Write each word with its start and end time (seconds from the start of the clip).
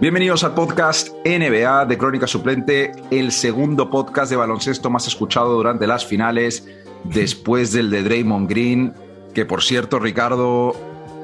Bienvenidos 0.00 0.44
al 0.44 0.54
podcast 0.54 1.08
NBA 1.24 1.86
de 1.86 1.98
Crónica 1.98 2.28
Suplente, 2.28 2.92
el 3.10 3.32
segundo 3.32 3.90
podcast 3.90 4.30
de 4.30 4.36
baloncesto 4.36 4.90
más 4.90 5.08
escuchado 5.08 5.54
durante 5.54 5.88
las 5.88 6.06
finales, 6.06 6.68
después 7.04 7.72
del 7.72 7.90
de 7.90 8.04
Draymond 8.04 8.48
Green, 8.48 8.94
que 9.34 9.44
por 9.44 9.60
cierto, 9.60 9.98
Ricardo, 9.98 10.76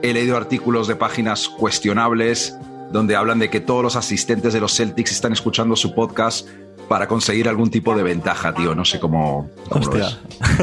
he 0.02 0.12
leído 0.12 0.36
artículos 0.36 0.88
de 0.88 0.96
páginas 0.96 1.48
cuestionables 1.48 2.58
donde 2.90 3.14
hablan 3.14 3.38
de 3.38 3.48
que 3.48 3.60
todos 3.60 3.84
los 3.84 3.94
asistentes 3.94 4.52
de 4.52 4.60
los 4.60 4.74
Celtics 4.76 5.12
están 5.12 5.32
escuchando 5.32 5.76
su 5.76 5.94
podcast 5.94 6.48
para 6.88 7.08
conseguir 7.08 7.48
algún 7.48 7.70
tipo 7.70 7.96
de 7.96 8.02
ventaja, 8.02 8.54
tío. 8.54 8.74
No 8.74 8.84
sé 8.84 9.00
cómo. 9.00 9.50
Hostia. 9.70 10.18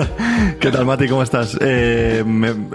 ¿Qué 0.60 0.71
tal, 0.71 0.86
Mati? 0.86 1.07
¿Cómo 1.07 1.23
estás? 1.23 1.57
Eh, 1.60 2.23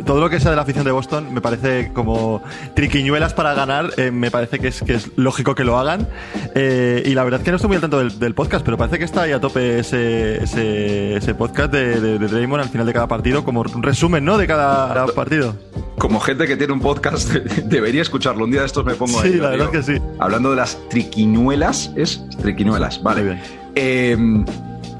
todo 0.04 0.20
lo 0.20 0.30
que 0.30 0.40
sea 0.40 0.50
de 0.50 0.56
la 0.56 0.62
afición 0.62 0.84
de 0.84 0.90
Boston 0.90 1.32
me 1.32 1.40
parece 1.40 1.92
como 1.92 2.42
triquiñuelas 2.74 3.34
para 3.34 3.54
ganar. 3.54 3.90
Eh, 3.96 4.10
me 4.10 4.30
parece 4.30 4.58
que 4.58 4.68
es, 4.68 4.82
que 4.82 4.94
es 4.94 5.10
lógico 5.16 5.54
que 5.54 5.64
lo 5.64 5.78
hagan. 5.78 6.08
Eh, 6.54 7.02
y 7.06 7.14
la 7.14 7.24
verdad 7.24 7.40
es 7.40 7.44
que 7.44 7.50
no 7.50 7.56
estoy 7.56 7.68
muy 7.68 7.76
al 7.76 7.82
tanto 7.82 7.98
del, 7.98 8.34
podcast, 8.34 8.64
pero 8.64 8.76
parece 8.76 8.98
que 8.98 9.04
está 9.04 9.22
ahí 9.22 9.32
a 9.32 9.40
tope 9.40 9.78
ese, 9.78 10.42
ese, 10.42 11.34
podcast 11.34 11.72
de, 11.72 12.00
de, 12.00 12.18
Draymond 12.18 12.62
al 12.62 12.68
final 12.68 12.86
de 12.86 12.92
cada 12.92 13.06
partido, 13.06 13.44
como 13.44 13.60
un 13.60 13.82
resumen, 13.82 14.24
¿no? 14.24 14.36
De 14.36 14.46
cada 14.46 15.06
partido. 15.06 15.54
Como 15.98 16.20
gente 16.20 16.46
que 16.46 16.56
tiene 16.56 16.74
un 16.74 16.80
podcast, 16.80 17.30
debería 17.64 18.02
escucharlo. 18.02 18.44
Un 18.44 18.50
día 18.50 18.60
de 18.60 18.66
estos 18.66 18.84
me 18.84 18.94
pongo 18.94 19.20
ahí. 19.20 19.32
Sí, 19.32 19.38
la 19.38 19.50
verdad 19.50 19.74
es 19.74 19.86
que 19.86 19.94
sí. 19.94 20.02
Hablando 20.18 20.50
de 20.50 20.56
las 20.56 20.78
triquiñuelas, 20.90 21.92
¿es? 21.96 22.22
Triquiñuelas, 22.42 23.02
vale. 23.02 23.25
Bien. 23.26 23.42
Em, 23.74 24.44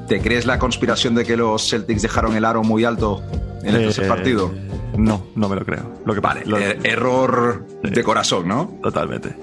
¿Te 0.07 0.21
crees 0.21 0.45
la 0.45 0.57
conspiración 0.57 1.15
de 1.15 1.25
que 1.25 1.35
los 1.35 1.69
Celtics 1.69 2.01
dejaron 2.01 2.35
el 2.37 2.45
aro 2.45 2.63
muy 2.63 2.85
alto 2.85 3.21
en 3.63 3.75
el 3.75 3.81
tercer 3.81 4.05
eh, 4.05 4.07
partido? 4.07 4.53
No, 4.97 5.27
no 5.35 5.49
me 5.49 5.55
lo 5.57 5.65
creo. 5.65 5.99
Lo 6.05 6.13
que 6.13 6.21
vale, 6.21 6.43
er, 6.43 6.79
error 6.83 7.67
de 7.83 8.03
corazón, 8.03 8.47
¿no? 8.47 8.79
Totalmente. 8.81 9.35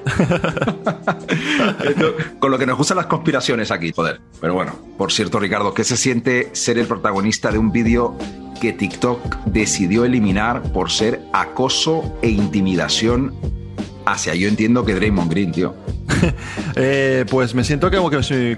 Con 2.38 2.50
lo 2.50 2.58
que 2.58 2.66
nos 2.66 2.78
gustan 2.78 2.96
las 2.96 3.06
conspiraciones 3.06 3.70
aquí, 3.70 3.92
joder. 3.94 4.20
Pero 4.40 4.54
bueno, 4.54 4.72
por 4.96 5.12
cierto, 5.12 5.38
Ricardo, 5.38 5.74
¿qué 5.74 5.84
se 5.84 5.98
siente 5.98 6.48
ser 6.52 6.78
el 6.78 6.86
protagonista 6.86 7.52
de 7.52 7.58
un 7.58 7.70
vídeo 7.70 8.16
que 8.60 8.72
TikTok 8.72 9.44
decidió 9.44 10.04
eliminar 10.04 10.62
por 10.72 10.90
ser 10.90 11.20
acoso 11.32 12.18
e 12.22 12.30
intimidación 12.30 13.34
hacia, 14.06 14.34
yo 14.34 14.48
entiendo 14.48 14.84
que 14.84 14.94
Draymond 14.94 15.30
Green, 15.30 15.52
tío. 15.52 15.74
Eh, 16.76 17.24
pues 17.30 17.54
me 17.54 17.62
siento 17.62 17.88
que, 17.88 17.98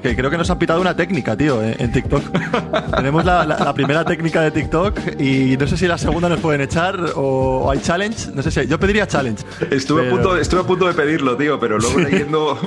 que, 0.03 0.17
creo 0.17 0.31
que 0.31 0.39
nos 0.39 0.49
han 0.49 0.59
pitado 0.59 0.81
una 0.81 0.97
técnica, 0.97 1.37
tío, 1.37 1.63
eh, 1.63 1.77
en 1.79 1.93
TikTok. 1.93 2.23
Tenemos 2.97 3.25
la, 3.27 3.73
primera 3.75 4.05
técnica 4.07 4.41
de 4.41 4.51
TikTok 4.51 5.21
y 5.21 5.57
no 5.59 5.67
sé 5.67 5.77
si 5.77 5.87
la 5.87 5.99
segunda 5.99 6.29
nos 6.29 6.41
pueden 6.41 6.63
echar 6.63 6.99
o, 7.15 7.71
hay 7.71 7.79
challenge. 7.81 8.31
No 8.35 8.43
sé 8.43 8.51
si 8.51 8.67
yo 8.67 8.81
pediría 8.81 9.07
challenge. 9.07 9.45
Estuve, 9.71 10.07
a 10.07 10.11
punto, 10.11 10.37
estuve 10.37 10.61
a 10.61 10.65
punto 10.65 10.87
de 10.87 10.95
pedirlo, 10.95 11.37
tío, 11.37 11.61
pero 11.61 11.79
luego 11.79 11.99
leyendo, 12.11 12.59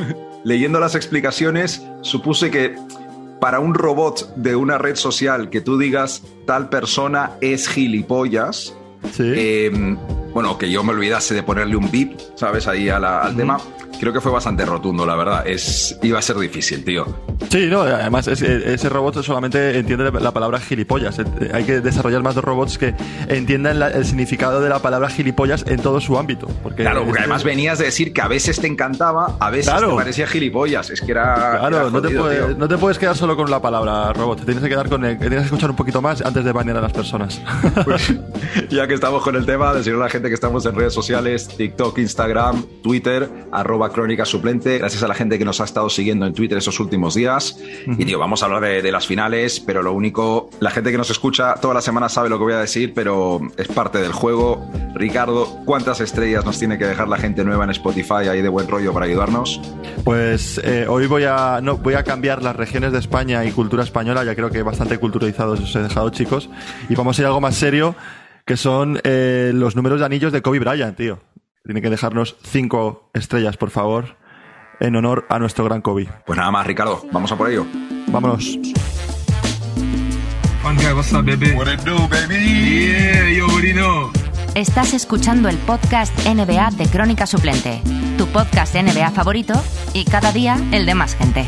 leyendo 0.44 0.80
las 0.80 0.94
explicaciones 0.94 1.84
supuse 2.02 2.52
que 2.52 2.76
para 3.40 3.59
un 3.59 3.74
robot 3.74 4.36
de 4.36 4.56
una 4.56 4.78
red 4.78 4.96
social 4.96 5.50
que 5.50 5.62
tú 5.62 5.80
digas 5.80 6.24
tal 6.46 6.70
persona 6.70 7.31
es 7.42 7.68
gilipollas, 7.68 8.76
eh, 9.18 9.98
bueno, 10.33 10.58
que 10.58 10.69
yo 10.69 10.83
me 10.83 10.94
olvidase 10.94 11.33
de 11.33 11.44
ponerle 11.44 11.75
un 11.75 11.89
bip, 11.91 12.19
¿sabes? 12.35 12.67
Ahí 12.67 12.89
al 12.89 13.35
tema 13.35 13.58
creo 13.99 14.13
que 14.13 14.22
fue 14.22 14.31
bastante 14.31 14.66
rotundo, 14.66 15.05
la 15.05 15.16
verdad. 15.16 15.45
Es, 15.45 15.97
iba 16.02 16.19
a 16.19 16.22
ser 16.22 16.38
difícil, 16.38 16.83
tío. 16.83 17.05
Sí, 17.49 17.67
no, 17.67 17.81
además 17.81 18.27
ese 18.27 18.89
robot 18.89 19.22
solamente 19.23 19.77
entiende 19.77 20.11
la 20.11 20.31
palabra 20.31 20.59
gilipollas. 20.59 21.19
Eh, 21.19 21.25
hay 21.53 21.63
que 21.63 21.81
desarrollar 21.81 22.22
más 22.22 22.35
de 22.35 22.41
robots 22.41 22.77
que 22.77 22.94
entiendan 23.27 23.81
el 23.81 24.05
significado 24.05 24.61
de 24.61 24.69
la 24.69 24.80
palabra 24.80 25.09
gilipollas 25.09 25.66
en 25.67 25.81
todo 25.81 26.00
su 26.00 26.17
ámbito. 26.17 26.47
Porque 26.63 26.83
claro, 26.83 27.03
porque 27.05 27.19
además 27.19 27.44
venías 27.44 27.80
de 27.80 27.85
decir 27.85 28.13
que 28.13 28.22
a 28.22 28.27
veces 28.27 28.59
te 28.59 28.67
encantaba, 28.67 29.38
a 29.39 29.50
veces 29.50 29.73
te 29.73 29.88
parecía 29.88 30.27
gilipollas. 30.27 30.89
Es 30.89 31.02
que 31.02 31.11
era. 31.11 31.59
Claro, 31.59 31.89
no, 31.89 32.02
te 32.02 32.09
puedes, 32.09 32.57
no, 32.57 32.67
te 32.67 32.77
puedes, 32.77 33.00
quedar 33.00 33.16
solo 33.16 33.35
con 33.35 33.50
la 33.50 33.61
palabra 33.61 34.13
robot. 34.13 34.45
Tienes 34.45 34.63
que 34.63 34.69
quedar 34.69 34.89
con 34.89 35.05
el, 35.05 35.17
tienes 35.17 35.39
que 35.39 35.45
escuchar 35.45 35.69
un 35.69 35.75
poquito 35.75 36.02
más 36.02 36.22
antes 36.22 36.44
de 36.44 36.52
banear 36.52 36.77
a 36.77 36.81
las 36.81 36.94
personas. 36.94 37.41
Pues, 37.84 38.13
ya 38.69 38.88
que 38.88 38.94
estamos 38.94 39.23
con 39.23 39.35
el 39.35 39.45
tema, 39.45 39.73
decirle 39.73 40.00
a 40.00 40.03
la 40.03 40.09
gente 40.09 40.19
que 40.28 40.34
estamos 40.34 40.66
en 40.66 40.75
redes 40.75 40.94
sociales, 40.94 41.47
TikTok, 41.47 41.97
Instagram, 41.97 42.66
Twitter, 42.84 43.30
arroba 43.52 43.91
Crónica 43.91 44.25
Suplente. 44.25 44.78
Gracias 44.80 45.02
a 45.03 45.07
la 45.07 45.13
gente 45.13 45.40
que 45.40 45.46
nos 45.46 45.62
ha 45.62 45.63
estado 45.63 45.90
siguiendo 45.90 46.25
en 46.25 46.34
Twitter 46.34 46.57
esos 46.57 46.80
últimos 46.80 47.16
días. 47.16 47.57
Y 47.88 48.06
tío, 48.06 48.19
vamos 48.19 48.44
a 48.44 48.47
hablar 48.47 48.62
de, 48.62 48.91
las 48.91 49.07
finales, 49.07 49.59
pero 49.59 49.81
lo 49.81 49.94
único, 49.94 50.50
la 50.59 50.72
gente 50.72 50.91
que 50.91 50.97
nos 50.97 51.09
escucha 51.09 51.56
toda 51.56 51.75
la 51.75 51.81
semana 51.81 52.09
sabe 52.09 52.28
lo 52.28 52.38
que 52.38 52.44
voy 52.44 52.53
a 52.53 52.59
decir, 52.59 52.94
pero 52.94 53.40
es 53.56 53.68
parte 53.68 54.00
del 54.00 54.12
juego. 54.12 54.69
Ricardo, 54.96 55.47
¿cuántas 55.66 56.02
estrellas 56.02 56.44
nos 56.44 56.59
tiene 56.59 56.78
que 56.78 56.86
dejar 56.86 57.07
la 57.07 57.18
gente 57.18 57.44
nueva 57.46 57.63
en 57.63 57.69
Spotify 57.69 58.28
ahí 58.30 58.41
de 58.41 58.50
buen 58.50 58.68
rollo 58.68 58.94
para 58.94 59.06
ayudarnos? 59.06 59.62
Pues 60.03 60.59
eh, 60.63 60.88
hoy 60.90 61.07
voy 61.07 61.24
a, 61.24 61.59
no, 61.62 61.78
voy 61.78 61.94
a 61.94 62.03
cambiar 62.03 62.41
las 62.41 62.56
regiones 62.56 62.91
de 62.91 63.00
España 63.00 63.46
y 63.46 63.51
cultura 63.51 63.84
española, 63.84 64.24
ya 64.24 64.36
creo 64.36 64.50
que 64.50 64.63
bastante 64.63 64.97
culturalizados 64.97 65.59
os 65.59 65.75
he 65.75 65.80
dejado, 65.80 66.09
chicos. 66.09 66.50
Y 66.90 66.96
vamos 66.96 67.18
a 67.18 67.22
ir 67.22 67.25
a 67.25 67.30
algo 67.30 67.41
más 67.41 67.56
serio, 67.56 67.96
que 68.50 68.58
son 68.58 69.00
eh, 69.04 69.52
los 69.54 69.76
números 69.76 70.00
de 70.00 70.08
anillos 70.08 70.34
de 70.34 70.42
Kobe 70.42 70.58
Bryant, 70.58 70.98
tío. 70.98 71.20
Tiene 71.64 71.84
que 71.84 71.92
dejarnos 71.92 72.36
cinco 72.42 73.12
estrellas, 73.14 73.58
por 73.58 73.70
favor, 73.70 74.18
en 74.80 74.96
honor 74.96 75.28
a 75.30 75.38
nuestro 75.38 75.66
gran 75.66 75.84
Kobe. 75.84 76.10
Pues 76.26 76.36
nada 76.36 76.50
más, 76.50 76.66
Ricardo, 76.66 77.06
vamos 77.12 77.32
a 77.32 77.38
por 77.38 77.48
ello. 77.48 77.68
Vámonos. 78.08 78.58
Estás 84.56 84.96
escuchando 84.96 85.48
el 85.48 85.58
podcast 85.60 86.18
NBA 86.26 86.72
de 86.72 86.88
Crónica 86.88 87.28
Suplente, 87.28 87.84
tu 88.18 88.26
podcast 88.30 88.74
NBA 88.74 89.12
favorito 89.12 89.54
y 89.94 90.06
cada 90.06 90.31
día 90.31 90.58
el 90.72 90.88
de 90.88 90.96
más 90.96 91.14
gente. 91.14 91.48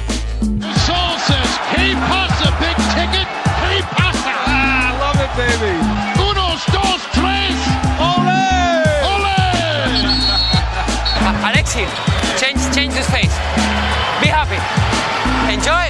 Change, 11.72 12.76
change 12.76 12.94
this 12.94 13.08
face. 13.08 13.32
Be 14.20 14.28
happy. 14.28 14.58
Enjoy. 15.50 15.88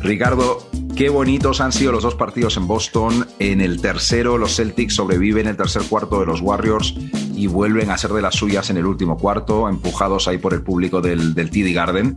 Ricardo, 0.00 0.64
qué 0.94 1.08
bonitos 1.08 1.60
han 1.60 1.72
sido 1.72 1.90
los 1.90 2.04
dos 2.04 2.14
partidos 2.14 2.56
en 2.56 2.68
Boston. 2.68 3.26
En 3.40 3.60
el 3.60 3.82
tercero, 3.82 4.38
los 4.38 4.54
Celtics 4.54 4.94
sobreviven 4.94 5.48
el 5.48 5.56
tercer 5.56 5.82
cuarto 5.82 6.20
de 6.20 6.26
los 6.26 6.40
Warriors 6.40 6.94
y 7.34 7.48
vuelven 7.48 7.90
a 7.90 7.98
ser 7.98 8.12
de 8.12 8.22
las 8.22 8.36
suyas 8.36 8.70
en 8.70 8.76
el 8.76 8.86
último 8.86 9.18
cuarto, 9.18 9.68
empujados 9.68 10.28
ahí 10.28 10.38
por 10.38 10.54
el 10.54 10.62
público 10.62 11.00
del, 11.00 11.34
del 11.34 11.50
TD 11.50 11.74
Garden. 11.74 12.16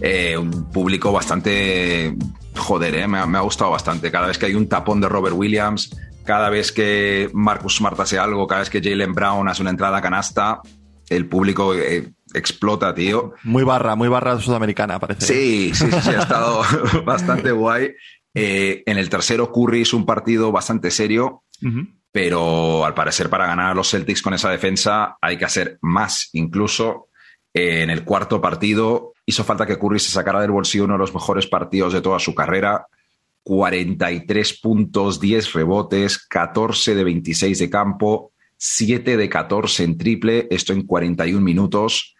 Eh, 0.00 0.36
un 0.36 0.64
público 0.72 1.12
bastante. 1.12 2.16
Joder, 2.56 2.96
eh, 2.96 3.06
me, 3.06 3.18
ha, 3.18 3.26
me, 3.26 3.38
ha, 3.38 3.42
gustado 3.42 3.70
bastante. 3.70 4.10
Cada 4.10 4.26
vez 4.26 4.38
que 4.38 4.46
hay 4.46 4.56
un 4.56 4.68
tapón 4.68 5.00
de 5.00 5.08
Robert 5.08 5.36
Williams, 5.36 5.90
cada 6.24 6.50
vez 6.50 6.72
que 6.72 7.30
Marcus 7.32 7.76
Smart 7.76 7.98
hace 8.00 8.18
algo, 8.18 8.46
cada 8.46 8.60
vez 8.60 8.70
que 8.70 8.80
Jalen 8.82 9.12
Brown 9.12 9.48
hace 9.48 9.62
una 9.62 9.70
entrada 9.70 10.00
canasta, 10.00 10.60
el 11.08 11.28
público 11.28 11.74
eh, 11.74 12.12
explota, 12.34 12.94
tío. 12.94 13.34
Muy 13.44 13.64
barra, 13.64 13.94
muy 13.94 14.08
barra 14.08 14.38
sudamericana, 14.38 14.98
parece. 14.98 15.26
Sí, 15.26 15.74
sí, 15.74 15.90
sí, 15.90 16.10
ha 16.10 16.22
estado 16.22 16.62
bastante 17.04 17.52
guay. 17.52 17.92
Eh, 18.34 18.82
en 18.86 18.98
el 18.98 19.10
tercero, 19.10 19.52
Curry 19.52 19.82
hizo 19.82 19.96
un 19.96 20.06
partido 20.06 20.50
bastante 20.52 20.90
serio, 20.90 21.44
pero 22.10 22.84
al 22.84 22.94
parecer 22.94 23.28
para 23.28 23.46
ganar 23.46 23.70
a 23.70 23.74
los 23.74 23.90
Celtics 23.90 24.22
con 24.22 24.34
esa 24.34 24.50
defensa 24.50 25.16
hay 25.20 25.36
que 25.36 25.44
hacer 25.44 25.78
más. 25.82 26.30
Incluso 26.32 27.08
eh, 27.52 27.82
en 27.82 27.90
el 27.90 28.04
cuarto 28.04 28.40
partido 28.40 29.12
hizo 29.26 29.44
falta 29.44 29.66
que 29.66 29.78
Curry 29.78 29.98
se 29.98 30.10
sacara 30.10 30.40
del 30.40 30.50
bolsillo 30.50 30.84
uno 30.84 30.94
de 30.94 31.00
los 31.00 31.14
mejores 31.14 31.46
partidos 31.46 31.92
de 31.92 32.00
toda 32.00 32.18
su 32.18 32.34
carrera 32.34 32.86
43 33.42 34.60
puntos, 34.60 35.20
10 35.20 35.52
rebotes, 35.52 36.18
14 36.26 36.94
de 36.94 37.04
26 37.04 37.58
de 37.58 37.70
campo, 37.70 38.32
7 38.56 39.16
de 39.16 39.28
14 39.28 39.84
en 39.84 39.98
triple, 39.98 40.46
esto 40.50 40.72
en 40.72 40.82
41 40.82 41.40
minutos, 41.40 42.14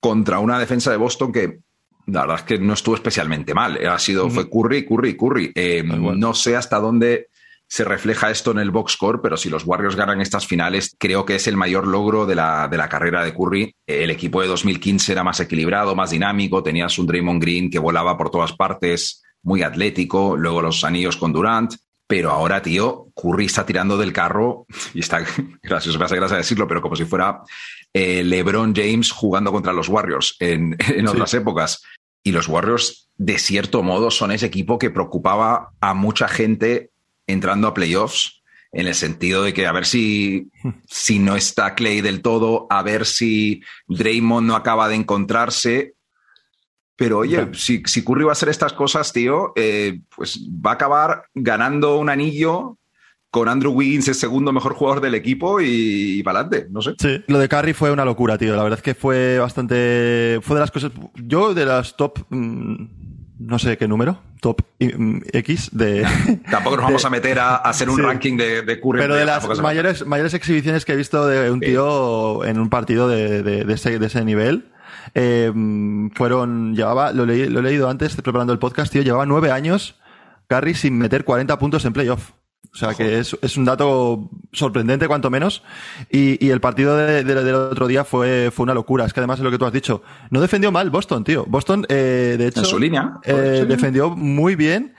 contra 0.00 0.38
una 0.38 0.58
defensa 0.58 0.90
de 0.90 0.98
Boston 0.98 1.32
que 1.32 1.58
la 2.06 2.20
verdad 2.20 2.36
es 2.36 2.42
que 2.44 2.58
no 2.58 2.74
estuvo 2.74 2.94
especialmente 2.94 3.52
mal. 3.54 3.84
Ha 3.84 3.98
sido, 3.98 4.30
fue 4.30 4.48
Curry, 4.48 4.86
Curry, 4.86 5.16
Curry. 5.16 5.52
Eh, 5.54 5.82
no 5.82 6.34
sé 6.34 6.54
hasta 6.54 6.78
dónde 6.78 7.28
se 7.68 7.84
refleja 7.84 8.30
esto 8.30 8.52
en 8.52 8.58
el 8.58 8.70
box 8.70 8.92
score, 8.92 9.20
pero 9.20 9.36
si 9.36 9.50
los 9.50 9.66
Warriors 9.66 9.96
ganan 9.96 10.20
estas 10.20 10.46
finales, 10.46 10.94
creo 10.98 11.24
que 11.24 11.34
es 11.34 11.48
el 11.48 11.56
mayor 11.56 11.86
logro 11.86 12.24
de 12.24 12.36
la, 12.36 12.68
de 12.68 12.76
la 12.76 12.88
carrera 12.88 13.24
de 13.24 13.34
Curry. 13.34 13.74
El 13.86 14.10
equipo 14.10 14.40
de 14.40 14.46
2015 14.46 15.10
era 15.12 15.24
más 15.24 15.40
equilibrado, 15.40 15.96
más 15.96 16.10
dinámico, 16.10 16.62
tenías 16.62 16.96
un 16.98 17.06
Draymond 17.06 17.42
Green 17.42 17.70
que 17.70 17.80
volaba 17.80 18.16
por 18.16 18.30
todas 18.30 18.52
partes, 18.52 19.24
muy 19.42 19.62
atlético, 19.62 20.36
luego 20.36 20.62
los 20.62 20.84
anillos 20.84 21.16
con 21.16 21.32
Durant, 21.32 21.74
pero 22.06 22.30
ahora, 22.30 22.62
tío, 22.62 23.08
Curry 23.14 23.46
está 23.46 23.66
tirando 23.66 23.98
del 23.98 24.12
carro 24.12 24.66
y 24.94 25.00
está, 25.00 25.24
gracioso, 25.62 25.98
me 25.98 26.04
hace 26.04 26.16
gracia 26.16 26.36
decirlo, 26.36 26.68
pero 26.68 26.80
como 26.80 26.96
si 26.96 27.04
fuera 27.04 27.42
eh, 27.92 28.22
LeBron 28.22 28.74
James 28.74 29.10
jugando 29.10 29.50
contra 29.52 29.72
los 29.72 29.88
Warriors 29.88 30.36
en, 30.38 30.76
en 30.88 31.08
otras 31.08 31.34
épocas. 31.34 31.82
Y 32.22 32.32
los 32.32 32.48
Warriors, 32.48 33.08
de 33.16 33.38
cierto 33.38 33.82
modo, 33.82 34.10
son 34.10 34.32
ese 34.32 34.46
equipo 34.46 34.78
que 34.78 34.90
preocupaba 34.90 35.70
a 35.80 35.94
mucha 35.94 36.26
gente 36.28 36.90
entrando 37.26 37.68
a 37.68 37.74
playoffs 37.74 38.42
en 38.72 38.86
el 38.86 38.94
sentido 38.94 39.42
de 39.42 39.54
que 39.54 39.66
a 39.66 39.72
ver 39.72 39.86
si, 39.86 40.50
si 40.86 41.18
no 41.18 41.36
está 41.36 41.74
Clay 41.74 42.00
del 42.00 42.22
todo, 42.22 42.66
a 42.70 42.82
ver 42.82 43.06
si 43.06 43.62
Draymond 43.88 44.46
no 44.46 44.56
acaba 44.56 44.88
de 44.88 44.96
encontrarse. 44.96 45.94
Pero 46.96 47.18
oye, 47.18 47.48
si, 47.52 47.82
si 47.84 48.02
Curry 48.02 48.24
va 48.24 48.30
a 48.30 48.32
hacer 48.32 48.48
estas 48.48 48.72
cosas, 48.72 49.12
tío, 49.12 49.52
eh, 49.54 50.00
pues 50.14 50.40
va 50.48 50.70
a 50.70 50.74
acabar 50.74 51.24
ganando 51.34 51.98
un 51.98 52.08
anillo 52.08 52.78
con 53.30 53.50
Andrew 53.50 53.72
Wiggins 53.72 54.08
el 54.08 54.14
segundo 54.14 54.50
mejor 54.50 54.72
jugador 54.72 55.02
del 55.02 55.14
equipo 55.14 55.60
y, 55.60 56.22
para 56.22 56.40
adelante, 56.40 56.68
no 56.70 56.80
sé. 56.80 56.94
Sí, 56.98 57.22
lo 57.26 57.38
de 57.38 57.50
Curry 57.50 57.74
fue 57.74 57.90
una 57.90 58.06
locura, 58.06 58.38
tío. 58.38 58.56
La 58.56 58.62
verdad 58.62 58.78
es 58.78 58.82
que 58.82 58.94
fue 58.94 59.38
bastante. 59.38 60.38
Fue 60.40 60.56
de 60.56 60.60
las 60.60 60.70
cosas. 60.70 60.92
Yo, 61.16 61.52
de 61.52 61.66
las 61.66 61.96
top. 61.96 62.20
Mm, 62.30 62.86
no 63.38 63.58
sé 63.58 63.76
qué 63.76 63.86
número, 63.86 64.18
top 64.40 64.62
mm, 64.78 65.18
X 65.32 65.68
de. 65.72 66.06
Tampoco 66.50 66.76
nos 66.76 66.86
vamos 66.86 67.04
a 67.04 67.10
meter 67.10 67.38
a, 67.38 67.56
hacer 67.56 67.90
un 67.90 68.02
ranking 68.02 68.38
de, 68.38 68.62
de 68.62 68.80
Curry. 68.80 69.00
Pero 69.00 69.16
de 69.16 69.26
las 69.26 69.60
mayores, 69.60 70.06
mayores 70.06 70.32
exhibiciones 70.32 70.86
que 70.86 70.94
he 70.94 70.96
visto 70.96 71.26
de 71.26 71.50
un 71.50 71.60
tío 71.60 72.42
en 72.44 72.58
un 72.58 72.70
partido 72.70 73.06
de, 73.08 73.42
de, 73.42 73.70
ese, 73.70 73.98
de 73.98 74.06
ese 74.06 74.24
nivel. 74.24 74.70
Eh, 75.14 75.52
fueron, 76.14 76.74
llevaba, 76.74 77.12
lo, 77.12 77.26
leí, 77.26 77.48
lo 77.48 77.60
he 77.60 77.62
leído 77.62 77.88
antes 77.88 78.16
preparando 78.16 78.52
el 78.52 78.58
podcast, 78.58 78.92
tío, 78.92 79.02
llevaba 79.02 79.26
nueve 79.26 79.50
años 79.50 79.96
Curry 80.48 80.74
sin 80.74 80.98
meter 80.98 81.24
40 81.24 81.58
puntos 81.58 81.84
en 81.84 81.92
playoff. 81.92 82.30
O 82.72 82.78
sea 82.78 82.92
que 82.92 83.18
es, 83.18 83.34
es, 83.40 83.56
un 83.56 83.64
dato 83.64 84.28
sorprendente, 84.52 85.08
cuanto 85.08 85.30
menos. 85.30 85.62
Y, 86.10 86.44
y 86.44 86.50
el 86.50 86.60
partido 86.60 86.94
de, 86.96 87.24
de, 87.24 87.34
del 87.42 87.54
otro 87.54 87.86
día 87.86 88.04
fue, 88.04 88.50
fue 88.52 88.64
una 88.64 88.74
locura. 88.74 89.06
Es 89.06 89.14
que 89.14 89.20
además 89.20 89.38
es 89.38 89.44
lo 89.44 89.50
que 89.50 89.56
tú 89.56 89.64
has 89.64 89.72
dicho. 89.72 90.02
No 90.30 90.42
defendió 90.42 90.70
mal 90.70 90.90
Boston, 90.90 91.24
tío. 91.24 91.46
Boston, 91.46 91.86
eh, 91.88 92.36
de 92.38 92.48
hecho. 92.48 92.60
En 92.60 92.66
su 92.66 92.78
línea. 92.78 93.18
Eh, 93.24 93.64
defendió 93.66 94.10
muy 94.10 94.56
bien. 94.56 94.94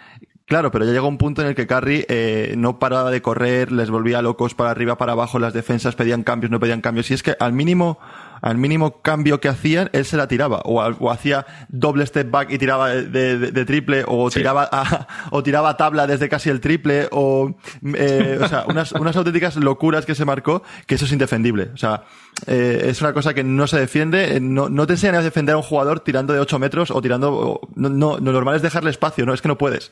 Claro, 0.46 0.72
pero 0.72 0.86
ya 0.86 0.92
llegó 0.92 1.08
un 1.08 1.20
punto 1.20 1.42
en 1.42 1.50
el 1.50 1.56
que 1.56 1.68
Curry 1.68 2.06
eh, 2.08 2.56
no 2.58 2.80
paraba 2.80 3.12
de 3.12 3.22
correr, 3.22 3.72
les 3.72 3.90
volvía 3.90 4.22
locos 4.22 4.56
para 4.56 4.72
arriba, 4.72 4.98
para 4.98 5.12
abajo, 5.12 5.40
las 5.40 5.54
defensas 5.54 5.96
pedían 5.96 6.24
cambios, 6.24 6.50
no 6.50 6.60
pedían 6.60 6.82
cambios. 6.82 7.12
Y 7.12 7.14
es 7.14 7.22
que 7.22 7.36
al 7.40 7.54
mínimo 7.54 8.00
al 8.42 8.58
mínimo 8.58 9.02
cambio 9.02 9.40
que 9.40 9.50
hacían, 9.50 9.90
él 9.94 10.06
se 10.06 10.18
la 10.18 10.28
tiraba. 10.28 10.62
O, 10.66 11.12
hacía 11.12 11.46
doble 11.70 12.06
step 12.06 12.30
back 12.30 12.52
y 12.52 12.58
tiraba 12.58 12.90
de, 12.90 13.66
triple, 13.66 14.04
o 14.08 14.30
tiraba 14.30 14.68
a, 14.72 15.08
o 15.32 15.44
tiraba 15.44 15.78
tabla 15.78 16.08
desde 16.08 16.30
casi 16.30 16.50
el 16.50 16.60
triple, 16.60 17.08
o, 17.12 17.56
eh, 17.96 18.40
o 18.42 18.48
sea, 18.48 18.66
unas, 18.68 18.92
unas 18.94 19.16
auténticas 19.16 19.56
locuras 19.58 20.06
que 20.06 20.16
se 20.16 20.26
marcó, 20.26 20.64
que 20.86 20.96
eso 20.96 21.06
es 21.06 21.12
indefendible. 21.12 21.70
O 21.74 21.78
sea, 21.78 22.04
eh, 22.46 22.86
es 22.86 23.02
una 23.02 23.14
cosa 23.14 23.34
que 23.34 23.44
no 23.44 23.68
se 23.68 23.80
defiende, 23.80 24.36
eh, 24.36 24.40
no, 24.40 24.70
no 24.70 24.86
te 24.86 24.94
enseñan 24.94 25.16
a 25.16 25.22
defender 25.22 25.56
a 25.56 25.58
un 25.58 25.64
jugador 25.64 26.02
tirando 26.02 26.34
de 26.34 26.40
8 26.40 26.60
metros 26.60 26.92
o 26.92 27.02
tirando, 27.02 27.62
no, 27.76 27.90
no, 27.90 28.18
lo 28.18 28.32
normal 28.32 28.56
es 28.56 28.62
dejarle 28.62 28.90
espacio, 28.90 29.26
no, 29.26 29.34
es 29.34 29.42
que 29.42 29.48
no 29.48 29.58
puedes. 29.58 29.92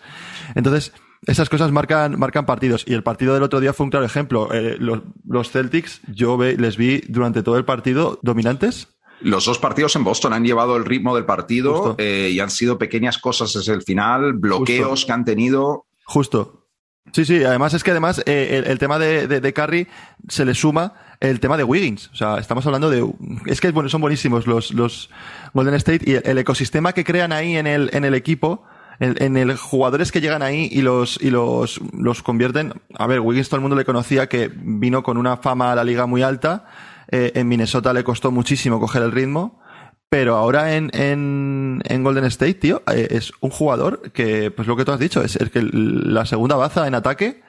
Entonces, 0.54 0.94
esas 1.25 1.50
cosas 1.50 1.72
marcan, 1.72 2.19
marcan 2.19 2.45
partidos. 2.45 2.83
Y 2.88 2.94
el 2.94 3.04
partido 3.04 3.33
del 3.33 3.44
otro 3.44 3.60
día 3.60 3.74
fue 3.74 3.86
un 3.86 3.89
claro 3.89 4.06
ejemplo. 4.06 4.50
Eh, 4.54 4.77
los, 4.80 5.51
Celtics, 5.51 6.01
yo 6.13 6.38
les 6.38 6.77
vi 6.77 7.01
durante 7.07 7.44
todo 7.44 7.57
el 7.57 7.66
partido 7.66 8.19
dominantes. 8.22 8.89
Los 9.22 9.45
dos 9.45 9.60
partidos 9.60 9.95
en 9.95 10.04
Boston 10.04 10.33
han 10.33 10.44
llevado 10.44 10.75
el 10.75 10.86
ritmo 10.86 11.16
del 11.16 11.25
partido 11.25 11.95
eh, 11.98 12.30
y 12.33 12.39
han 12.39 12.50
sido 12.50 12.77
pequeñas 12.77 13.18
cosas 13.18 13.54
desde 13.54 13.74
el 13.74 13.81
final, 13.81 14.33
bloqueos 14.33 15.06
que 15.06 15.12
han 15.12 15.25
tenido. 15.25 15.86
Justo. 16.04 16.68
Sí, 17.13 17.24
sí, 17.24 17.44
además 17.44 17.74
es 17.74 17.83
que 17.83 17.92
además 17.92 18.22
eh, 18.25 18.63
el, 18.66 18.80
tema 18.80 19.00
de, 19.00 19.27
de, 19.27 19.54
Curry 19.54 19.88
se 20.27 20.44
le 20.44 20.54
suma 20.54 20.94
el 21.19 21.39
tema 21.39 21.56
de 21.56 21.63
Wiggins. 21.63 22.10
O 22.12 22.16
sea, 22.16 22.39
estamos 22.39 22.66
hablando 22.66 22.89
de. 22.89 23.07
Es 23.45 23.62
que 23.62 23.72
son 23.88 24.01
buenísimos 24.01 24.48
los, 24.48 24.74
los 24.74 25.10
Golden 25.54 25.75
State 25.75 26.01
y 26.06 26.27
el, 26.27 26.38
ecosistema 26.38 26.94
que 26.94 27.04
crean 27.04 27.31
ahí 27.31 27.56
en 27.56 27.68
el, 27.68 27.89
en 27.94 28.06
el 28.06 28.16
equipo 28.16 28.63
en, 29.00 29.38
el 29.38 29.56
jugadores 29.58 30.12
que 30.12 30.22
llegan 30.22 30.42
ahí 30.42 30.70
y 30.72 30.82
los, 30.82 31.20
y 31.22 31.30
los, 31.30 31.82
los 31.94 32.24
convierten. 32.24 32.74
A 32.98 33.08
ver, 33.08 33.20
Wiggins 33.20 33.50
todo 33.50 33.58
el 33.58 33.62
mundo 33.62 33.76
le 33.76 33.86
conocía 33.86 34.28
que 34.28 34.52
vino 34.54 35.04
con 35.04 35.18
una 35.18 35.38
fama 35.38 35.72
a 35.72 35.76
la 35.76 35.84
liga 35.84 36.06
muy 36.06 36.22
alta. 36.22 36.66
Eh, 37.10 37.34
en 37.36 37.48
Minnesota 37.48 37.94
le 37.94 38.04
costó 38.04 38.32
muchísimo 38.32 38.80
coger 38.80 39.04
el 39.04 39.12
ritmo. 39.12 39.62
Pero 40.10 40.36
ahora 40.36 40.76
en, 40.76 40.92
en, 40.94 41.82
en 41.84 42.04
Golden 42.04 42.26
State, 42.26 42.54
tío, 42.56 42.84
eh, 42.94 43.08
es 43.12 43.32
un 43.42 43.50
jugador 43.50 44.12
que, 44.12 44.52
pues 44.52 44.68
lo 44.68 44.76
que 44.78 44.86
tú 44.86 44.92
has 44.92 45.00
dicho, 45.00 45.22
es 45.22 45.36
el 45.36 45.52
que 45.52 45.62
la 45.62 46.26
segunda 46.26 46.56
baza 46.56 46.88
en 46.88 46.96
ataque 46.96 47.42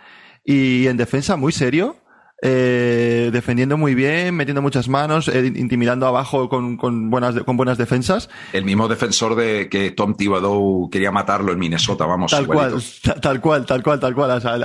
y 0.45 0.87
en 0.87 0.97
defensa 0.97 1.37
muy 1.37 1.53
serio 1.53 1.97
eh, 2.43 3.31
defendiendo 3.33 3.79
muy 3.79 3.95
bien, 3.95 4.35
metiendo 4.35 4.61
muchas 4.61 4.89
manos, 4.89 5.29
eh, 5.29 5.53
intimidando 5.57 6.07
abajo 6.07 6.51
con, 6.51 6.77
con, 6.77 7.09
buenas, 7.09 7.35
con 7.45 7.57
buenas 7.57 7.79
defensas. 7.79 8.29
El 8.53 8.67
mismo 8.67 8.89
defensor 8.89 9.37
de 9.37 9.71
que 9.71 9.91
Tom 9.91 10.15
Thibodeau 10.17 10.91
quería 10.91 11.11
matarlo 11.11 11.53
en 11.53 11.59
Minnesota, 11.59 12.05
vamos. 12.05 12.31
Tal 12.31 12.47
cual, 12.47 12.75
tal 13.23 13.41
cual, 13.41 13.65
tal 13.65 13.83
cual, 13.83 14.01
tal 14.01 14.15
cual, 14.15 14.31
o 14.33 14.41
sea, 14.41 14.59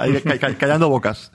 callando 0.58 0.90
bocas. 0.90 1.32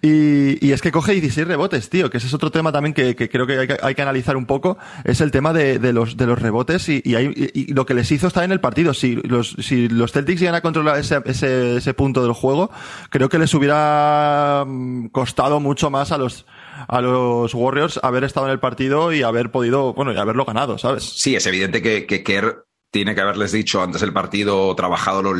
Y, 0.00 0.66
y, 0.66 0.72
es 0.72 0.80
que 0.80 0.90
coge 0.90 1.12
16 1.12 1.46
rebotes, 1.46 1.90
tío, 1.90 2.08
que 2.08 2.16
ese 2.16 2.28
es 2.28 2.34
otro 2.34 2.50
tema 2.50 2.72
también 2.72 2.94
que, 2.94 3.14
que 3.14 3.28
creo 3.28 3.46
que 3.46 3.58
hay, 3.58 3.66
que 3.66 3.76
hay, 3.82 3.94
que 3.94 4.02
analizar 4.02 4.38
un 4.38 4.46
poco, 4.46 4.78
es 5.04 5.20
el 5.20 5.30
tema 5.30 5.52
de, 5.52 5.78
de 5.78 5.92
los, 5.92 6.16
de 6.16 6.26
los 6.26 6.38
rebotes 6.38 6.88
y, 6.88 7.02
y, 7.04 7.14
hay, 7.14 7.30
y, 7.52 7.74
lo 7.74 7.84
que 7.84 7.92
les 7.92 8.10
hizo 8.10 8.26
estar 8.26 8.42
en 8.42 8.52
el 8.52 8.60
partido. 8.60 8.94
Si 8.94 9.16
los, 9.16 9.54
si 9.60 9.88
los 9.88 10.12
Celtics 10.12 10.40
llegan 10.40 10.54
a 10.54 10.62
controlar 10.62 10.98
ese, 10.98 11.20
ese, 11.26 11.76
ese 11.76 11.92
punto 11.92 12.22
del 12.22 12.32
juego, 12.32 12.70
creo 13.10 13.28
que 13.28 13.38
les 13.38 13.52
hubiera 13.52 14.64
mm, 14.66 15.08
costado 15.08 15.60
mucho 15.60 15.73
mucho 15.74 15.90
más 15.90 16.12
a 16.12 16.18
los 16.18 16.46
a 16.86 17.00
los 17.00 17.52
Warriors 17.52 17.98
haber 18.04 18.22
estado 18.22 18.46
en 18.46 18.52
el 18.52 18.60
partido 18.60 19.12
y 19.12 19.22
haber 19.22 19.50
podido, 19.50 19.92
bueno, 19.92 20.12
y 20.12 20.16
haberlo 20.16 20.44
ganado, 20.44 20.78
¿sabes? 20.78 21.02
Sí, 21.02 21.34
es 21.34 21.46
evidente 21.46 21.82
que, 21.82 22.06
que 22.06 22.22
Kerr 22.22 22.66
tiene 22.92 23.16
que 23.16 23.20
haberles 23.20 23.50
dicho 23.50 23.82
antes 23.82 24.00
del 24.00 24.12
partido 24.12 24.68
o 24.68 24.76
trabajado, 24.76 25.34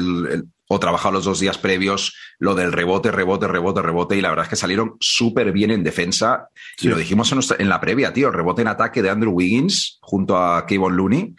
o 0.67 0.81
trabajado 0.81 1.13
los 1.13 1.25
dos 1.25 1.39
días 1.39 1.57
previos 1.57 2.17
lo 2.41 2.57
del 2.57 2.73
rebote, 2.73 3.13
rebote, 3.13 3.47
rebote, 3.47 3.81
rebote. 3.81 4.17
Y 4.17 4.23
la 4.23 4.31
verdad 4.31 4.47
es 4.47 4.51
que 4.51 4.57
salieron 4.57 4.97
súper 4.99 5.53
bien 5.53 5.71
en 5.71 5.85
defensa. 5.85 6.49
Y 6.81 6.89
lo 6.89 6.97
dijimos 6.97 7.31
en, 7.31 7.39
en, 7.61 7.69
la 7.69 7.81
previa, 7.81 8.13
tío. 8.13 8.27
El 8.27 8.35
rebote 8.35 8.63
en 8.63 8.69
ataque 8.69 9.03
de 9.03 9.11
Andrew 9.11 9.35
Wiggins 9.35 9.99
junto 10.01 10.37
a 10.37 10.67
Kevin 10.67 10.97
Looney 10.97 11.37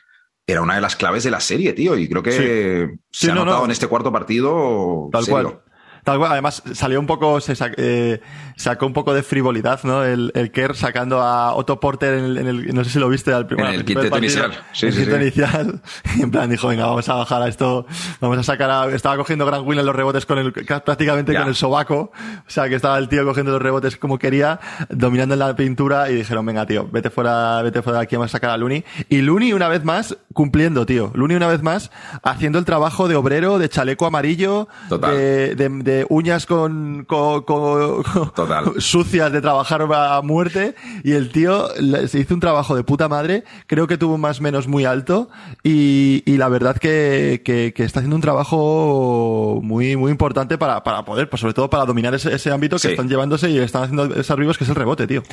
era 0.47 0.61
una 0.61 0.75
de 0.75 0.81
las 0.81 0.95
claves 0.95 1.25
de 1.25 1.31
la 1.31 1.41
serie, 1.41 1.73
tío. 1.73 1.97
Y 1.97 2.07
creo 2.07 2.23
que 2.23 2.95
se 3.11 3.31
ha 3.31 3.35
notado 3.35 3.65
en 3.65 3.71
este 3.71 3.87
cuarto 3.87 4.13
partido. 4.13 5.09
Tal 5.11 5.27
cual. 5.27 5.59
Además, 6.05 6.61
salió 6.73 6.99
un 6.99 7.07
poco, 7.07 7.41
se 7.41 7.53
eh, 7.77 8.21
sacó 8.55 8.85
un 8.85 8.93
poco 8.93 9.13
de 9.13 9.23
frivolidad, 9.23 9.79
¿no? 9.83 10.03
El, 10.03 10.31
el 10.35 10.51
Kerr 10.51 10.75
sacando 10.75 11.21
a 11.21 11.55
Otto 11.55 11.79
Porter 11.79 12.13
en 12.13 12.37
el, 12.47 12.75
no 12.75 12.83
sé 12.83 12.91
si 12.91 12.99
lo 12.99 13.09
viste 13.09 13.33
al 13.33 13.47
primer 13.47 13.67
En 13.67 13.73
el 13.73 13.85
quinteto 13.85 14.17
inicial. 14.17 14.51
Sí, 14.71 14.91
sí, 14.91 15.03
inicial. 15.03 15.81
Y 16.15 16.21
en 16.23 16.31
plan 16.31 16.49
dijo, 16.49 16.67
venga, 16.67 16.85
vamos 16.85 17.09
a 17.09 17.15
bajar 17.15 17.41
a 17.41 17.47
esto, 17.47 17.87
vamos 18.21 18.37
a 18.37 18.43
sacar 18.43 18.69
a, 18.69 18.93
estaba 18.93 19.17
cogiendo 19.17 19.45
Gran 19.45 19.65
Will 19.65 19.79
en 19.79 19.85
los 19.85 19.95
rebotes 19.95 20.25
con 20.25 20.37
el, 20.37 20.53
prácticamente 20.53 21.33
con 21.33 21.47
el 21.47 21.55
sobaco. 21.55 22.11
O 22.47 22.49
sea, 22.49 22.69
que 22.69 22.75
estaba 22.75 22.97
el 22.97 23.09
tío 23.09 23.25
cogiendo 23.25 23.51
los 23.51 23.61
rebotes 23.61 23.97
como 23.97 24.19
quería, 24.19 24.59
dominando 24.89 25.33
en 25.33 25.39
la 25.39 25.55
pintura 25.55 26.11
y 26.11 26.15
dijeron, 26.15 26.45
venga, 26.45 26.65
tío, 26.65 26.87
vete 26.91 27.09
fuera, 27.09 27.61
vete 27.63 27.81
fuera 27.81 27.99
de 27.99 28.03
aquí, 28.03 28.15
vamos 28.15 28.31
a 28.31 28.33
sacar 28.33 28.51
a 28.51 28.57
Looney. 28.57 28.83
Y 29.09 29.21
Looney 29.21 29.53
una 29.53 29.69
vez 29.69 29.83
más 29.83 30.17
cumpliendo, 30.33 30.85
tío. 30.85 31.11
Looney 31.15 31.37
una 31.37 31.47
vez 31.47 31.63
más 31.63 31.91
haciendo 32.21 32.59
el 32.59 32.65
trabajo 32.65 33.07
de 33.07 33.15
obrero, 33.15 33.57
de 33.57 33.69
chaleco 33.69 34.05
amarillo, 34.05 34.67
de, 34.89 35.55
de 35.55 35.94
uñas 36.09 36.45
con, 36.45 37.05
sucias 38.77 39.31
de 39.31 39.41
trabajar 39.41 39.87
a 39.93 40.21
muerte 40.21 40.75
y 41.03 41.13
el 41.13 41.31
tío 41.31 41.67
se 42.07 42.19
hizo 42.19 42.33
un 42.33 42.39
trabajo 42.39 42.75
de 42.75 42.83
puta 42.83 43.07
madre, 43.07 43.43
creo 43.67 43.87
que 43.87 43.97
tuvo 43.97 44.17
más 44.17 44.39
o 44.39 44.43
menos 44.43 44.67
muy 44.67 44.85
alto 44.85 45.29
y, 45.63 46.23
la 46.25 46.49
verdad 46.49 46.77
que, 46.77 47.41
está 47.77 47.99
haciendo 47.99 48.15
un 48.15 48.21
trabajo 48.21 49.59
muy, 49.63 49.95
muy 49.95 50.11
importante 50.11 50.57
para, 50.57 50.83
poder, 50.83 51.29
pues 51.29 51.39
sobre 51.41 51.53
todo 51.53 51.69
para 51.69 51.85
dominar 51.85 52.13
ese, 52.13 52.51
ámbito 52.51 52.77
que 52.77 52.89
están 52.89 53.09
llevándose 53.09 53.49
y 53.49 53.57
están 53.59 53.83
haciendo 53.83 54.05
esos 54.05 54.31
arribos 54.31 54.57
que 54.57 54.63
es 54.63 54.69
el 54.69 54.75
rebote, 54.75 55.07
tío. 55.07 55.23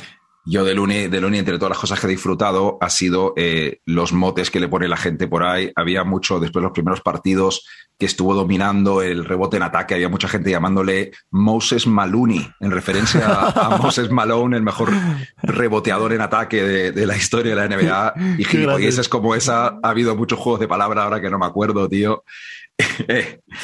Yo 0.45 0.65
de 0.65 0.73
Luni, 0.73 1.07
de 1.07 1.21
Luni, 1.21 1.37
entre 1.37 1.57
todas 1.57 1.69
las 1.69 1.79
cosas 1.79 1.99
que 1.99 2.07
he 2.07 2.09
disfrutado, 2.09 2.77
ha 2.81 2.89
sido 2.89 3.33
eh, 3.37 3.79
los 3.85 4.11
motes 4.11 4.51
que 4.51 4.59
le 4.59 4.67
pone 4.67 4.89
la 4.89 4.97
gente 4.97 5.27
por 5.27 5.43
ahí. 5.43 5.71
Había 5.75 6.03
mucho, 6.03 6.39
después 6.39 6.61
de 6.61 6.67
los 6.67 6.73
primeros 6.73 6.99
partidos, 6.99 7.65
que 7.97 8.05
estuvo 8.05 8.33
dominando 8.33 9.01
el 9.01 9.23
rebote 9.23 9.55
en 9.55 9.63
ataque. 9.63 9.93
Había 9.93 10.09
mucha 10.09 10.27
gente 10.27 10.51
llamándole 10.51 11.11
Moses 11.31 11.87
Maluni, 11.87 12.45
en 12.59 12.71
referencia 12.71 13.25
a, 13.25 13.77
Moses 13.81 14.11
Malone, 14.11 14.57
el 14.57 14.63
mejor 14.63 14.91
reboteador 15.41 16.11
en 16.11 16.21
ataque 16.21 16.61
de, 16.91 17.05
la 17.05 17.15
historia 17.15 17.55
de 17.55 17.67
la 17.67 17.75
NBA. 17.75 18.13
Y 18.37 18.43
gilipolleces 18.45 19.07
como 19.07 19.35
esa, 19.35 19.79
ha 19.81 19.89
habido 19.89 20.15
muchos 20.15 20.39
juegos 20.39 20.59
de 20.59 20.67
palabra 20.67 21.03
ahora 21.03 21.21
que 21.21 21.29
no 21.29 21.37
me 21.37 21.45
acuerdo, 21.45 21.87
tío. 21.87 22.23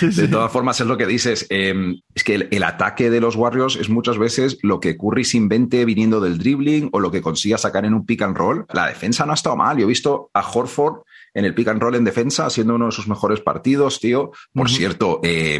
De 0.01 0.27
todas 0.27 0.51
formas, 0.51 0.79
es 0.79 0.87
lo 0.87 0.97
que 0.97 1.05
dices. 1.05 1.45
Em, 1.49 1.99
es 2.13 2.23
que 2.23 2.47
el, 2.49 2.63
ataque 2.63 3.09
de 3.09 3.21
los 3.21 3.35
Warriors 3.35 3.75
es 3.75 3.89
muchas 3.89 4.17
veces 4.17 4.57
lo 4.61 4.79
que 4.79 4.97
Curry 4.97 5.25
se 5.25 5.37
invente 5.37 5.85
viniendo 5.85 6.19
del 6.19 6.37
dribbling 6.37 6.89
o 6.91 6.99
lo 6.99 7.11
que 7.11 7.21
consiga 7.21 7.57
sacar 7.57 7.85
en 7.85 7.93
un 7.93 8.05
pick 8.05 8.21
and 8.21 8.37
roll. 8.37 8.65
La 8.73 8.87
defensa 8.87 9.25
no 9.25 9.31
ha 9.31 9.35
estado 9.35 9.55
mal. 9.55 9.77
Yo 9.77 9.85
he 9.85 9.87
visto 9.87 10.29
a 10.33 10.41
Horford 10.41 11.03
en 11.33 11.45
el 11.45 11.53
pick 11.53 11.67
and 11.67 11.81
roll 11.81 11.95
en 11.95 12.03
defensa 12.03 12.45
haciendo 12.45 12.75
uno 12.75 12.87
de 12.87 12.91
sus 12.91 13.07
mejores 13.07 13.41
partidos, 13.41 13.99
tío. 13.99 14.31
Por 14.53 14.69
cierto, 14.69 15.19
eh, 15.23 15.59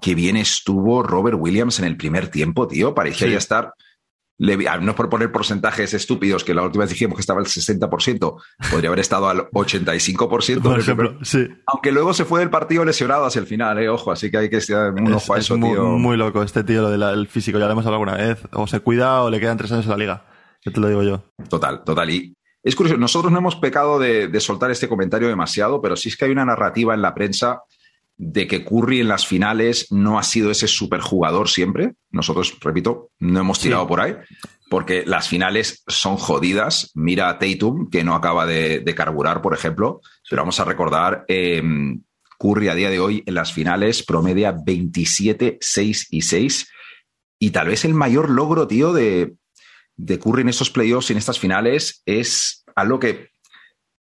qué 0.00 0.14
bien 0.14 0.36
estuvo 0.36 1.02
Robert 1.02 1.38
Williams 1.40 1.78
en 1.78 1.84
el 1.86 1.96
primer 1.96 2.28
tiempo, 2.28 2.66
tío. 2.66 2.94
Parecía 2.94 3.28
ya 3.28 3.38
estar 3.38 3.72
no 4.38 4.90
es 4.90 4.94
por 4.94 5.08
poner 5.08 5.32
porcentajes 5.32 5.94
estúpidos, 5.94 6.44
que 6.44 6.54
la 6.54 6.62
última 6.62 6.84
vez 6.84 6.90
dijimos 6.90 7.16
que 7.16 7.20
estaba 7.20 7.40
al 7.40 7.46
60%, 7.46 8.42
podría 8.70 8.88
haber 8.88 9.00
estado 9.00 9.28
al 9.28 9.48
85%. 9.50 10.62
Por 10.62 10.78
ejemplo, 10.78 11.18
sí. 11.22 11.48
Aunque 11.66 11.92
luego 11.92 12.12
se 12.12 12.24
fue 12.24 12.40
del 12.40 12.50
partido 12.50 12.84
lesionado 12.84 13.24
hacia 13.24 13.40
el 13.40 13.46
final, 13.46 13.78
eh, 13.78 13.88
ojo, 13.88 14.12
así 14.12 14.30
que 14.30 14.38
hay 14.38 14.50
que 14.50 14.58
estar 14.58 14.92
un 14.92 15.12
ojo 15.12 15.34
a 15.34 15.38
eso, 15.38 15.56
muy, 15.56 15.70
tío. 15.70 15.84
Muy 15.84 16.16
loco 16.16 16.42
este 16.42 16.64
tío, 16.64 16.82
lo 16.82 16.90
del 16.90 17.26
físico, 17.28 17.58
ya 17.58 17.66
lo 17.66 17.72
hemos 17.72 17.86
hablado 17.86 18.04
alguna 18.04 18.26
vez. 18.26 18.42
O 18.52 18.66
se 18.66 18.80
cuida 18.80 19.22
o 19.22 19.30
le 19.30 19.40
quedan 19.40 19.56
tres 19.56 19.72
años 19.72 19.86
en 19.86 19.90
la 19.90 19.96
liga. 19.96 20.26
Yo 20.62 20.72
te 20.72 20.80
lo 20.80 20.88
digo 20.88 21.02
yo. 21.02 21.22
Total, 21.48 21.82
total. 21.84 22.10
Y 22.10 22.34
es 22.62 22.74
curioso, 22.74 22.98
nosotros 22.98 23.32
no 23.32 23.38
hemos 23.38 23.56
pecado 23.56 23.98
de, 23.98 24.28
de 24.28 24.40
soltar 24.40 24.70
este 24.70 24.88
comentario 24.88 25.28
demasiado, 25.28 25.80
pero 25.80 25.96
sí 25.96 26.08
es 26.08 26.16
que 26.16 26.24
hay 26.24 26.32
una 26.32 26.44
narrativa 26.44 26.94
en 26.94 27.02
la 27.02 27.14
prensa 27.14 27.62
de 28.18 28.46
que 28.46 28.64
Curry 28.64 29.00
en 29.00 29.08
las 29.08 29.26
finales 29.26 29.88
no 29.90 30.18
ha 30.18 30.22
sido 30.22 30.50
ese 30.50 30.68
superjugador 30.68 31.48
siempre. 31.48 31.94
Nosotros, 32.10 32.56
repito, 32.60 33.10
no 33.18 33.40
hemos 33.40 33.60
tirado 33.60 33.86
por 33.86 34.00
ahí, 34.00 34.14
porque 34.70 35.04
las 35.06 35.28
finales 35.28 35.82
son 35.86 36.16
jodidas. 36.16 36.90
Mira 36.94 37.28
a 37.28 37.38
Tatum, 37.38 37.90
que 37.90 38.04
no 38.04 38.14
acaba 38.14 38.46
de, 38.46 38.82
carburar, 38.96 39.42
por 39.42 39.54
ejemplo, 39.54 40.00
pero 40.28 40.42
vamos 40.42 40.58
a 40.60 40.64
recordar, 40.64 41.24
em, 41.28 42.02
Curry 42.38 42.68
a 42.68 42.74
día 42.74 42.90
de 42.90 43.00
hoy 43.00 43.22
en 43.26 43.34
las 43.34 43.52
finales 43.52 44.02
promedia 44.02 44.54
27, 44.64 45.58
6 45.60 46.08
y 46.10 46.22
6. 46.22 46.68
Y 47.38 47.50
tal 47.50 47.68
vez 47.68 47.84
el 47.84 47.94
mayor 47.94 48.30
logro, 48.30 48.66
tío, 48.66 48.92
de, 48.92 49.34
de 49.96 50.18
Curry 50.18 50.42
en 50.42 50.50
estos 50.50 50.70
playoffs 50.70 51.10
y 51.10 51.12
en 51.14 51.18
estas 51.18 51.38
finales 51.38 52.02
es 52.04 52.64
algo 52.74 52.98
que 52.98 53.30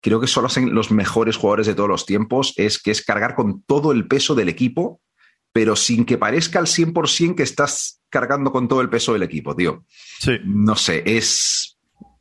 creo 0.02 0.20
que 0.20 0.28
solo 0.28 0.48
hacen 0.48 0.74
los 0.74 0.92
mejores 0.92 1.38
jugadores 1.38 1.68
de 1.68 1.76
todos 1.76 1.90
los 1.90 2.06
tiempos, 2.06 2.54
es 2.58 2.82
que 2.82 2.92
es 2.92 3.04
cargar 3.04 3.36
con 3.36 3.64
todo 3.64 3.92
el 3.92 4.08
peso 4.08 4.36
del 4.36 4.50
equipo, 4.50 5.02
pero 5.52 5.76
sin 5.76 6.06
que 6.06 6.18
parezca 6.18 6.60
al 6.60 6.68
100% 6.68 7.36
que 7.36 7.44
estás 7.44 8.02
cargando 8.10 8.52
con 8.52 8.68
todo 8.68 8.82
el 8.82 8.90
peso 8.90 9.14
del 9.14 9.24
equipo, 9.24 9.56
tío. 9.56 9.84
Sí. 10.20 10.38
No 10.46 10.76
sé, 10.76 11.04
es... 11.06 11.78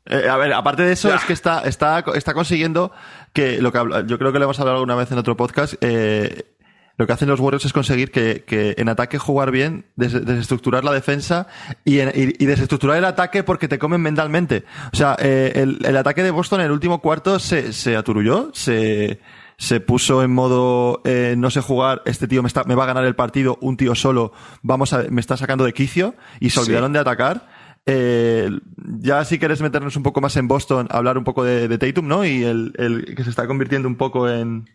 Eh, 0.07 0.29
a 0.29 0.37
ver, 0.37 0.53
aparte 0.55 0.83
de 0.83 0.93
eso, 0.93 1.15
es 1.15 1.23
que 1.25 1.35
está, 1.35 1.61
está, 1.61 2.03
está 2.15 2.33
consiguiendo 2.33 2.93
que 3.35 3.61
lo 3.61 3.71
que 3.73 3.79
yo 4.07 4.19
creo 4.19 4.33
que 4.33 4.39
le 4.39 4.45
hemos 4.45 4.59
hablado 4.59 4.79
alguna 4.79 4.95
vez 4.95 5.13
en 5.13 5.19
otro 5.19 5.37
podcast, 5.37 5.75
eh, 5.83 6.57
lo 6.99 7.07
que 7.07 7.13
hacen 7.13 7.29
los 7.29 7.39
Warriors 7.39 7.65
es 7.65 7.73
conseguir 7.73 8.11
que, 8.11 8.45
en 8.77 8.89
ataque 8.89 9.19
jugar 9.19 9.53
bien, 9.53 9.87
desestructurar 9.95 10.83
la 10.85 10.93
defensa 10.93 11.47
y, 11.85 11.97
desestructurar 12.45 12.97
el 12.97 13.05
ataque 13.05 13.45
porque 13.45 13.69
te 13.69 13.79
comen 13.79 14.03
mentalmente. 14.03 14.65
O 14.93 14.97
sea, 14.97 15.17
eh, 15.21 15.53
el, 15.55 15.97
ataque 15.97 16.25
de 16.25 16.33
Boston 16.33 16.61
en 16.61 16.67
el 16.67 16.73
último 16.73 17.01
cuarto 17.01 17.39
se, 17.39 17.73
se 17.73 17.95
aturulló, 17.95 18.51
se, 18.53 19.21
se 19.57 19.79
puso 19.79 20.25
en 20.25 20.33
modo 20.33 21.01
eh, 21.05 21.37
no 21.39 21.51
sé 21.51 21.61
jugar, 21.61 22.03
este 22.05 22.27
tío 22.27 22.43
me, 22.43 22.49
está, 22.49 22.65
me 22.65 22.75
va 22.75 22.83
a 22.83 22.89
ganar 22.89 23.05
el 23.05 23.15
partido, 23.15 23.59
un 23.61 23.77
tío 23.77 23.95
solo, 23.95 24.33
vamos 24.63 24.93
a, 24.93 25.05
me 25.09 25.21
está 25.21 25.37
sacando 25.37 25.65
de 25.65 25.73
quicio 25.73 26.17
y 26.41 26.51
se 26.51 26.59
olvidaron 26.59 26.93
de 26.93 26.99
atacar. 26.99 27.49
Eh, 27.87 28.51
ya 28.99 29.25
si 29.25 29.39
quieres 29.39 29.63
meternos 29.63 29.97
un 29.97 30.03
poco 30.03 30.21
más 30.21 30.37
en 30.37 30.49
Boston, 30.49 30.89
hablar 30.91 31.17
un 31.17 31.25
poco 31.25 31.45
de, 31.45 31.69
de 31.69 31.79
Tatum, 31.79 32.09
¿no? 32.09 32.25
Y 32.25 32.43
el, 32.43 32.73
el, 32.77 33.15
que 33.15 33.23
se 33.23 33.31
está 33.31 33.47
convirtiendo 33.47 33.87
un 33.87 33.97
poco 33.97 34.29
en, 34.29 34.67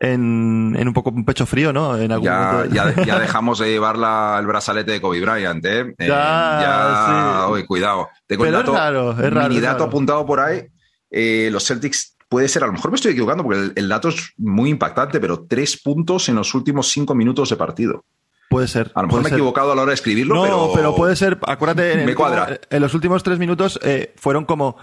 en, 0.00 0.76
en 0.78 0.88
un 0.88 0.94
poco 0.94 1.10
un 1.10 1.24
pecho 1.24 1.46
frío, 1.46 1.72
¿no? 1.72 1.96
En 1.96 2.12
algún 2.12 2.26
ya, 2.26 2.66
ya, 2.70 2.94
ya, 3.04 3.18
dejamos 3.20 3.58
de 3.58 3.70
llevar 3.70 3.98
la, 3.98 4.36
el 4.38 4.46
brazalete 4.46 4.92
de 4.92 5.00
Kobe 5.00 5.20
Bryant, 5.20 5.64
¿eh? 5.64 5.94
eh 5.98 6.06
ya, 6.06 7.46
sí. 7.54 7.64
cuidado. 7.64 8.08
Tengo 8.26 8.44
Pero 8.44 8.58
dato, 8.58 8.72
es 8.72 8.78
raro, 8.78 9.10
es 9.12 9.32
raro. 9.32 9.48
Mi 9.54 9.60
dato 9.60 9.84
apuntado 9.84 10.24
por 10.24 10.40
ahí, 10.40 10.66
eh, 11.10 11.48
los 11.50 11.64
Celtics 11.64 12.16
puede 12.28 12.48
ser, 12.48 12.62
a 12.62 12.66
lo 12.66 12.74
mejor 12.74 12.90
me 12.90 12.96
estoy 12.96 13.12
equivocando 13.12 13.42
porque 13.42 13.72
el, 13.74 13.88
dato 13.88 14.10
es 14.10 14.32
muy 14.36 14.70
impactante, 14.70 15.18
pero 15.18 15.46
tres 15.48 15.80
puntos 15.80 16.28
en 16.28 16.36
los 16.36 16.54
últimos 16.54 16.88
cinco 16.88 17.14
minutos 17.14 17.50
de 17.50 17.56
partido. 17.56 18.04
Puede 18.50 18.68
ser. 18.68 18.92
A 18.94 19.02
lo 19.02 19.08
mejor 19.08 19.24
me 19.24 19.30
he 19.30 19.32
equivocado 19.32 19.72
a 19.72 19.74
la 19.74 19.82
hora 19.82 19.90
de 19.90 19.96
escribirlo, 19.96 20.34
no, 20.34 20.42
pero... 20.42 20.70
pero 20.74 20.94
puede 20.94 21.16
ser. 21.16 21.38
Acuérdate, 21.46 22.00
en, 22.00 22.06
me 22.06 22.14
cuadra. 22.14 22.58
en 22.70 22.80
los 22.80 22.94
últimos 22.94 23.22
tres 23.22 23.38
minutos 23.38 23.78
eh, 23.82 24.14
fueron 24.16 24.46
como 24.46 24.76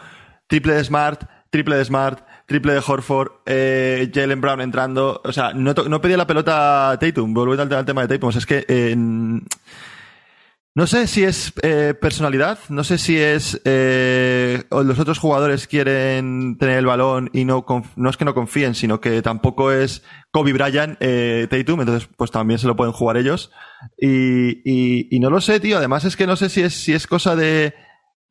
triple 0.48 0.76
de 0.76 0.84
Smart, 0.84 1.24
triple 1.50 1.78
de 1.78 1.86
Smart, 1.86 2.20
triple 2.46 2.74
de 2.74 2.84
Horford, 2.86 3.32
eh, 3.46 4.12
Jalen 4.14 4.42
Brown 4.42 4.62
entrando. 4.62 5.22
O 5.24 5.32
sea, 5.32 5.54
no, 5.54 5.74
no 5.74 6.02
pedía 6.02 6.18
la 6.18 6.28
pelota 6.28 6.98
Tatum, 7.00 7.34
volviendo 7.34 7.75
al, 7.75 7.86
tema 7.86 8.02
de 8.02 8.08
Tatum. 8.08 8.30
O 8.30 8.32
sea, 8.32 8.40
es 8.40 8.46
que 8.46 8.66
eh, 8.68 8.96
no 10.78 10.88
sé 10.88 11.08
si 11.08 11.24
es 11.24 11.54
eh, 11.64 11.94
personalidad, 11.94 12.60
no 12.68 12.84
sé 12.84 12.98
si 12.98 13.18
es 13.18 13.62
eh, 13.64 14.66
los 14.70 15.00
otros 15.00 15.20
jugadores 15.20 15.68
quieren 15.68 16.58
tener 16.60 16.80
el 16.80 16.86
balón 16.86 17.30
y 17.32 17.46
no, 17.46 17.66
no 17.96 18.10
es 18.10 18.18
que 18.18 18.25
no 18.25 18.34
confíen, 18.34 18.75
sino 18.75 19.00
que 19.00 19.22
tampoco 19.22 19.72
es 19.72 20.04
Kobe 20.32 20.52
Bryant, 20.52 20.98
eh, 21.00 21.48
Tatum, 21.50 21.80
entonces 21.80 22.10
pues 22.18 22.30
también 22.30 22.60
se 22.60 22.68
lo 22.68 22.75
pueden 22.75 22.92
jugar 22.92 23.16
ellos. 23.16 23.54
Y, 23.98 24.70
y, 24.70 25.08
y 25.16 25.20
no 25.22 25.30
lo 25.30 25.40
sé, 25.40 25.62
tío. 25.62 25.78
Además 25.78 26.04
es 26.04 26.18
que 26.18 26.28
no 26.28 26.36
sé 26.36 26.50
si 26.50 26.62
es, 26.62 26.74
si 26.74 26.92
es 26.92 27.08
cosa 27.08 27.38
de 27.38 27.74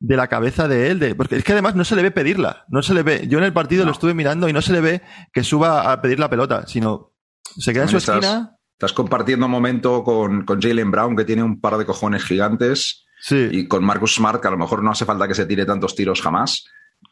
de 0.07 0.17
la 0.17 0.27
cabeza 0.27 0.67
de 0.67 0.91
él, 0.91 0.99
de, 0.99 1.15
porque 1.15 1.37
es 1.37 1.43
que 1.43 1.53
además 1.53 1.75
no 1.75 1.83
se 1.83 1.95
le 1.95 2.03
ve 2.03 2.11
pedirla, 2.11 2.65
no 2.69 2.83
se 2.83 2.93
le 2.93 3.01
ve. 3.01 3.25
Yo 3.27 3.39
en 3.39 3.43
el 3.43 3.53
partido 3.53 3.85
lo 3.85 3.91
estuve 3.91 4.13
mirando 4.13 4.47
y 4.47 4.53
no 4.53 4.61
se 4.61 4.71
le 4.71 4.81
ve 4.81 5.01
que 5.33 5.43
suba 5.43 5.91
a 5.91 6.01
pedir 6.01 6.19
la 6.19 6.29
pelota, 6.29 6.67
sino 6.67 7.13
se 7.57 7.73
queda 7.73 7.83
en 7.83 7.89
su 7.89 7.97
esquina. 7.97 8.55
Estás 8.73 8.93
compartiendo 8.93 9.47
un 9.47 9.51
momento 9.51 10.03
con, 10.03 10.45
con 10.45 10.61
Jalen 10.61 10.91
Brown, 10.91 11.15
que 11.15 11.25
tiene 11.25 11.41
un 11.41 11.59
par 11.59 11.77
de 11.77 11.85
cojones 11.85 12.23
gigantes, 12.23 13.05
sí. 13.19 13.47
y 13.51 13.67
con 13.67 13.83
Marcus 13.83 14.15
Smart, 14.15 14.41
que 14.41 14.47
a 14.47 14.51
lo 14.51 14.57
mejor 14.57 14.83
no 14.83 14.91
hace 14.91 15.05
falta 15.05 15.27
que 15.27 15.33
se 15.33 15.47
tire 15.47 15.65
tantos 15.65 15.95
tiros 15.95 16.21
jamás, 16.21 16.65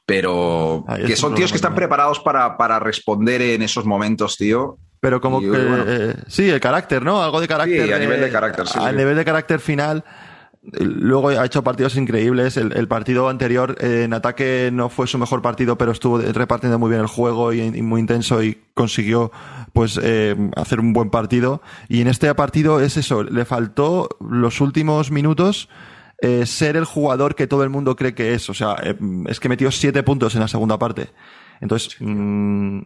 pero 0.05 0.85
que 1.07 1.15
son 1.15 1.33
tíos 1.33 1.51
que 1.51 1.55
están 1.57 1.73
preparados 1.73 2.19
para, 2.19 2.57
para 2.57 2.79
responder 2.79 3.41
en 3.41 3.63
esos 3.63 3.85
momentos, 3.85 4.37
tío. 4.37 4.77
Pero 4.99 5.19
como 5.19 5.41
que, 5.41 5.49
eh, 5.51 6.15
sí, 6.27 6.49
el 6.49 6.59
carácter, 6.59 7.03
¿no? 7.03 7.23
Algo 7.23 7.41
de 7.41 7.47
carácter. 7.47 7.87
Sí, 7.87 7.91
a 7.91 7.99
nivel 7.99 8.21
de 8.21 8.29
carácter, 8.29 8.67
sí. 8.67 8.79
A 8.79 8.91
nivel 8.91 9.15
de 9.15 9.25
carácter 9.25 9.59
final 9.59 10.03
Luego 10.71 11.29
ha 11.29 11.45
hecho 11.45 11.61
partidos 11.61 11.97
increíbles. 11.97 12.55
El, 12.55 12.87
partido 12.87 13.27
anterior 13.27 13.75
eh, 13.81 14.03
en 14.05 14.13
ataque 14.13 14.69
no 14.71 14.87
fue 14.87 15.07
su 15.07 15.17
mejor 15.17 15.41
partido, 15.41 15.77
pero 15.77 15.91
estuvo 15.91 16.19
repartiendo 16.19 16.79
muy 16.79 16.89
bien 16.89 17.01
el 17.01 17.07
juego 17.07 17.51
y, 17.51 17.81
muy 17.81 17.99
intenso 17.99 18.41
y 18.41 18.61
consiguió 18.73 19.31
pues 19.73 19.99
eh, 20.01 20.35
hacer 20.55 20.79
un 20.79 20.93
buen 20.93 21.09
partido. 21.09 21.61
Y 21.89 21.99
en 21.99 22.07
este 22.07 22.33
partido 22.33 22.79
es 22.79 22.95
eso, 22.95 23.23
le 23.23 23.43
faltó 23.43 24.07
los 24.21 24.61
últimos 24.61 25.11
minutos 25.11 25.67
eh, 26.21 26.45
ser 26.45 26.77
el 26.77 26.85
jugador 26.85 27.35
que 27.35 27.47
todo 27.47 27.63
el 27.63 27.69
mundo 27.69 27.97
cree 27.97 28.15
que 28.15 28.33
es. 28.33 28.49
O 28.49 28.53
sea, 28.53 28.77
es 29.27 29.41
que 29.41 29.49
metió 29.49 29.69
siete 29.69 30.01
puntos 30.03 30.33
en 30.35 30.41
la 30.41 30.47
segunda 30.47 30.79
parte. 30.79 31.09
Entonces, 31.59 31.97
mm, 31.99 32.79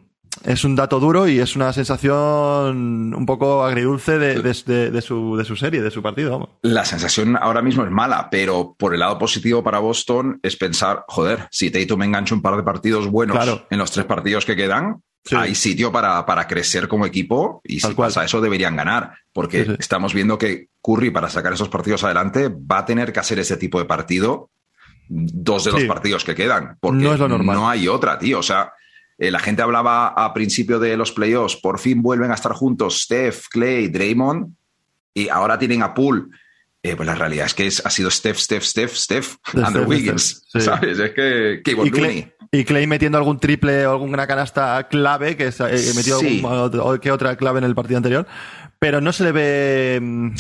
es 0.44 0.64
un 0.64 0.76
dato 0.76 1.00
duro 1.00 1.28
y 1.28 1.40
es 1.40 1.56
una 1.56 1.74
sensación 1.74 3.14
un 3.14 3.26
poco 3.26 3.64
agridulce 3.64 4.18
de, 4.18 4.42
de, 4.42 5.02
su, 5.02 5.36
de 5.36 5.46
su 5.46 5.56
serie, 5.56 5.82
de 5.82 5.92
su 5.92 6.02
partido. 6.02 6.58
La 6.62 6.86
sensación 6.86 7.38
ahora 7.38 7.62
mismo 7.62 7.84
es 7.84 7.92
mala, 7.92 8.30
pero 8.30 8.76
por 8.78 8.94
el 8.94 9.00
lado 9.00 9.18
positivo 9.18 9.64
para 9.64 9.80
Boston 9.80 10.40
es 10.44 10.56
pensar, 10.56 11.04
joder, 11.08 11.48
si 11.52 11.72
Tatum 11.72 12.04
engancha 12.04 12.36
un 12.36 12.42
par 12.42 12.56
de 12.56 12.64
partidos 12.64 13.08
buenos 13.08 13.38
en 13.70 13.78
los 13.78 13.92
tres 13.92 14.06
partidos 14.06 14.46
que 14.46 14.56
quedan, 14.56 15.02
hay 15.36 15.56
sitio 15.56 15.92
para, 15.92 16.26
para, 16.26 16.48
crecer 16.48 16.88
como 16.88 17.06
equipo 17.06 17.62
y 17.66 17.82
si 17.82 17.94
pasa 17.94 18.24
eso 18.24 18.40
deberían 18.40 18.78
ganar, 18.78 19.14
porque 19.34 19.76
estamos 19.78 20.14
viendo 20.14 20.38
que 20.38 20.70
Curry 20.82 21.12
para 21.12 21.30
sacar 21.30 21.52
esos 21.52 21.68
partidos 21.68 22.04
adelante 22.06 22.50
va 22.50 22.80
a 22.80 22.86
tener 22.86 23.12
que 23.12 23.20
hacer 23.20 23.40
ese 23.40 23.58
tipo 23.58 23.78
de 23.80 23.86
partido 23.86 24.50
dos 25.10 25.66
de 25.66 25.72
los 25.72 25.84
partidos 25.86 26.24
que 26.24 26.36
quedan, 26.36 26.78
porque 26.80 27.04
no, 27.04 27.14
es 27.14 27.20
lo 27.20 27.28
normal. 27.28 27.56
no 27.56 27.70
hay 27.70 27.88
otra, 27.88 28.20
tío. 28.20 28.40
O 28.40 28.44
sea, 28.44 28.74
eh, 29.18 29.32
la 29.32 29.40
gente 29.40 29.62
hablaba 29.62 30.08
a 30.10 30.34
principio 30.34 30.80
de 30.80 30.96
los 30.96 31.12
playoffs, 31.12 31.56
por 31.56 31.80
fin 31.80 32.02
vuelven 32.02 32.32
a 32.32 32.36
estar 32.36 32.54
juntos 32.54 33.02
Steph, 33.02 33.48
Clay, 33.50 33.88
Draymond, 33.88 34.54
y 35.14 35.30
ahora 35.30 35.58
tienen 35.58 35.82
a 35.82 35.94
Poole. 35.94 36.26
Eh, 36.84 36.96
pues 36.96 37.08
la 37.08 37.16
realidad 37.16 37.48
es 37.48 37.54
que 37.56 37.68
ha 37.68 37.90
sido 37.90 38.12
Steph, 38.12 38.38
Steph, 38.38 38.64
Steph, 38.64 38.94
Steph, 38.94 39.36
Andrew 39.64 39.86
Wiggins, 39.86 40.44
¿sabes? 40.48 41.00
Es 41.00 41.12
que, 41.12 41.62
y, 41.66 41.92
Clay, 41.92 42.32
y 42.52 42.64
Clay 42.64 42.86
metiendo 42.86 43.18
algún 43.18 43.40
triple 43.40 43.88
o 43.88 43.94
alguna 43.94 44.28
canasta 44.28 44.88
clave, 44.88 45.36
que 45.36 45.48
eh, 45.48 45.92
metió 45.96 46.20
que 47.02 47.12
otra 47.12 47.36
clave 47.36 47.58
en 47.58 47.66
el 47.66 47.76
partido 47.76 47.98
anterior, 47.98 48.28
pero 48.80 49.02
no 49.02 49.12
se 49.12 49.24
le 49.24 49.32
ve 49.32 50.00
mm, 50.00 50.32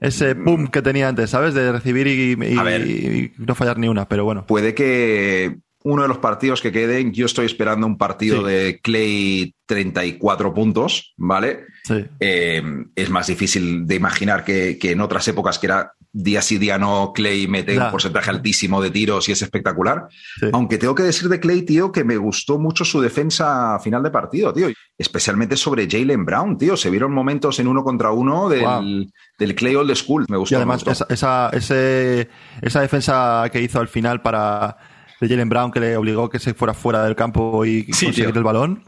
ese 0.00 0.34
boom 0.34 0.68
que 0.68 0.80
tenía 0.80 1.08
antes, 1.08 1.30
¿sabes? 1.30 1.52
De 1.52 1.70
recibir 1.70 2.06
y, 2.06 3.32
no 3.36 3.54
fallar 3.54 3.78
ni 3.78 3.88
una, 3.88 4.08
pero 4.08 4.24
bueno. 4.24 4.46
Puede 4.46 4.74
que 4.74 5.58
uno 5.84 6.02
de 6.02 6.08
los 6.08 6.18
partidos 6.18 6.60
que 6.60 6.72
queden, 6.72 7.12
yo 7.12 7.26
estoy 7.26 7.46
esperando 7.46 7.86
un 7.86 7.98
partido 7.98 8.42
de 8.42 8.80
Clay 8.82 9.54
34 9.66 10.54
puntos, 10.54 11.14
¿vale? 11.16 11.66
Sí. 11.84 12.04
Eh, 12.20 12.62
es 12.94 13.10
más 13.10 13.26
difícil 13.26 13.86
de 13.86 13.94
imaginar 13.94 14.44
que, 14.44 14.78
en 14.80 15.00
otras 15.00 15.26
épocas 15.28 15.58
que 15.58 15.66
era 15.66 15.92
día 16.12 16.42
sí, 16.42 16.58
día 16.58 16.76
no, 16.76 17.12
Clay 17.14 17.48
mete 17.48 17.78
un 17.78 17.90
porcentaje 17.90 18.28
altísimo 18.28 18.82
de 18.82 18.90
tiros 18.90 19.28
y 19.28 19.32
es 19.32 19.42
espectacular. 19.42 20.08
Aunque 20.52 20.78
tengo 20.78 20.94
que 20.94 21.02
decir 21.04 21.28
de 21.28 21.40
Clay, 21.40 21.62
tío, 21.62 21.90
que 21.90 22.04
me 22.04 22.16
gustó 22.16 22.58
mucho 22.58 22.84
su 22.84 23.00
defensa 23.00 23.78
final 23.80 24.02
de 24.02 24.10
partido, 24.10 24.52
tío. 24.52 24.68
Especialmente 24.98 25.56
sobre 25.56 25.88
Jalen 25.90 26.24
Brown, 26.24 26.58
tío. 26.58 26.76
Se 26.76 26.90
vieron 26.90 27.12
momentos 27.12 27.58
en 27.58 27.66
uno 27.66 27.82
contra 27.82 28.12
uno 28.12 28.48
del, 28.48 29.10
del 29.38 29.54
Clay 29.54 29.74
Old 29.74 29.94
School. 29.94 30.26
Me 30.28 30.36
gustó. 30.36 30.54
Y 30.54 30.56
además, 30.56 30.84
Esa, 31.08 31.50
esa 31.50 32.80
defensa 32.80 33.44
que 33.50 33.62
hizo 33.62 33.80
al 33.80 33.88
final 33.88 34.20
para 34.20 34.91
de 35.22 35.28
Jalen 35.28 35.48
Brown 35.48 35.70
que 35.70 35.78
le 35.78 35.96
obligó 35.96 36.28
que 36.28 36.40
se 36.40 36.52
fuera 36.52 36.74
fuera 36.74 37.04
del 37.04 37.14
campo 37.14 37.64
y 37.64 37.86
conseguir 37.86 38.36
el 38.36 38.42
balón. 38.42 38.82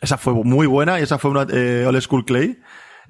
Esa 0.00 0.18
fue 0.18 0.34
muy 0.34 0.66
buena 0.66 0.98
y 0.98 1.04
esa 1.04 1.18
fue 1.18 1.30
una 1.30 1.46
eh, 1.48 1.88
School 2.00 2.24
Clay. 2.24 2.58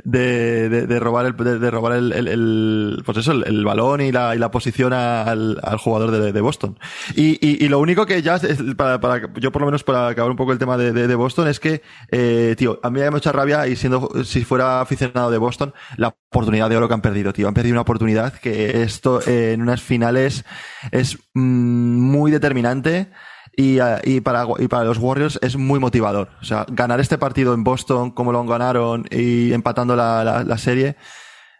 De, 0.04 0.98
robar 1.00 1.26
el, 1.26 1.60
de, 1.60 1.70
robar 1.70 1.92
el, 1.92 3.02
pues 3.04 3.18
eso, 3.18 3.32
el, 3.32 3.64
balón 3.64 4.00
y 4.00 4.12
la, 4.12 4.34
y 4.34 4.38
la 4.38 4.50
posición 4.50 4.92
al, 4.92 5.58
al 5.62 5.78
jugador 5.78 6.10
de, 6.10 6.40
Boston. 6.40 6.78
Y, 7.14 7.38
y, 7.46 7.64
y, 7.64 7.68
lo 7.68 7.78
único 7.78 8.06
que 8.06 8.22
ya, 8.22 8.36
es, 8.36 8.62
para, 8.76 9.00
para, 9.00 9.32
yo 9.34 9.52
por 9.52 9.62
lo 9.62 9.66
menos 9.66 9.84
para 9.84 10.08
acabar 10.08 10.30
un 10.30 10.36
poco 10.36 10.52
el 10.52 10.58
tema 10.58 10.76
de, 10.76 10.92
de, 10.92 11.14
Boston, 11.14 11.48
es 11.48 11.60
que, 11.60 11.82
eh, 12.10 12.54
tío, 12.56 12.80
a 12.82 12.90
mí 12.90 12.98
me 12.98 13.04
da 13.04 13.10
mucha 13.10 13.32
rabia 13.32 13.66
y 13.66 13.76
siendo, 13.76 14.10
si 14.24 14.44
fuera 14.44 14.80
aficionado 14.80 15.30
de 15.30 15.38
Boston, 15.38 15.74
la 15.96 16.08
oportunidad 16.08 16.70
de 16.70 16.76
oro 16.76 16.88
que 16.88 16.94
han 16.94 17.02
perdido, 17.02 17.32
tío. 17.32 17.48
Han 17.48 17.54
perdido 17.54 17.74
una 17.74 17.82
oportunidad 17.82 18.34
que 18.34 18.82
esto 18.82 19.20
eh, 19.26 19.52
en 19.52 19.62
unas 19.62 19.82
finales 19.82 20.44
es 20.92 21.18
mm, 21.34 21.40
muy 21.40 22.30
determinante. 22.30 23.10
Y, 23.60 23.78
y, 24.04 24.20
para, 24.22 24.46
y 24.58 24.68
para 24.68 24.84
los 24.84 24.96
Warriors 24.96 25.38
es 25.42 25.56
muy 25.56 25.78
motivador. 25.78 26.30
O 26.40 26.44
sea, 26.44 26.64
ganar 26.70 26.98
este 26.98 27.18
partido 27.18 27.52
en 27.52 27.62
Boston 27.62 28.10
como 28.10 28.32
lo 28.32 28.42
ganaron 28.44 29.04
y 29.10 29.52
empatando 29.52 29.96
la, 29.96 30.24
la, 30.24 30.44
la 30.44 30.56
serie 30.56 30.96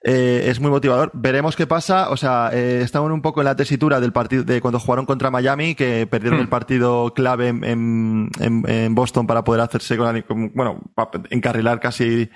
eh, 0.02 0.44
es 0.46 0.60
muy 0.60 0.70
motivador. 0.70 1.10
Veremos 1.12 1.56
qué 1.56 1.66
pasa. 1.66 2.08
O 2.08 2.16
sea, 2.16 2.50
eh, 2.54 2.80
estaban 2.82 3.12
un 3.12 3.20
poco 3.20 3.42
en 3.42 3.44
la 3.44 3.56
tesitura 3.56 4.00
del 4.00 4.12
partido 4.12 4.44
de 4.44 4.62
cuando 4.62 4.80
jugaron 4.80 5.04
contra 5.04 5.30
Miami, 5.30 5.74
que 5.74 6.06
perdieron 6.06 6.38
hmm. 6.38 6.42
el 6.42 6.48
partido 6.48 7.12
clave 7.14 7.48
en, 7.48 8.30
en, 8.38 8.64
en, 8.66 8.94
Boston 8.94 9.26
para 9.26 9.44
poder 9.44 9.60
hacerse 9.60 9.98
con, 9.98 10.52
bueno, 10.54 10.80
para 10.94 11.10
encarrilar 11.28 11.80
casi 11.80 12.30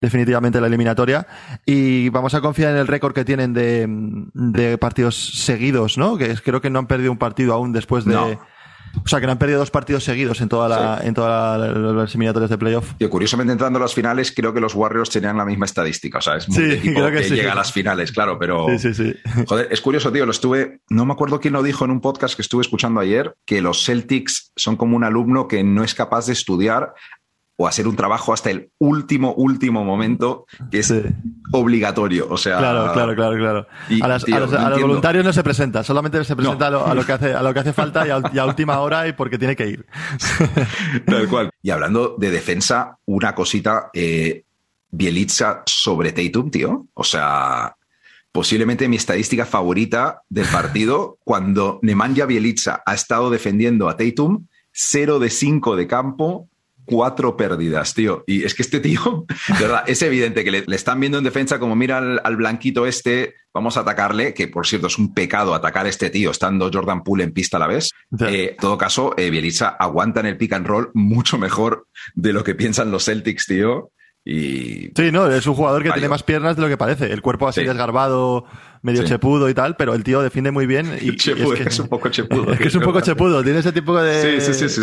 definitivamente 0.00 0.60
la 0.60 0.68
eliminatoria. 0.68 1.26
Y 1.66 2.08
vamos 2.10 2.34
a 2.34 2.40
confiar 2.40 2.70
en 2.70 2.78
el 2.78 2.86
récord 2.86 3.14
que 3.14 3.24
tienen 3.24 3.52
de, 3.52 3.86
de 4.32 4.78
partidos 4.78 5.44
seguidos, 5.44 5.98
¿no? 5.98 6.16
Que 6.16 6.36
creo 6.36 6.60
que 6.60 6.70
no 6.70 6.78
han 6.78 6.86
perdido 6.86 7.10
un 7.10 7.18
partido 7.18 7.52
aún 7.52 7.72
después 7.72 8.04
de. 8.04 8.38
O 9.04 9.08
sea, 9.08 9.20
que 9.20 9.26
no 9.26 9.32
han 9.32 9.38
perdido 9.38 9.58
dos 9.58 9.70
partidos 9.70 10.04
seguidos 10.04 10.40
en 10.40 10.48
toda 10.48 10.68
la, 10.68 11.00
en 11.02 11.14
todas 11.14 11.58
las 11.58 12.10
eliminatorias 12.10 12.50
de 12.50 12.58
playoff. 12.58 12.92
Y 12.98 13.06
curiosamente, 13.08 13.52
entrando 13.52 13.78
a 13.78 13.82
las 13.82 13.94
finales, 13.94 14.32
creo 14.34 14.52
que 14.52 14.60
los 14.60 14.74
Warriors 14.74 15.10
tenían 15.10 15.36
la 15.36 15.44
misma 15.44 15.66
estadística. 15.66 16.18
O 16.18 16.20
sea, 16.20 16.36
es 16.36 16.48
muy 16.48 16.72
equipo 16.72 17.00
que, 17.10 17.28
llega 17.28 17.52
a 17.52 17.56
las 17.56 17.72
finales, 17.72 18.12
claro, 18.12 18.38
pero. 18.38 18.66
Sí, 18.70 18.78
sí, 18.78 18.94
sí. 18.94 19.14
Joder, 19.46 19.68
es 19.70 19.80
curioso, 19.80 20.12
tío. 20.12 20.24
Lo 20.24 20.32
estuve. 20.32 20.80
No 20.88 21.04
me 21.04 21.12
acuerdo 21.12 21.40
quién 21.40 21.54
lo 21.54 21.62
dijo 21.62 21.84
en 21.84 21.90
un 21.90 22.00
podcast 22.00 22.34
que 22.34 22.42
estuve 22.42 22.62
escuchando 22.62 23.00
ayer, 23.00 23.34
que 23.44 23.62
los 23.62 23.84
Celtics 23.84 24.52
son 24.56 24.76
como 24.76 24.96
un 24.96 25.04
alumno 25.04 25.48
que 25.48 25.62
no 25.64 25.84
es 25.84 25.94
capaz 25.94 26.26
de 26.26 26.32
estudiar 26.32 26.94
o 27.60 27.66
hacer 27.66 27.88
un 27.88 27.96
trabajo 27.96 28.32
hasta 28.32 28.50
el 28.50 28.70
último, 28.78 29.34
último 29.34 29.84
momento, 29.84 30.46
que 30.70 30.78
es 30.78 30.94
obligatorio. 31.50 32.28
O 32.30 32.36
sea. 32.36 32.58
Claro, 32.58 32.92
claro, 32.92 33.16
claro, 33.16 33.36
claro. 33.36 33.66
a, 34.00 34.08
los, 34.08 34.80
voluntarios 34.80 35.24
no 35.24 35.32
se 35.32 35.42
presenta, 35.42 35.82
solamente 35.82 36.22
se 36.24 36.36
presenta 36.36 36.68
a, 36.68 36.94
lo, 36.94 37.04
que 37.04 37.12
hace, 37.12 37.34
a 37.34 37.42
lo 37.42 37.52
que 37.52 37.58
hace 37.58 37.72
falta 37.72 38.06
y 38.06 38.38
a, 38.38 38.44
última 38.46 38.78
hora 38.78 39.08
y 39.08 39.12
porque 39.12 39.38
tiene 39.38 39.56
que 39.56 39.66
ir. 39.66 39.86
Tal 41.04 41.28
cual. 41.28 41.50
Y 41.60 41.70
hablando 41.70 42.14
de 42.16 42.30
defensa, 42.30 42.96
una 43.06 43.34
cosita, 43.34 43.90
eh, 43.92 44.44
Bielitsa 44.90 45.64
sobre 45.66 46.12
Tatum, 46.12 46.52
tío. 46.52 46.86
O 46.94 47.02
sea, 47.02 47.74
posiblemente 48.30 48.86
mi 48.86 48.96
estadística 48.96 49.44
favorita 49.44 50.22
del 50.28 50.46
partido, 50.46 51.18
cuando 51.24 51.80
Nemanja 51.82 52.24
Bielitsa 52.24 52.84
ha 52.86 52.94
estado 52.94 53.30
defendiendo 53.30 53.88
a 53.88 53.96
Tatum, 53.96 54.46
0 54.70 55.18
de 55.18 55.28
5 55.28 55.74
de 55.74 55.86
campo, 55.88 56.48
cuatro 56.88 57.36
pérdidas, 57.36 57.94
tío. 57.94 58.24
Y 58.26 58.44
es 58.44 58.54
que 58.54 58.62
este 58.62 58.80
tío, 58.80 59.26
de 59.58 59.64
verdad, 59.64 59.84
es 59.86 60.02
evidente 60.02 60.42
que 60.42 60.50
le, 60.50 60.64
están 60.74 60.98
viendo 60.98 61.18
en 61.18 61.24
defensa 61.24 61.58
como 61.58 61.76
mira 61.76 61.98
al, 61.98 62.36
blanquito 62.36 62.86
este, 62.86 63.34
vamos 63.52 63.76
a 63.76 63.80
atacarle, 63.80 64.34
que 64.34 64.48
por 64.48 64.66
cierto 64.66 64.86
es 64.86 64.98
un 64.98 65.12
pecado 65.14 65.54
atacar 65.54 65.86
a 65.86 65.88
este 65.88 66.10
tío 66.10 66.30
estando 66.30 66.70
Jordan 66.72 67.04
Poole 67.04 67.24
en 67.24 67.32
pista 67.32 67.58
a 67.58 67.60
la 67.60 67.66
vez. 67.66 67.90
Eh, 68.20 68.50
en 68.52 68.56
todo 68.56 68.78
caso, 68.78 69.14
eh, 69.16 69.30
Bielitsa 69.30 69.68
aguanta 69.68 70.20
en 70.20 70.26
el 70.26 70.36
pick 70.36 70.54
and 70.54 70.66
roll 70.66 70.90
mucho 70.94 71.38
mejor 71.38 71.86
de 72.14 72.32
lo 72.32 72.42
que 72.42 72.54
piensan 72.54 72.90
los 72.90 73.04
Celtics, 73.04 73.46
tío. 73.46 73.90
Y... 74.30 74.90
Sí, 74.94 75.10
no, 75.10 75.26
es 75.30 75.46
un 75.46 75.54
jugador 75.54 75.82
que 75.82 75.90
tiene 75.90 76.06
más 76.06 76.22
piernas 76.22 76.54
de 76.54 76.60
lo 76.60 76.68
que 76.68 76.76
parece. 76.76 77.10
El 77.10 77.22
cuerpo 77.22 77.48
así 77.48 77.64
desgarbado, 77.64 78.44
medio 78.82 79.02
chepudo 79.02 79.48
y 79.48 79.54
tal, 79.54 79.74
pero 79.76 79.94
el 79.94 80.04
tío 80.04 80.20
defiende 80.20 80.50
muy 80.50 80.66
bien. 80.66 80.98
Y, 81.00 81.16
es, 81.16 81.78
un 81.78 81.88
poco 81.88 82.10
chepudo. 82.10 82.46
Es 82.52 82.58
que 82.58 82.68
es 82.68 82.74
un 82.74 82.82
poco 82.82 83.00
chepudo, 83.00 83.42
tiene 83.42 83.60
ese 83.60 83.72
tipo 83.72 83.98
de, 83.98 84.38
sí, 84.42 84.52
sí, 84.52 84.80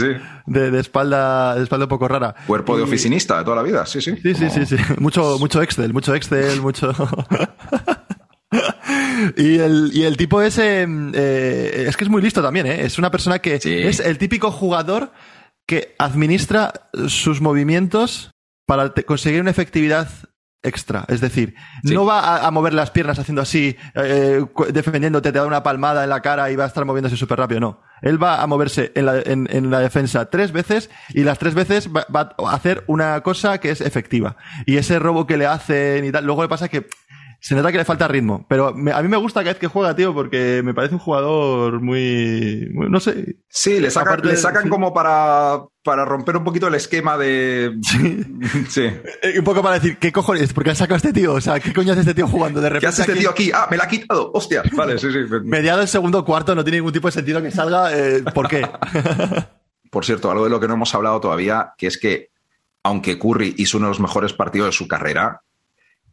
de, 0.47 0.71
de, 0.71 0.79
espalda, 0.79 1.53
de 1.53 1.61
espalda 1.61 1.85
un 1.85 1.89
poco 1.89 2.07
rara. 2.07 2.33
Cuerpo 2.47 2.75
de 2.75 2.81
oficinista 2.81 3.37
de 3.37 3.43
toda 3.43 3.57
la 3.57 3.61
vida, 3.61 3.85
sí, 3.85 4.01
sí. 4.01 4.15
Sí, 4.19 4.33
sí, 4.33 4.49
sí, 4.49 4.65
sí. 4.65 4.77
Mucho, 4.97 5.37
mucho 5.37 5.61
Excel, 5.61 5.93
mucho 5.93 6.15
Excel, 6.15 6.61
mucho. 6.61 6.91
y, 9.37 9.59
el, 9.59 9.91
y 9.93 10.05
el 10.05 10.17
tipo 10.17 10.41
ese 10.41 10.87
eh, 11.13 11.85
es 11.87 11.95
que 11.95 12.03
es 12.03 12.09
muy 12.09 12.23
listo 12.23 12.41
también, 12.41 12.65
¿eh? 12.65 12.83
Es 12.83 12.97
una 12.97 13.11
persona 13.11 13.37
que 13.37 13.59
es 13.63 13.99
el 13.99 14.17
típico 14.17 14.49
jugador 14.49 15.11
que 15.67 15.93
administra 15.99 16.73
sus 17.07 17.41
movimientos 17.41 18.31
para 18.65 18.91
conseguir 19.05 19.41
una 19.41 19.51
efectividad 19.51 20.09
extra. 20.65 21.05
Es 21.07 21.21
decir, 21.21 21.55
no 21.83 22.05
va 22.05 22.45
a, 22.45 22.51
mover 22.51 22.73
las 22.73 22.89
piernas 22.91 23.19
haciendo 23.19 23.41
así, 23.41 23.77
eh, 23.93 24.43
defendiéndote, 24.73 25.31
te 25.31 25.37
da 25.37 25.45
una 25.45 25.63
palmada 25.63 26.03
en 26.03 26.09
la 26.09 26.21
cara 26.21 26.49
y 26.49 26.55
va 26.55 26.63
a 26.63 26.67
estar 26.67 26.83
moviéndose 26.85 27.15
súper 27.15 27.37
rápido. 27.37 27.59
No. 27.59 27.81
Él 28.01 28.21
va 28.21 28.41
a 28.41 28.47
moverse 28.47 28.91
en 28.95 29.05
la, 29.05 29.19
en, 29.19 29.71
la, 29.71 29.79
defensa 29.79 30.29
tres 30.29 30.51
veces 30.51 30.89
y 31.09 31.23
las 31.23 31.39
tres 31.39 31.53
veces 31.53 31.89
va, 31.89 32.05
va, 32.13 32.35
a 32.37 32.55
hacer 32.55 32.83
una 32.87 33.21
cosa 33.21 33.59
que 33.59 33.69
es 33.69 33.81
efectiva. 33.81 34.37
Y 34.65 34.77
ese 34.77 34.99
robo 34.99 35.25
que 35.25 35.37
le 35.37 35.45
hacen 35.45 36.03
y 36.03 36.11
tal, 36.11 36.25
luego 36.25 36.41
le 36.41 36.49
pasa 36.49 36.67
que 36.67 36.87
se 37.45 37.53
nota 37.53 37.71
que 37.71 37.77
le 37.77 37.85
falta 37.85 38.07
ritmo. 38.07 38.43
Pero 38.49 38.69
a 38.69 38.73
mí 38.73 39.07
me 39.07 39.17
gusta 39.17 39.41
cada 39.41 39.51
vez 39.51 39.59
que 39.59 39.67
juega, 39.67 39.95
tío, 39.95 40.15
porque 40.15 40.63
me 40.63 40.73
parece 40.73 40.95
un 40.95 40.99
jugador 40.99 41.79
muy. 41.79 42.67
no 42.73 42.99
sé. 42.99 43.35
Sí, 43.47 43.79
le 43.79 43.91
sacan, 43.91 44.19
le 44.23 44.35
sacan 44.35 44.67
como 44.67 44.91
para, 44.95 45.63
para 45.83 46.05
romper 46.05 46.37
un 46.37 46.43
poquito 46.43 46.69
el 46.69 46.73
esquema 46.73 47.19
de. 47.19 47.77
Sí. 47.83 48.23
sí. 48.69 48.81
Eh, 49.21 49.37
un 49.37 49.43
poco 49.43 49.61
para 49.61 49.75
decir, 49.75 49.99
¿qué 49.99 50.11
cojones? 50.11 50.53
¿Por 50.53 50.63
qué 50.63 50.71
ha 50.71 50.75
sacado 50.75 50.97
este 50.97 51.13
tío? 51.13 51.33
O 51.33 51.39
sea, 51.41 51.59
¿qué 51.59 51.71
coño 51.71 51.91
hace 51.91 52.01
este 52.01 52.15
tío 52.15 52.27
jugando? 52.27 52.61
De 52.61 52.69
repente. 52.69 52.87
¿Qué 52.87 52.87
hace 52.87 53.01
este 53.03 53.13
tío 53.13 53.29
aquí? 53.29 53.51
Ah, 53.53 53.67
me 53.69 53.77
la 53.77 53.83
ha 53.83 53.87
quitado. 53.87 54.31
Hostia. 54.33 54.63
Vale, 54.73 54.97
sí, 54.97 55.11
sí. 55.11 55.19
Mediado 55.43 55.81
el 55.81 55.87
segundo 55.87 56.25
cuarto, 56.25 56.55
no 56.55 56.63
tiene 56.63 56.79
ningún 56.79 56.93
tipo 56.93 57.09
de 57.09 57.11
sentido 57.11 57.43
que 57.43 57.51
salga. 57.51 57.95
Eh, 57.95 58.23
¿Por 58.33 58.47
qué? 58.47 58.67
Por 59.91 60.03
cierto, 60.03 60.31
algo 60.31 60.45
de 60.45 60.49
lo 60.49 60.59
que 60.59 60.67
no 60.67 60.73
hemos 60.73 60.95
hablado 60.95 61.21
todavía, 61.21 61.73
que 61.77 61.85
es 61.85 61.99
que, 61.99 62.31
aunque 62.81 63.19
Curry 63.19 63.53
hizo 63.59 63.77
uno 63.77 63.85
de 63.85 63.91
los 63.91 63.99
mejores 63.99 64.33
partidos 64.33 64.69
de 64.69 64.71
su 64.71 64.87
carrera, 64.87 65.41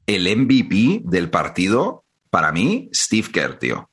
el 0.07 0.37
MVP 0.37 1.03
del 1.05 1.31
partido, 1.31 2.05
para 2.31 2.53
mí, 2.53 2.89
Steve 2.95 3.29
Kerr, 3.33 3.59
tío. 3.59 3.91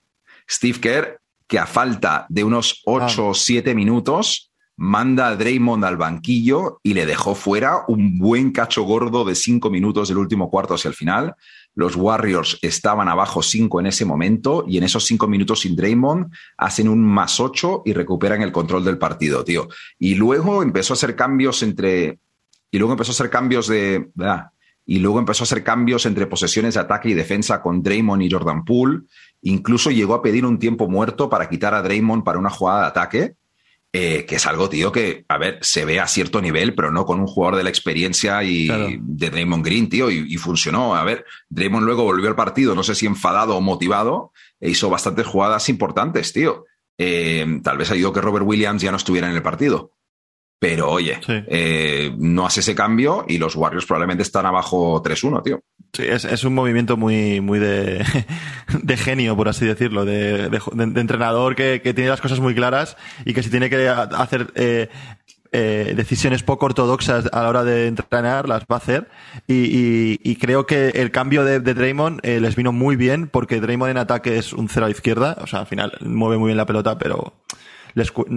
Steve 0.50 0.80
Kerr, 0.80 1.20
que 1.48 1.60
a 1.60 1.66
falta 1.66 2.26
de 2.30 2.44
unos 2.44 2.82
8 2.86 3.28
o 3.28 3.34
7 3.34 3.76
minutos, 3.76 4.52
manda 4.78 5.28
a 5.28 5.36
Draymond 5.36 5.84
al 5.84 5.98
banquillo 5.98 6.80
y 6.84 6.94
le 6.94 7.06
dejó 7.06 7.36
fuera 7.36 7.84
un 7.90 8.18
buen 8.18 8.52
cacho 8.52 8.84
gordo 8.84 9.26
de 9.26 9.36
5 9.36 9.70
minutos 9.70 10.08
del 10.08 10.18
último 10.18 10.50
cuarto 10.50 10.76
hacia 10.76 10.88
el 10.88 10.96
final. 10.96 11.36
Los 11.76 11.98
Warriors 11.98 12.58
estaban 12.62 13.10
abajo 13.10 13.42
5 13.42 13.82
en 13.82 13.88
ese 13.88 14.06
momento 14.06 14.64
y 14.68 14.78
en 14.78 14.86
esos 14.86 15.06
5 15.06 15.28
minutos 15.28 15.62
sin 15.62 15.76
Draymond 15.76 16.32
hacen 16.58 16.88
un 16.88 17.04
más 17.04 17.42
8 17.42 17.84
y 17.86 17.92
recuperan 17.92 18.42
el 18.42 18.54
control 18.54 18.86
del 18.86 18.98
partido, 18.98 19.44
tío. 19.44 19.68
Y 19.98 20.16
luego 20.16 20.64
empezó 20.64 20.94
a 20.94 20.96
hacer 20.96 21.16
cambios 21.16 21.62
entre... 21.62 22.20
Y 22.72 22.78
luego 22.78 22.94
empezó 22.94 23.12
a 23.12 23.16
hacer 23.16 23.30
cambios 23.30 23.68
de 23.68 24.12
y 24.90 24.98
luego 24.98 25.20
empezó 25.20 25.44
a 25.44 25.46
hacer 25.46 25.64
cambios 25.64 26.08
entre 26.08 26.26
posesiones 26.26 26.74
de 26.74 26.80
ataque 26.80 27.10
y 27.10 27.14
defensa 27.14 27.62
con 27.62 27.84
Draymond 27.84 28.24
y 28.24 28.32
Jordan 28.32 28.66
Poole. 28.66 29.02
Incluso 29.44 29.92
llegó 29.92 30.16
a 30.16 30.24
pedir 30.24 30.48
un 30.48 30.58
tiempo 30.58 30.90
muerto 30.90 31.30
para 31.30 31.48
quitar 31.48 31.76
a 31.76 31.84
Draymond 31.84 32.24
para 32.24 32.40
una 32.40 32.50
jugada 32.50 32.82
de 32.82 32.88
ataque, 32.88 33.34
eh, 33.94 34.26
que 34.26 34.38
es 34.38 34.48
algo, 34.48 34.68
tío, 34.68 34.92
que, 34.92 35.26
a 35.28 35.38
ver, 35.38 35.60
se 35.62 35.86
ve 35.86 36.00
a 36.00 36.08
cierto 36.08 36.42
nivel, 36.42 36.74
pero 36.74 36.90
no 36.90 37.06
con 37.06 37.20
un 37.20 37.28
jugador 37.28 37.58
de 37.58 37.66
la 37.66 37.70
experiencia 37.70 38.44
y 38.44 38.68
de 39.00 39.30
Draymond 39.30 39.64
Green, 39.64 39.90
tío, 39.90 40.10
y, 40.10 40.36
funcionó. 40.38 40.96
A 40.96 41.04
ver, 41.04 41.24
Draymond 41.50 41.86
luego 41.86 42.04
volvió 42.04 42.28
al 42.28 42.36
partido, 42.36 42.74
no 42.74 42.82
sé 42.82 42.96
si 42.96 43.06
enfadado 43.06 43.56
o 43.58 43.62
motivado, 43.62 44.32
e 44.60 44.72
hizo 44.72 44.90
bastantes 44.90 45.28
jugadas 45.28 45.70
importantes, 45.70 46.34
tío. 46.34 46.66
Eh, 46.98 47.46
tal 47.64 47.78
vez 47.78 47.92
ayudó 47.92 48.12
que 48.12 48.22
Robert 48.22 48.44
Williams 48.44 48.82
ya 48.82 48.90
no 48.90 48.98
estuviera 48.98 49.30
en 49.30 49.36
el 49.36 49.44
partido. 49.44 49.92
Pero 50.60 50.92
oye, 50.92 51.18
eh, 51.28 52.14
no 52.18 52.46
hace 52.46 52.60
ese 52.60 52.76
cambio 52.76 53.24
y 53.28 53.38
los 53.38 53.56
Warriors 53.56 53.86
probablemente 53.86 54.24
están 54.24 54.46
abajo 54.46 55.02
3-1, 55.02 55.42
tío. 55.42 55.62
Sí, 55.94 56.04
es, 56.04 56.44
un 56.44 56.54
movimiento 56.54 56.98
muy, 56.98 57.40
muy 57.42 57.60
de, 57.60 58.06
de 58.84 58.98
genio, 58.98 59.36
por 59.38 59.48
así 59.48 59.66
decirlo, 59.66 60.06
de, 60.06 60.50
de, 60.50 61.00
entrenador 61.00 61.56
que, 61.56 61.82
que, 61.82 61.94
tiene 61.94 62.10
las 62.10 62.22
cosas 62.22 62.40
muy 62.42 62.54
claras 62.54 62.98
y 63.26 63.34
que 63.34 63.42
si 63.42 63.50
tiene 63.50 63.70
que 63.70 63.88
hacer 63.88 64.52
eh, 64.56 64.90
eh, 65.52 65.94
decisiones 65.96 66.44
poco 66.44 66.68
ortodoxas 66.68 67.26
a 67.32 67.42
la 67.42 67.50
hora 67.50 67.64
de 67.64 67.88
entrenar, 67.88 68.48
las 68.48 68.64
va 68.64 68.76
a 68.76 68.78
hacer. 68.78 69.10
Y, 69.48 70.20
y, 70.24 70.36
creo 70.36 70.68
que 70.68 70.90
el 70.90 71.10
cambio 71.10 71.44
de, 71.44 71.60
de 71.60 71.74
Draymond 71.74 72.20
eh, 72.22 72.40
les 72.40 72.56
vino 72.56 72.72
muy 72.72 72.96
bien 72.96 73.28
porque 73.28 73.60
Draymond 73.60 73.90
en 73.92 73.98
ataque 73.98 74.38
es 74.38 74.54
un 74.54 74.70
cero 74.70 74.86
a 74.86 74.90
la 74.90 74.96
izquierda, 74.96 75.38
o 75.42 75.48
sea, 75.48 75.62
al 75.62 75.66
final 75.66 75.94
mueve 76.02 76.38
muy 76.38 76.50
bien 76.50 76.58
la 76.58 76.68
pelota, 76.68 77.00
pero 77.00 77.34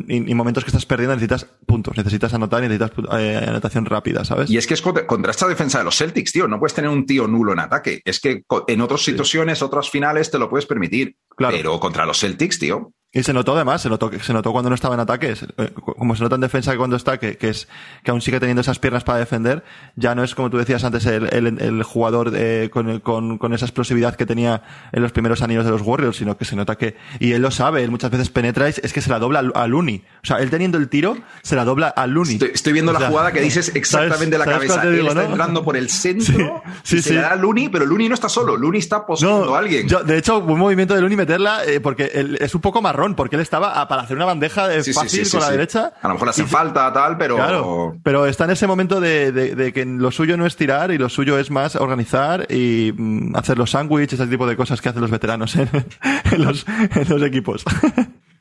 y, 0.09 0.35
momentos 0.35 0.65
que 0.65 0.69
estás 0.69 0.87
perdiendo 0.87 1.15
necesitas 1.15 1.47
puntos, 1.67 1.97
necesitas 1.97 2.33
anotar 2.35 2.65
y 2.65 2.69
necesitas 2.69 2.93
eh, 3.19 3.45
anotación 3.49 3.87
rápida, 3.87 4.25
¿sabes? 4.25 4.51
Y 4.51 4.57
es 4.57 4.67
que 4.67 4.75
es 4.75 4.83
contra, 4.83 5.31
esta 5.31 5.49
defensa 5.49 5.79
de 5.79 5.85
los 5.85 5.97
Celtics, 5.97 6.33
tío. 6.33 6.49
No 6.49 6.59
puedes 6.59 6.75
tener 6.75 6.91
un 6.91 7.07
tío 7.07 7.27
nulo 7.27 7.53
en 7.53 7.61
ataque. 7.61 8.01
Es 8.05 8.21
que 8.21 8.43
en 8.69 8.81
otras 8.81 9.03
situaciones, 9.03 9.63
otras 9.63 9.91
finales 9.91 10.31
te 10.31 10.39
lo 10.39 10.49
puedes 10.49 10.67
permitir. 10.67 11.17
Pero 11.37 11.81
contra 11.81 12.07
los 12.07 12.21
Celtics, 12.21 12.59
tío, 12.59 12.93
Y 13.15 13.23
se 13.25 13.35
notó 13.35 13.55
además, 13.55 13.83
se 13.83 13.91
notó, 13.91 14.11
se 14.23 14.33
notó 14.33 14.53
cuando 14.53 14.71
no 14.71 14.75
estaba 14.75 14.95
en 14.95 15.01
ataques, 15.01 15.45
eh, 15.59 15.71
como 15.75 16.17
se 16.17 16.23
nota 16.23 16.37
en 16.37 16.41
defensa 16.41 16.73
que 16.73 16.79
cuando 16.79 16.97
está, 16.97 17.19
que, 17.19 17.37
que, 17.37 17.51
es, 17.51 17.69
que 18.03 18.11
aún 18.11 18.23
sigue 18.23 18.41
teniendo 18.41 18.63
esas 18.63 18.79
piernas 18.79 19.05
para 19.05 19.19
defender, 19.19 19.63
ya 19.97 20.15
no 20.15 20.25
es 20.25 20.35
como 20.35 20.49
tú 20.49 20.57
decías 20.57 20.83
antes 20.83 21.05
el, 21.05 21.29
el, 21.31 21.61
el 21.61 21.83
jugador 21.83 22.33
eh, 22.35 22.71
con, 22.73 23.01
con, 23.01 23.37
con, 23.37 23.53
esa 23.53 23.67
explosividad 23.67 24.17
que 24.17 24.25
tenía 24.25 24.63
en 24.93 25.03
los 25.03 25.13
primeros 25.13 25.43
años 25.43 25.67
de 25.67 25.71
los 25.71 25.83
Warriors, 25.83 26.17
sino 26.17 26.39
que 26.39 26.47
se 26.47 26.57
nota 26.57 26.77
que, 26.77 26.97
y 27.21 27.33
él 27.33 27.43
lo 27.43 27.51
sabe, 27.51 27.85
él 27.85 27.91
muchas 27.91 28.11
veces 28.11 28.31
penetra, 28.31 28.67
es, 28.67 28.79
es 28.79 28.95
que 28.95 29.03
se 29.03 29.11
la 29.11 29.19
dobla 29.19 29.41
a, 29.55 29.67
Looney. 29.67 30.03
O 30.23 30.27
sea, 30.27 30.39
él 30.39 30.49
teniendo 30.49 30.79
el 30.79 30.89
tiro, 30.89 31.19
se 31.43 31.55
la 31.55 31.67
dobla 31.67 31.89
a 31.89 32.07
Looney. 32.07 32.37
Estoy, 32.37 32.51
estoy 32.55 32.73
viendo 32.73 32.93
o 32.93 32.95
sea, 32.95 33.03
la 33.03 33.11
jugada 33.11 33.33
que 33.33 33.43
dices 33.43 33.73
exactamente 33.75 34.39
¿sabes, 34.39 34.47
la 34.47 34.53
cabeza. 34.55 34.87
Digo, 34.87 35.03
él 35.03 35.09
está 35.09 35.23
¿no? 35.25 35.29
entrando 35.29 35.63
por 35.63 35.77
el 35.77 35.91
centro, 35.91 36.63
sí, 36.83 36.97
sí, 36.97 37.03
se 37.03 37.09
sí. 37.11 37.15
le 37.15 37.21
da 37.21 37.33
a 37.33 37.37
Looney, 37.37 37.69
pero 37.69 37.85
Looney 37.85 38.09
no 38.09 38.15
está 38.15 38.31
solo, 38.31 38.57
Looney 38.57 38.79
está 38.79 39.05
posando 39.05 39.45
no, 39.45 39.55
a 39.55 39.59
alguien. 39.59 39.87
Yo, 39.87 40.03
de 40.03 40.17
hecho, 40.17 40.39
un 40.39 40.59
movimiento 40.59 40.95
de 40.95 41.03
Looney 41.03 41.19
meterla, 41.19 41.63
eh, 41.67 41.79
porque 41.79 42.11
él, 42.15 42.39
es 42.41 42.55
un 42.55 42.63
poco 42.63 42.81
marrón, 42.81 43.02
porque 43.17 43.37
él 43.37 43.43
estaba 43.43 43.87
para 43.89 44.03
hacer 44.03 44.17
una 44.17 44.25
bandeja 44.25 44.69
de 44.69 44.83
sí, 44.83 44.93
fácil 44.93 45.21
sí, 45.21 45.25
sí, 45.25 45.31
con 45.33 45.41
la 45.41 45.51
derecha. 45.51 45.93
A 46.01 46.09
lo 46.09 46.15
mejor 46.15 46.29
hace 46.29 46.45
falta, 46.47 46.93
tal, 46.93 47.19
pero. 47.19 47.37
Claro, 47.37 47.97
pero 48.03 48.27
está 48.27 48.45
en 48.45 48.51
ese 48.51 48.67
momento 48.67 49.01
de, 49.01 49.33
de, 49.33 49.55
de, 49.55 49.73
que 49.73 49.85
lo 49.85 50.11
suyo 50.11 50.37
no 50.37 50.47
es 50.47 50.57
tirar 50.57 50.91
y 50.91 50.99
lo 50.99 51.09
suyo 51.09 51.39
es 51.39 51.51
más 51.51 51.77
organizar 51.77 52.47
y 52.51 52.93
mm, 52.97 53.37
hacer 53.37 53.59
los 53.59 53.71
sándwiches, 53.71 54.19
ese 54.21 54.31
tipo 54.31 54.47
de 54.47 54.57
cosas 54.57 54.81
que 54.81 54.89
hacen 54.89 55.03
los 55.03 55.11
veteranos 55.11 55.57
en, 55.57 55.69
en, 56.33 56.45
los, 56.45 56.65
en 56.69 57.09
los, 57.09 57.23
equipos. 57.23 57.65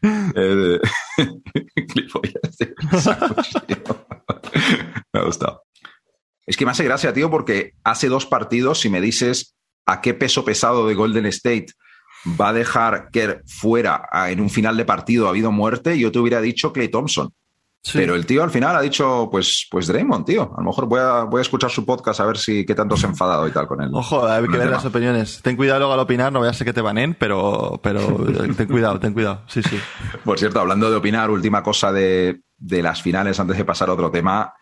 Eh, 0.04 0.80
me 5.14 5.20
ha 5.20 5.24
gustado. 5.24 5.64
Es 6.48 6.58
que 6.58 6.66
me 6.66 6.72
hace 6.72 6.84
gracia, 6.84 7.14
tío, 7.14 7.30
porque 7.30 7.74
hace 7.84 8.08
dos 8.08 8.26
partidos, 8.26 8.80
si 8.80 8.90
me 8.90 9.00
dices 9.00 9.54
a 9.86 10.02
qué 10.02 10.16
peso 10.16 10.44
pesado 10.44 10.88
de 10.88 10.96
Golden 10.96 11.28
State 11.28 11.68
va 12.40 12.50
a 12.50 12.54
dejar 12.54 13.10
Kerr 13.12 13.44
fuera 13.46 14.08
en 14.28 14.42
un 14.42 14.50
final 14.50 14.78
de 14.78 14.86
partido, 14.86 15.28
ha 15.28 15.30
habido 15.30 15.52
muerte, 15.52 15.98
yo 15.98 16.12
te 16.12 16.20
hubiera 16.20 16.42
dicho 16.42 16.72
Clay 16.74 16.90
Thompson. 16.90 17.34
Sí. 17.84 17.98
Pero 17.98 18.14
el 18.14 18.28
tío 18.28 18.44
al 18.44 18.52
final 18.52 18.76
ha 18.76 18.82
dicho, 18.82 19.28
pues, 19.32 19.68
pues 19.72 19.88
Draymond, 19.88 20.24
tío. 20.24 20.54
A 20.56 20.62
lo 20.62 20.68
mejor 20.68 20.86
voy 20.86 21.00
a, 21.00 21.24
voy 21.24 21.40
a 21.40 21.42
escuchar 21.42 21.72
su 21.72 21.84
podcast 21.84 22.20
a 22.20 22.26
ver 22.26 22.38
si 22.38 22.64
qué 22.64 22.76
tanto 22.76 22.96
se 22.96 23.08
ha 23.08 23.10
enfadado 23.10 23.48
y 23.48 23.52
tal 23.52 23.66
con 23.66 23.82
él. 23.82 23.90
Ojo, 23.92 24.28
hay 24.28 24.48
que 24.48 24.56
ver 24.56 24.70
las 24.70 24.86
opiniones. 24.86 25.42
Ten 25.42 25.56
cuidado 25.56 25.80
luego 25.80 25.94
al 25.94 26.00
opinar, 26.00 26.32
no 26.32 26.42
veas 26.42 26.62
que 26.62 26.74
te 26.74 26.82
banen, 26.82 27.16
pero, 27.16 27.80
pero 27.82 28.24
ten 28.56 28.68
cuidado, 28.68 29.00
ten 29.00 29.14
cuidado. 29.14 29.42
Sí, 29.48 29.64
sí. 29.64 29.80
Por 30.24 30.38
cierto, 30.38 30.60
hablando 30.60 30.92
de 30.92 30.98
opinar, 30.98 31.32
última 31.32 31.64
cosa 31.64 31.92
de, 31.92 32.42
de 32.56 32.84
las 32.84 33.02
finales 33.02 33.40
antes 33.40 33.58
de 33.58 33.66
pasar 33.66 33.90
a 33.90 33.94
otro 33.94 34.12
tema. 34.12 34.54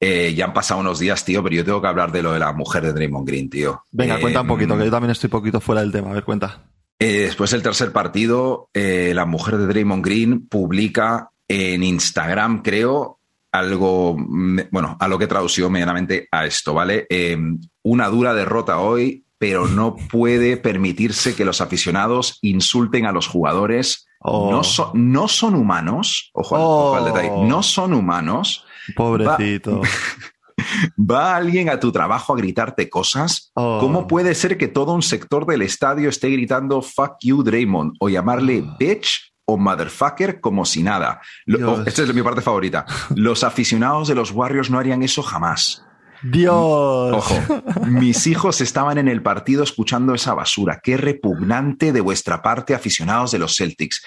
Eh, 0.00 0.34
ya 0.34 0.46
han 0.46 0.52
pasado 0.52 0.80
unos 0.80 0.98
días, 0.98 1.24
tío, 1.24 1.44
pero 1.44 1.54
yo 1.54 1.64
tengo 1.64 1.80
que 1.80 1.88
hablar 1.88 2.10
de 2.10 2.22
lo 2.22 2.32
de 2.32 2.40
la 2.40 2.52
mujer 2.52 2.82
de 2.82 2.92
Draymond 2.92 3.26
Green, 3.26 3.50
tío. 3.50 3.84
Venga, 3.92 4.16
eh, 4.16 4.20
cuenta 4.20 4.40
un 4.40 4.48
poquito, 4.48 4.76
que 4.76 4.84
yo 4.84 4.90
también 4.90 5.12
estoy 5.12 5.30
poquito 5.30 5.60
fuera 5.60 5.80
del 5.80 5.92
tema. 5.92 6.10
A 6.10 6.14
ver, 6.14 6.24
cuenta. 6.24 6.64
Eh, 6.98 7.20
después 7.20 7.50
del 7.52 7.62
tercer 7.62 7.92
partido, 7.92 8.70
eh, 8.74 9.12
la 9.14 9.24
mujer 9.24 9.56
de 9.56 9.66
Draymond 9.66 10.04
Green 10.04 10.48
publica 10.48 11.30
en 11.46 11.84
Instagram, 11.84 12.62
creo, 12.62 13.20
algo, 13.52 14.16
bueno, 14.18 14.96
a 14.98 15.08
lo 15.08 15.18
que 15.18 15.26
tradució 15.26 15.70
medianamente 15.70 16.28
a 16.30 16.44
esto, 16.44 16.74
¿vale? 16.74 17.06
Eh, 17.08 17.38
una 17.82 18.08
dura 18.08 18.34
derrota 18.34 18.80
hoy, 18.80 19.24
pero 19.38 19.68
no 19.68 19.96
puede 19.96 20.56
permitirse 20.56 21.34
que 21.34 21.44
los 21.44 21.60
aficionados 21.60 22.38
insulten 22.42 23.06
a 23.06 23.12
los 23.12 23.28
jugadores. 23.28 24.08
Oh. 24.20 24.50
No, 24.50 24.64
so, 24.64 24.90
no, 24.94 25.28
son 25.28 25.54
humanos, 25.54 26.30
ojo, 26.32 26.56
oh. 26.56 26.88
ojo 26.88 26.96
al 26.96 27.04
detalle, 27.04 27.30
no 27.46 27.62
son 27.62 27.94
humanos. 27.94 28.64
Pobrecito. 28.96 29.80
Va, 29.80 29.88
¿Va 30.98 31.36
alguien 31.36 31.68
a 31.68 31.80
tu 31.80 31.92
trabajo 31.92 32.32
a 32.32 32.36
gritarte 32.36 32.88
cosas? 32.88 33.50
Oh. 33.54 33.78
¿Cómo 33.80 34.06
puede 34.06 34.34
ser 34.34 34.56
que 34.58 34.68
todo 34.68 34.92
un 34.92 35.02
sector 35.02 35.46
del 35.46 35.62
estadio 35.62 36.08
esté 36.08 36.30
gritando 36.30 36.82
fuck 36.82 37.16
you, 37.20 37.42
Draymond? 37.42 37.94
O 38.00 38.08
llamarle 38.08 38.64
oh. 38.66 38.76
bitch 38.78 39.32
o 39.46 39.56
motherfucker 39.56 40.40
como 40.40 40.64
si 40.64 40.82
nada. 40.82 41.20
Lo, 41.46 41.72
oh, 41.72 41.82
esta 41.86 42.02
es 42.02 42.14
mi 42.14 42.22
parte 42.22 42.42
favorita. 42.42 42.84
Los 43.14 43.44
aficionados 43.44 44.08
de 44.08 44.14
los 44.14 44.30
Warriors 44.30 44.70
no 44.70 44.78
harían 44.78 45.02
eso 45.02 45.22
jamás. 45.22 45.82
Dios. 46.22 47.14
Ojo, 47.14 47.62
mis 47.86 48.26
hijos 48.26 48.60
estaban 48.60 48.98
en 48.98 49.08
el 49.08 49.22
partido 49.22 49.62
escuchando 49.62 50.14
esa 50.14 50.34
basura. 50.34 50.80
Qué 50.82 50.96
repugnante 50.96 51.92
de 51.92 52.00
vuestra 52.00 52.42
parte, 52.42 52.74
aficionados 52.74 53.30
de 53.32 53.38
los 53.38 53.56
Celtics. 53.56 54.02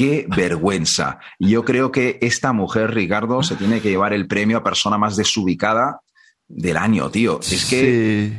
Qué 0.00 0.24
vergüenza. 0.34 1.18
Yo 1.38 1.62
creo 1.62 1.92
que 1.92 2.18
esta 2.22 2.54
mujer, 2.54 2.94
Ricardo, 2.94 3.42
se 3.42 3.54
tiene 3.54 3.82
que 3.82 3.90
llevar 3.90 4.14
el 4.14 4.26
premio 4.26 4.56
a 4.56 4.64
persona 4.64 4.96
más 4.96 5.14
desubicada 5.14 6.00
del 6.48 6.78
año, 6.78 7.10
tío. 7.10 7.38
Es 7.40 7.66
que. 7.66 8.32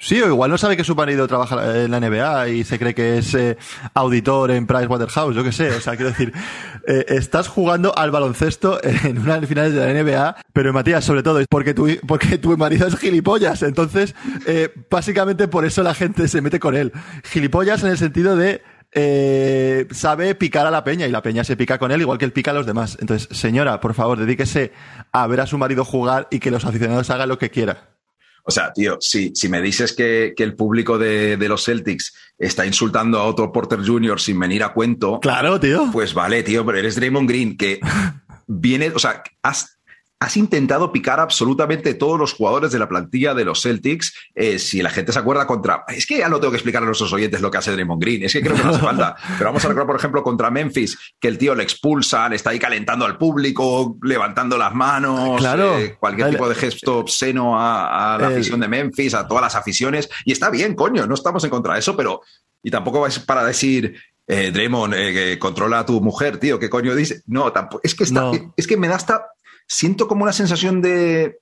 Sí. 0.00 0.22
O 0.22 0.26
igual 0.26 0.50
no 0.50 0.56
sabe 0.56 0.74
que 0.74 0.84
su 0.84 0.94
marido 0.94 1.28
trabaja 1.28 1.84
en 1.84 1.90
la 1.90 2.00
NBA 2.00 2.48
y 2.48 2.64
se 2.64 2.78
cree 2.78 2.94
que 2.94 3.18
es 3.18 3.34
eh, 3.34 3.58
auditor 3.92 4.52
en 4.52 4.66
Pricewaterhouse, 4.66 5.36
yo 5.36 5.44
qué 5.44 5.52
sé. 5.52 5.68
O 5.72 5.80
sea, 5.82 5.96
quiero 5.96 6.12
decir, 6.12 6.32
eh, 6.88 7.04
estás 7.08 7.46
jugando 7.46 7.94
al 7.94 8.10
baloncesto 8.10 8.80
en 8.82 9.18
una 9.18 9.38
de 9.38 9.46
finales 9.46 9.74
de 9.74 9.84
la 9.84 10.02
NBA, 10.02 10.36
pero 10.54 10.72
Matías, 10.72 11.04
sobre 11.04 11.22
todo, 11.22 11.40
es 11.40 11.46
porque 11.46 11.74
tu, 11.74 11.88
porque 12.08 12.38
tu 12.38 12.56
marido 12.56 12.86
es 12.86 12.96
gilipollas. 12.96 13.62
Entonces, 13.62 14.14
eh, 14.46 14.70
básicamente 14.90 15.46
por 15.46 15.66
eso 15.66 15.82
la 15.82 15.92
gente 15.92 16.26
se 16.26 16.40
mete 16.40 16.58
con 16.58 16.74
él. 16.74 16.90
Gilipollas 17.22 17.82
en 17.84 17.90
el 17.90 17.98
sentido 17.98 18.34
de 18.34 18.62
eh, 18.92 19.86
sabe 19.90 20.34
picar 20.34 20.66
a 20.66 20.70
la 20.70 20.84
peña 20.84 21.06
y 21.06 21.10
la 21.10 21.22
peña 21.22 21.44
se 21.44 21.56
pica 21.56 21.78
con 21.78 21.90
él 21.90 22.02
igual 22.02 22.18
que 22.18 22.26
él 22.26 22.32
pica 22.32 22.50
a 22.50 22.54
los 22.54 22.66
demás. 22.66 22.98
Entonces, 23.00 23.28
señora, 23.36 23.80
por 23.80 23.94
favor, 23.94 24.18
dedíquese 24.18 24.72
a 25.12 25.26
ver 25.26 25.40
a 25.40 25.46
su 25.46 25.58
marido 25.58 25.84
jugar 25.84 26.28
y 26.30 26.38
que 26.38 26.50
los 26.50 26.64
aficionados 26.64 27.08
hagan 27.10 27.28
lo 27.28 27.38
que 27.38 27.50
quieran. 27.50 27.78
O 28.44 28.50
sea, 28.50 28.72
tío, 28.72 28.98
si, 29.00 29.32
si 29.34 29.48
me 29.48 29.62
dices 29.62 29.92
que, 29.92 30.34
que 30.36 30.42
el 30.42 30.56
público 30.56 30.98
de, 30.98 31.36
de, 31.36 31.48
los 31.48 31.64
Celtics 31.64 32.12
está 32.38 32.66
insultando 32.66 33.20
a 33.20 33.24
Otto 33.24 33.52
Porter 33.52 33.78
Jr. 33.86 34.20
sin 34.20 34.38
venir 34.38 34.64
a 34.64 34.72
cuento. 34.72 35.20
Claro, 35.20 35.60
tío. 35.60 35.88
Pues 35.92 36.12
vale, 36.12 36.42
tío, 36.42 36.66
pero 36.66 36.78
eres 36.78 36.96
Draymond 36.96 37.28
Green, 37.28 37.56
que 37.56 37.78
viene, 38.48 38.90
o 38.94 38.98
sea, 38.98 39.22
has, 39.42 39.78
has 40.22 40.36
intentado 40.36 40.92
picar 40.92 41.18
absolutamente 41.18 41.94
todos 41.94 42.16
los 42.16 42.32
jugadores 42.32 42.70
de 42.70 42.78
la 42.78 42.88
plantilla 42.88 43.34
de 43.34 43.44
los 43.44 43.60
Celtics. 43.60 44.14
Eh, 44.36 44.60
si 44.60 44.80
la 44.80 44.90
gente 44.90 45.12
se 45.12 45.18
acuerda 45.18 45.48
contra. 45.48 45.84
Es 45.88 46.06
que 46.06 46.18
ya 46.18 46.28
no 46.28 46.38
tengo 46.38 46.52
que 46.52 46.58
explicar 46.58 46.80
a 46.80 46.86
nuestros 46.86 47.12
oyentes 47.12 47.40
lo 47.40 47.50
que 47.50 47.58
hace 47.58 47.72
Draymond 47.72 48.00
Green. 48.00 48.22
Es 48.22 48.32
que 48.32 48.40
creo 48.40 48.54
que 48.54 48.62
no 48.62 48.70
hace 48.70 48.78
falta. 48.84 49.16
Pero 49.36 49.46
vamos 49.46 49.64
a 49.64 49.68
recordar, 49.68 49.88
por 49.88 49.96
ejemplo, 49.96 50.22
contra 50.22 50.48
Memphis, 50.48 50.96
que 51.18 51.26
el 51.26 51.38
tío 51.38 51.56
le 51.56 51.64
expulsan, 51.64 52.32
está 52.32 52.50
ahí 52.50 52.60
calentando 52.60 53.04
al 53.04 53.18
público, 53.18 53.96
levantando 54.02 54.56
las 54.56 54.72
manos, 54.72 55.40
claro. 55.40 55.76
eh, 55.76 55.96
cualquier 55.98 56.30
tipo 56.30 56.48
de 56.48 56.54
gesto 56.54 56.98
obsceno 56.98 57.58
a, 57.58 58.14
a 58.14 58.18
la 58.18 58.28
el... 58.28 58.34
afición 58.34 58.60
de 58.60 58.68
Memphis, 58.68 59.14
a 59.14 59.26
todas 59.26 59.42
las 59.42 59.56
aficiones. 59.56 60.08
Y 60.24 60.30
está 60.30 60.50
bien, 60.50 60.76
coño, 60.76 61.04
no 61.04 61.14
estamos 61.14 61.42
en 61.42 61.50
contra 61.50 61.74
de 61.74 61.80
eso, 61.80 61.96
pero. 61.96 62.20
Y 62.62 62.70
tampoco 62.70 63.00
vais 63.00 63.18
para 63.18 63.44
decir, 63.44 63.96
eh, 64.28 64.52
Draymond, 64.52 64.94
eh, 64.94 65.12
que 65.12 65.38
controla 65.40 65.80
a 65.80 65.86
tu 65.86 66.00
mujer, 66.00 66.38
tío, 66.38 66.60
¿qué 66.60 66.70
coño 66.70 66.94
dice? 66.94 67.22
No, 67.26 67.50
tampoco. 67.50 67.80
Es 67.82 67.96
que, 67.96 68.04
está, 68.04 68.20
no. 68.20 68.54
es 68.56 68.68
que 68.68 68.76
me 68.76 68.86
da 68.86 68.94
hasta 68.94 69.26
siento 69.72 70.06
como 70.06 70.22
una 70.22 70.32
sensación 70.32 70.82
de. 70.82 71.38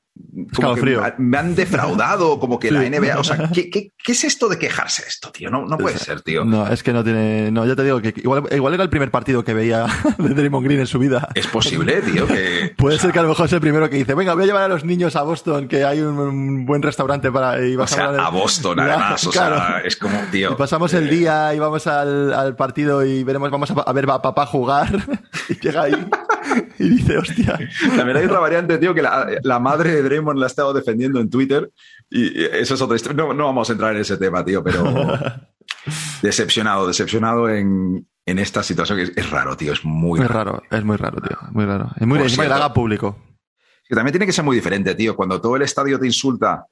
Como 0.55 0.75
que 0.75 1.01
me 1.19 1.39
han 1.39 1.55
defraudado, 1.55 2.39
como 2.39 2.59
que 2.59 2.69
sí. 2.69 2.75
la 2.75 2.83
NBA. 2.83 3.19
O 3.19 3.25
sea, 3.25 3.49
¿qué, 3.53 3.71
¿qué, 3.71 3.93
qué, 3.97 4.13
es 4.13 4.25
esto 4.25 4.49
de 4.49 4.59
quejarse 4.59 5.05
esto, 5.07 5.31
tío? 5.31 5.51
No, 5.51 5.65
no 5.65 5.79
puede 5.79 5.99
ser, 5.99 6.21
tío. 6.21 6.45
No, 6.45 6.67
es 6.67 6.83
que 6.83 6.93
no 6.93 7.03
tiene. 7.03 7.51
No, 7.51 7.65
ya 7.65 7.75
te 7.75 7.85
digo 7.85 8.03
que 8.03 8.13
igual, 8.17 8.45
igual 8.51 8.75
era 8.75 8.83
el 8.83 8.91
primer 8.91 9.11
partido 9.11 9.45
que 9.45 9.55
veía 9.55 9.87
de 10.19 10.35
Draymond 10.35 10.65
Green 10.67 10.81
en 10.81 10.87
su 10.87 10.99
vida. 10.99 11.29
Es 11.35 11.47
posible, 11.47 12.03
tío. 12.03 12.27
Que, 12.27 12.75
puede 12.77 12.97
o 12.97 12.99
sea, 12.99 13.07
ser 13.07 13.13
que 13.13 13.19
a 13.21 13.23
lo 13.23 13.29
mejor 13.29 13.47
es 13.47 13.53
el 13.53 13.61
primero 13.61 13.89
que 13.89 13.97
dice, 13.97 14.15
venga, 14.15 14.35
voy 14.35 14.45
a 14.45 14.47
llevar 14.47 14.63
a 14.65 14.69
los 14.69 14.85
niños 14.85 15.17
a 15.17 15.23
Boston, 15.23 15.69
que 15.69 15.85
hay 15.85 16.01
un, 16.01 16.19
un 16.19 16.67
buen 16.67 16.83
restaurante 16.83 17.31
para. 17.33 17.65
Y 17.65 17.77
vas 17.77 17.93
o 17.93 17.95
sea, 17.95 18.07
a, 18.07 18.27
a, 18.27 18.31
Boston, 18.31 18.81
además. 18.81 19.27
O 19.27 19.31
claro. 19.31 19.57
sea, 19.57 19.81
es 19.81 19.97
como, 19.97 20.19
tío. 20.31 20.53
Y 20.53 20.55
pasamos 20.57 20.93
eh... 20.93 20.99
el 20.99 21.09
día 21.09 21.55
y 21.55 21.59
vamos 21.59 21.87
al, 21.87 22.35
al, 22.35 22.57
partido 22.57 23.05
y 23.05 23.25
veremos, 23.25 23.51
vamos 23.51 23.71
a, 23.71 23.75
a 23.75 23.93
ver 23.93 24.11
a 24.11 24.21
papá 24.21 24.45
jugar. 24.47 24.91
y 25.49 25.55
llega 25.61 25.83
ahí. 25.83 26.07
y 26.79 26.89
dice, 26.89 27.19
hostia. 27.19 27.59
También 27.97 28.17
hay 28.17 28.25
otra 28.27 28.41
variante, 28.41 28.79
tío, 28.79 28.95
que 28.95 29.03
la, 29.03 29.29
la 29.43 29.59
madre 29.59 29.93
de 29.93 30.03
Draymond 30.03 30.39
la 30.39 30.47
ha 30.47 30.49
estado 30.49 30.73
defendiendo 30.73 31.21
en 31.21 31.31
Twitter. 31.31 31.71
Y 32.11 32.45
eso 32.45 32.75
es 32.75 32.81
otra 32.81 32.97
historia. 32.97 33.25
No, 33.25 33.35
no 33.35 33.45
vamos 33.47 33.69
a 33.69 33.73
entrar 33.73 33.95
en 33.95 34.01
ese 34.01 34.17
tema, 34.17 34.45
tío, 34.45 34.63
pero 34.63 34.85
decepcionado, 36.23 36.87
decepcionado 36.87 37.49
en, 37.49 38.07
en 38.27 38.39
esta 38.39 38.63
situación 38.63 38.99
que 38.99 39.05
es, 39.05 39.13
es, 39.17 39.31
raro, 39.31 39.57
tío. 39.57 39.73
Es 39.73 39.85
muy, 39.85 40.19
muy 40.19 40.29
raro. 40.29 40.53
raro. 40.53 40.63
Es 40.71 40.85
muy 40.85 40.97
raro, 40.97 41.21
tío. 41.21 41.37
Muy 41.53 41.65
raro. 41.65 41.91
Es 41.97 42.07
muy 42.07 42.19
raro. 42.19 42.31
que 42.35 42.43
haga 42.43 42.73
público. 42.73 43.17
Que 43.89 43.95
también 43.95 44.13
tiene 44.13 44.27
que 44.27 44.33
ser 44.33 44.45
muy 44.45 44.57
diferente, 44.57 44.95
tío. 44.95 45.17
Cuando 45.17 45.41
todo 45.41 45.57
el 45.57 45.63
estadio 45.63 45.99
te 45.99 46.07
insulta 46.07 46.67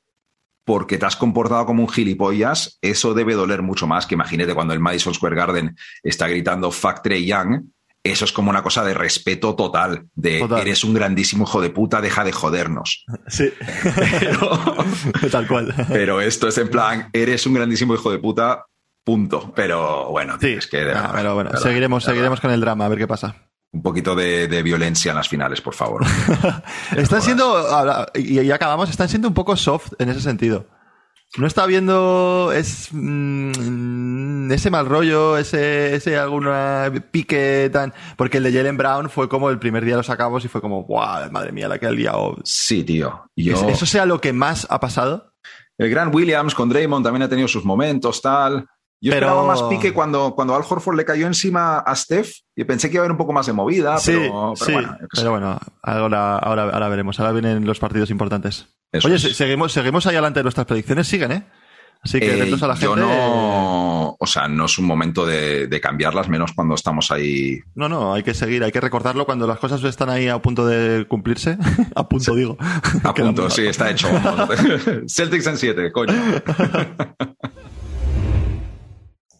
porque 0.64 0.98
te 0.98 1.06
has 1.06 1.16
comportado 1.16 1.64
como 1.64 1.82
un 1.82 1.88
gilipollas, 1.88 2.78
eso 2.82 3.14
debe 3.14 3.32
doler 3.32 3.62
mucho 3.62 3.86
más 3.86 4.06
que 4.06 4.14
imagínate 4.14 4.54
cuando 4.54 4.74
el 4.74 4.80
Madison 4.80 5.14
Square 5.14 5.34
Garden 5.34 5.74
está 6.02 6.28
gritando 6.28 6.70
Fuck 6.70 7.00
Trey 7.02 7.24
Young 7.24 7.70
eso 8.04 8.24
es 8.24 8.32
como 8.32 8.50
una 8.50 8.62
cosa 8.62 8.84
de 8.84 8.94
respeto 8.94 9.54
total, 9.54 10.06
de 10.14 10.40
total. 10.40 10.61
eres 10.61 10.84
un 10.84 10.94
grandísimo 10.94 11.44
hijo 11.44 11.61
de 11.61 11.70
puta, 11.70 12.00
deja 12.00 12.24
de 12.24 12.32
jodernos. 12.32 13.04
Sí. 13.26 13.52
Pero, 14.20 14.50
Tal 15.30 15.46
cual. 15.46 15.74
Pero 15.88 16.20
esto 16.20 16.48
es 16.48 16.58
en 16.58 16.68
plan, 16.68 17.11
eres 17.12 17.46
un 17.46 17.54
grandísimo 17.54 17.94
hijo 17.94 18.11
de 18.11 18.18
puta, 18.18 18.64
punto. 19.04 19.52
Pero 19.54 20.11
bueno, 20.11 20.37
sí. 20.40 20.48
es 20.48 20.66
que... 20.66 20.78
De 20.78 20.84
verdad, 20.87 21.11
pero 21.14 21.34
bueno, 21.34 21.50
seguiremos, 21.56 22.02
verdad. 22.02 22.12
seguiremos 22.14 22.40
con 22.40 22.50
el 22.50 22.61
drama, 22.61 22.87
a 22.87 22.88
ver 22.88 22.98
qué 22.98 23.06
pasa. 23.06 23.34
Un 23.70 23.82
poquito 23.82 24.14
de, 24.14 24.48
de 24.48 24.62
violencia 24.62 25.11
en 25.11 25.16
las 25.16 25.28
finales, 25.28 25.61
por 25.61 25.74
favor. 25.74 26.02
están 26.96 27.20
siendo, 27.20 28.06
y 28.14 28.42
ya 28.42 28.54
acabamos, 28.54 28.88
están 28.88 29.11
siendo 29.11 29.28
un 29.28 29.34
poco 29.34 29.56
soft 29.56 29.92
en 29.98 30.08
ese 30.08 30.22
sentido. 30.22 30.66
No 31.36 31.46
está 31.46 31.66
viendo. 31.66 32.52
Es. 32.54 32.88
Mm, 32.92 34.50
ese 34.50 34.70
mal 34.70 34.86
rollo, 34.86 35.36
ese, 35.36 35.94
ese 35.94 36.16
alguna 36.16 36.90
pique 37.10 37.68
tan. 37.72 37.92
Porque 38.16 38.38
el 38.38 38.44
de 38.44 38.52
Jalen 38.52 38.76
Brown 38.76 39.10
fue 39.10 39.28
como 39.28 39.50
el 39.50 39.58
primer 39.58 39.84
día 39.84 39.96
lo 39.96 40.02
sacamos 40.02 40.44
y 40.44 40.48
fue 40.48 40.60
como, 40.60 40.84
¡guau! 40.84 41.30
Madre 41.30 41.52
mía, 41.52 41.68
la 41.68 41.78
que 41.78 41.86
ha 41.86 41.90
liado. 41.90 42.36
Sí, 42.44 42.82
tío. 42.82 43.30
Yo... 43.36 43.68
¿Eso 43.68 43.86
sea 43.86 44.06
lo 44.06 44.20
que 44.20 44.32
más 44.32 44.66
ha 44.70 44.80
pasado? 44.80 45.34
El 45.76 45.90
Gran 45.90 46.12
Williams 46.14 46.54
con 46.54 46.68
Draymond 46.68 47.04
también 47.04 47.22
ha 47.22 47.28
tenido 47.28 47.46
sus 47.46 47.64
momentos, 47.64 48.20
tal. 48.22 48.66
Yo 49.00 49.12
pero... 49.12 49.26
esperaba 49.26 49.46
más 49.46 49.62
pique 49.64 49.92
cuando, 49.92 50.34
cuando 50.34 50.54
Al 50.54 50.64
Horford 50.68 50.96
le 50.96 51.04
cayó 51.04 51.26
encima 51.26 51.78
a 51.78 51.94
Steph 51.94 52.32
y 52.56 52.64
pensé 52.64 52.88
que 52.88 52.94
iba 52.94 53.02
a 53.02 53.04
haber 53.04 53.12
un 53.12 53.18
poco 53.18 53.32
más 53.32 53.46
de 53.46 53.52
movida, 53.52 53.96
pero, 54.04 54.54
sí, 54.56 54.72
bueno. 54.72 54.96
Pero 55.14 55.30
bueno, 55.30 55.58
ahora, 55.82 56.38
ahora, 56.38 56.62
ahora, 56.64 56.88
veremos. 56.88 57.20
Ahora 57.20 57.32
vienen 57.32 57.64
los 57.64 57.78
partidos 57.78 58.11
importantes. 58.11 58.66
Oye, 59.04 59.18
seguimos, 59.18 59.72
seguimos 59.72 60.06
ahí 60.06 60.14
adelante. 60.14 60.42
Nuestras 60.42 60.66
predicciones 60.66 61.06
siguen, 61.06 61.32
¿eh? 61.32 61.46
Así 62.02 62.20
que 62.20 62.38
eh, 62.38 62.42
a 62.42 62.66
la 62.66 62.76
gente. 62.76 62.84
Yo 62.84 62.96
no. 62.96 64.16
O 64.18 64.26
sea, 64.26 64.46
no 64.46 64.66
es 64.66 64.78
un 64.78 64.87
momento 64.87 65.26
de, 65.26 65.66
de, 65.66 65.80
cambiarlas, 65.80 66.28
menos 66.28 66.52
cuando 66.52 66.74
estamos 66.74 67.11
ahí. 67.11 67.61
No, 67.74 67.88
no, 67.88 68.14
hay 68.14 68.22
que 68.22 68.34
seguir, 68.34 68.62
hay 68.62 68.70
que 68.70 68.80
recordarlo 68.80 69.26
cuando 69.26 69.46
las 69.46 69.58
cosas 69.58 69.82
están 69.82 70.08
ahí 70.08 70.28
a 70.28 70.40
punto 70.40 70.66
de 70.66 71.06
cumplirse. 71.06 71.58
a 71.94 72.08
punto, 72.08 72.34
digo. 72.34 72.56
A 73.02 73.12
punto, 73.12 73.50
sí, 73.50 73.66
está 73.66 73.90
hecho. 73.90 74.08
Celtics 75.08 75.46
en 75.46 75.58
7, 75.58 75.92
coño. 75.92 76.14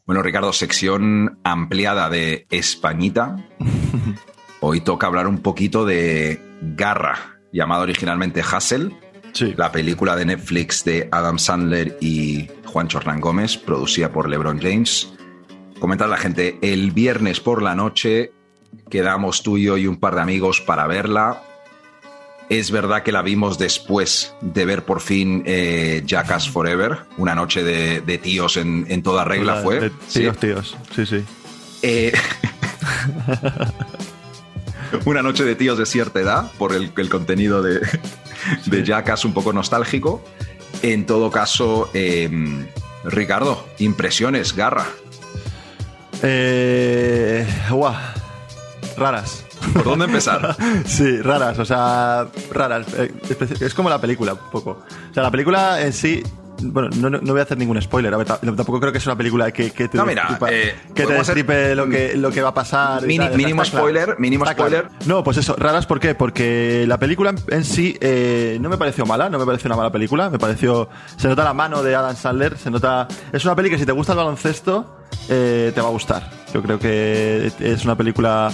Bueno, 0.09 0.23
Ricardo, 0.23 0.55
sección 0.55 1.39
ampliada 1.45 2.09
de 2.09 2.47
Españita. 2.49 3.37
Hoy 4.61 4.81
toca 4.81 5.07
hablar 5.07 5.27
un 5.27 5.41
poquito 5.41 5.85
de 5.85 6.43
Garra, 6.63 7.39
llamado 7.53 7.83
originalmente 7.83 8.41
Hassel. 8.41 8.97
Sí. 9.35 9.53
La 9.59 9.71
película 9.71 10.17
de 10.17 10.25
Netflix 10.25 10.83
de 10.83 11.11
Adam 11.13 11.39
Sandler 11.39 11.99
y 12.01 12.49
Juan 12.65 12.89
Hernán 12.91 13.21
Gómez, 13.21 13.59
producida 13.59 14.11
por 14.11 14.31
LeBron 14.31 14.59
James. 14.59 15.13
Comentar 15.79 16.07
a 16.07 16.13
la 16.13 16.17
gente, 16.17 16.59
el 16.63 16.93
viernes 16.93 17.41
por 17.41 17.61
la 17.61 17.75
noche 17.75 18.33
quedamos 18.89 19.43
tú 19.43 19.59
y 19.59 19.65
yo 19.65 19.77
y 19.77 19.87
un 19.87 20.01
par 20.01 20.15
de 20.15 20.23
amigos 20.23 20.63
para 20.63 20.87
verla. 20.87 21.43
Es 22.49 22.71
verdad 22.71 23.03
que 23.03 23.13
la 23.13 23.23
vimos 23.23 23.59
después 23.59 24.35
de 24.41 24.65
ver 24.65 24.85
por 24.85 25.01
fin 25.01 25.43
eh, 25.45 26.03
Jackass 26.07 26.49
Forever, 26.49 27.01
una 27.19 27.35
noche 27.35 27.63
de, 27.63 28.01
de 28.01 28.19
tíos 28.19 28.57
en, 28.57 28.87
en, 28.89 29.03
toda 29.03 29.25
regla 29.25 29.57
fue. 29.57 29.81
De 29.81 29.91
tíos, 29.91 30.05
sí. 30.09 30.29
tíos, 30.41 30.77
sí, 30.95 31.05
sí. 31.05 31.25
Eh, 31.83 32.13
una 35.05 35.23
noche 35.23 35.45
de 35.45 35.57
tíos 35.57 35.77
de 35.79 35.85
cierta 35.85 36.21
edad, 36.21 36.51
por 36.57 36.73
el, 36.73 36.91
el 36.97 37.09
contenido 37.11 37.63
de, 37.63 37.81
de 38.67 38.85
Jackass 38.85 39.27
un 39.27 39.35
poco 39.35 39.53
nostálgico. 39.53 40.25
En 40.83 41.07
todo 41.07 41.31
caso, 41.31 41.91
eh, 41.93 42.31
Ricardo, 43.05 43.67
impresiones, 43.79 44.55
garra. 44.55 44.87
Eh, 46.23 47.47
guau, 47.71 47.95
raras. 48.97 49.45
¿Por 49.73 49.85
dónde 49.85 50.07
empezar? 50.07 50.57
sí, 50.87 51.21
raras, 51.21 51.59
o 51.59 51.65
sea, 51.65 52.27
raras. 52.53 52.87
Eh, 52.95 53.13
es 53.61 53.75
como 53.75 53.89
la 53.91 54.01
película, 54.01 54.35
un 54.35 54.51
poco. 54.51 54.83
O 55.11 55.15
sea, 55.15 55.23
la 55.23 55.31
película 55.31 55.83
en 55.83 55.93
sí 55.93 56.23
bueno, 56.61 56.89
no, 56.97 57.11
no, 57.11 57.21
voy 57.21 57.41
a 57.41 57.43
hacer 57.43 57.57
ningún 57.57 57.81
spoiler. 57.81 58.15
Tampoco 58.25 58.81
creo 58.81 58.93
que 58.93 59.01
sea 59.01 59.13
una 59.13 59.19
película 59.19 59.51
que, 59.51 59.71
que 59.71 59.89
te, 59.89 59.97
no, 59.97 60.05
mira, 60.05 60.39
eh, 60.51 60.75
que 60.95 61.07
te 61.07 61.13
destripe 61.13 61.75
lo 61.75 61.89
que, 61.89 62.17
lo 62.17 62.31
que 62.31 62.43
va 62.43 62.49
a 62.49 62.55
pasar. 62.55 63.03
Mini, 63.03 63.27
tal, 63.27 63.37
mínimo 63.37 63.65
spoiler, 63.65 64.05
claro. 64.05 64.21
mínimo 64.21 64.45
está 64.45 64.55
spoiler. 64.55 64.89
Claro. 64.89 65.05
No, 65.07 65.25
pues 65.25 65.37
eso, 65.37 65.55
raras, 65.57 65.87
¿por 65.87 66.01
qué? 66.01 66.15
Porque 66.15 66.85
la 66.87 66.99
película 66.99 67.35
en 67.49 67.65
sí 67.65 67.97
eh, 68.01 68.59
no 68.61 68.69
me 68.69 68.77
pareció 68.77 69.07
mala, 69.07 69.29
no 69.29 69.39
me 69.39 69.47
pareció 69.47 69.69
una 69.69 69.77
mala 69.77 69.93
película. 69.93 70.31
Me 70.31 70.39
pareció. 70.39 70.89
Se 71.17 71.29
nota 71.29 71.45
la 71.45 71.55
mano 71.55 71.83
de 71.83 71.95
Adam 71.95 72.17
Sandler, 72.17 72.59
se 72.59 72.71
nota. 72.71 73.07
Es 73.33 73.45
una 73.45 73.55
peli 73.55 73.71
que 73.71 73.79
si 73.79 73.87
te 73.87 73.93
gusta 73.93 74.13
el 74.13 74.19
baloncesto, 74.19 74.98
eh, 75.29 75.73
te 75.75 75.81
va 75.81 75.89
a 75.89 75.91
gustar. 75.91 76.31
Yo 76.53 76.63
creo 76.63 76.79
que 76.79 77.53
es 77.61 77.85
una 77.85 77.95
película. 77.95 78.51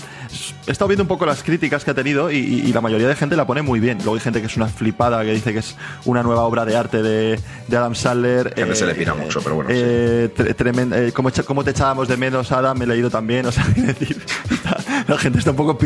He 0.66 0.72
estado 0.72 0.88
viendo 0.88 1.04
un 1.04 1.08
poco 1.08 1.26
las 1.26 1.44
críticas 1.44 1.84
que 1.84 1.92
ha 1.92 1.94
tenido 1.94 2.30
y, 2.30 2.36
y, 2.36 2.72
la 2.72 2.80
mayoría 2.80 3.06
de 3.06 3.14
gente 3.14 3.36
la 3.36 3.46
pone 3.46 3.62
muy 3.62 3.78
bien. 3.78 3.98
Luego 3.98 4.14
hay 4.14 4.20
gente 4.20 4.40
que 4.40 4.46
es 4.46 4.56
una 4.56 4.66
flipada, 4.66 5.22
que 5.22 5.32
dice 5.32 5.52
que 5.52 5.60
es 5.60 5.76
una 6.04 6.22
nueva 6.24 6.42
obra 6.42 6.64
de 6.64 6.76
arte 6.76 7.02
de, 7.02 7.38
de 7.68 7.76
Adam 7.76 7.94
Sandler. 7.94 8.52
Gente 8.54 8.72
eh, 8.72 8.76
se 8.76 8.86
le 8.86 8.94
pira 8.94 9.14
mucho, 9.14 9.40
pero 9.42 9.54
bueno. 9.54 9.70
Eh, 9.72 10.28
sí. 10.36 10.54
tremendo, 10.54 10.96
eh, 10.96 11.12
como, 11.12 11.30
como, 11.46 11.62
te 11.62 11.70
echábamos 11.70 12.08
de 12.08 12.16
menos, 12.16 12.50
Adam, 12.50 12.76
me 12.76 12.84
he 12.84 12.88
leído 12.88 13.10
también. 13.10 13.46
O 13.46 13.52
sea, 13.52 13.64
decir, 13.76 14.20
está, 14.50 14.76
la 15.06 15.16
gente 15.18 15.38
está 15.38 15.52
un 15.52 15.56
poco 15.56 15.78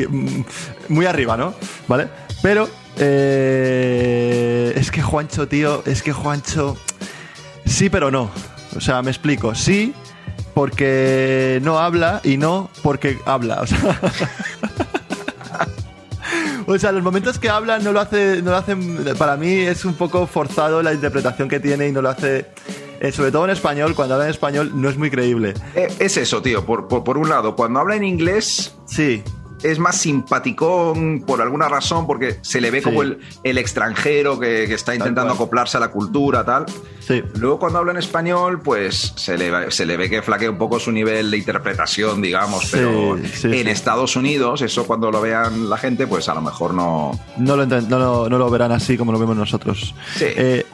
muy 0.88 1.04
arriba, 1.04 1.36
¿no? 1.36 1.54
¿Vale? 1.86 2.08
Pero 2.40 2.68
eh, 2.96 4.72
es 4.76 4.90
que 4.90 5.02
Juancho, 5.02 5.46
tío, 5.46 5.82
es 5.86 6.02
que 6.02 6.12
Juancho. 6.12 6.76
Sí, 7.66 7.90
pero 7.90 8.10
no. 8.10 8.30
O 8.76 8.80
sea, 8.80 9.02
me 9.02 9.10
explico. 9.10 9.54
Sí, 9.54 9.92
porque 10.58 11.60
no 11.62 11.78
habla 11.78 12.20
y 12.24 12.36
no 12.36 12.68
porque 12.82 13.16
habla. 13.26 13.60
O 13.62 13.66
sea, 13.68 14.00
o 16.66 16.76
sea 16.76 16.90
los 16.90 17.04
momentos 17.04 17.38
que 17.38 17.48
habla 17.48 17.78
no 17.78 17.92
lo 17.92 18.00
hace, 18.00 18.42
no 18.42 18.50
lo 18.50 18.56
hacen. 18.56 19.04
Para 19.16 19.36
mí 19.36 19.52
es 19.52 19.84
un 19.84 19.94
poco 19.94 20.26
forzado 20.26 20.82
la 20.82 20.92
interpretación 20.92 21.48
que 21.48 21.60
tiene 21.60 21.86
y 21.86 21.92
no 21.92 22.02
lo 22.02 22.08
hace. 22.08 22.46
Eh, 22.98 23.12
sobre 23.12 23.30
todo 23.30 23.44
en 23.44 23.50
español, 23.50 23.94
cuando 23.94 24.14
habla 24.14 24.24
en 24.24 24.32
español 24.32 24.72
no 24.74 24.88
es 24.88 24.96
muy 24.96 25.12
creíble. 25.12 25.54
Eh, 25.76 25.94
es 26.00 26.16
eso, 26.16 26.42
tío. 26.42 26.66
Por, 26.66 26.88
por, 26.88 27.04
por 27.04 27.18
un 27.18 27.28
lado, 27.28 27.54
cuando 27.54 27.78
habla 27.78 27.94
en 27.94 28.02
inglés. 28.02 28.74
Sí 28.84 29.22
es 29.62 29.78
más 29.78 29.96
simpaticón 29.96 31.22
por 31.26 31.40
alguna 31.40 31.68
razón, 31.68 32.06
porque 32.06 32.38
se 32.42 32.60
le 32.60 32.70
ve 32.70 32.78
sí. 32.78 32.84
como 32.84 33.02
el, 33.02 33.18
el, 33.42 33.58
extranjero 33.58 34.38
que, 34.38 34.66
que 34.68 34.74
está 34.74 34.94
intentando 34.94 35.34
acoplarse 35.34 35.76
a 35.76 35.80
la 35.80 35.90
cultura, 35.90 36.44
tal. 36.44 36.66
Sí. 37.00 37.22
Luego 37.36 37.58
cuando 37.58 37.78
habla 37.78 37.92
en 37.92 37.98
español, 37.98 38.60
pues 38.60 39.14
se 39.16 39.38
le, 39.38 39.70
se 39.70 39.86
le 39.86 39.96
ve 39.96 40.10
que 40.10 40.22
flaquea 40.22 40.50
un 40.50 40.58
poco 40.58 40.78
su 40.78 40.92
nivel 40.92 41.30
de 41.30 41.38
interpretación, 41.38 42.20
digamos, 42.20 42.68
pero 42.70 43.18
sí, 43.24 43.48
en 43.58 43.68
Estados 43.68 44.16
Unidos, 44.16 44.62
eso 44.62 44.86
cuando 44.86 45.10
lo 45.10 45.20
vean 45.20 45.70
la 45.70 45.78
gente, 45.78 46.06
pues 46.06 46.28
a 46.28 46.34
lo 46.34 46.42
mejor 46.42 46.74
no... 46.74 47.18
No 47.38 47.56
lo, 47.56 47.66
no 47.66 47.98
lo, 47.98 48.28
no 48.28 48.38
lo 48.38 48.50
verán 48.50 48.72
así 48.72 48.96
como 48.96 49.12
lo 49.12 49.18
vemos 49.18 49.36
nosotros. 49.36 49.94
Sí. 50.16 50.26
Eh, 50.28 50.66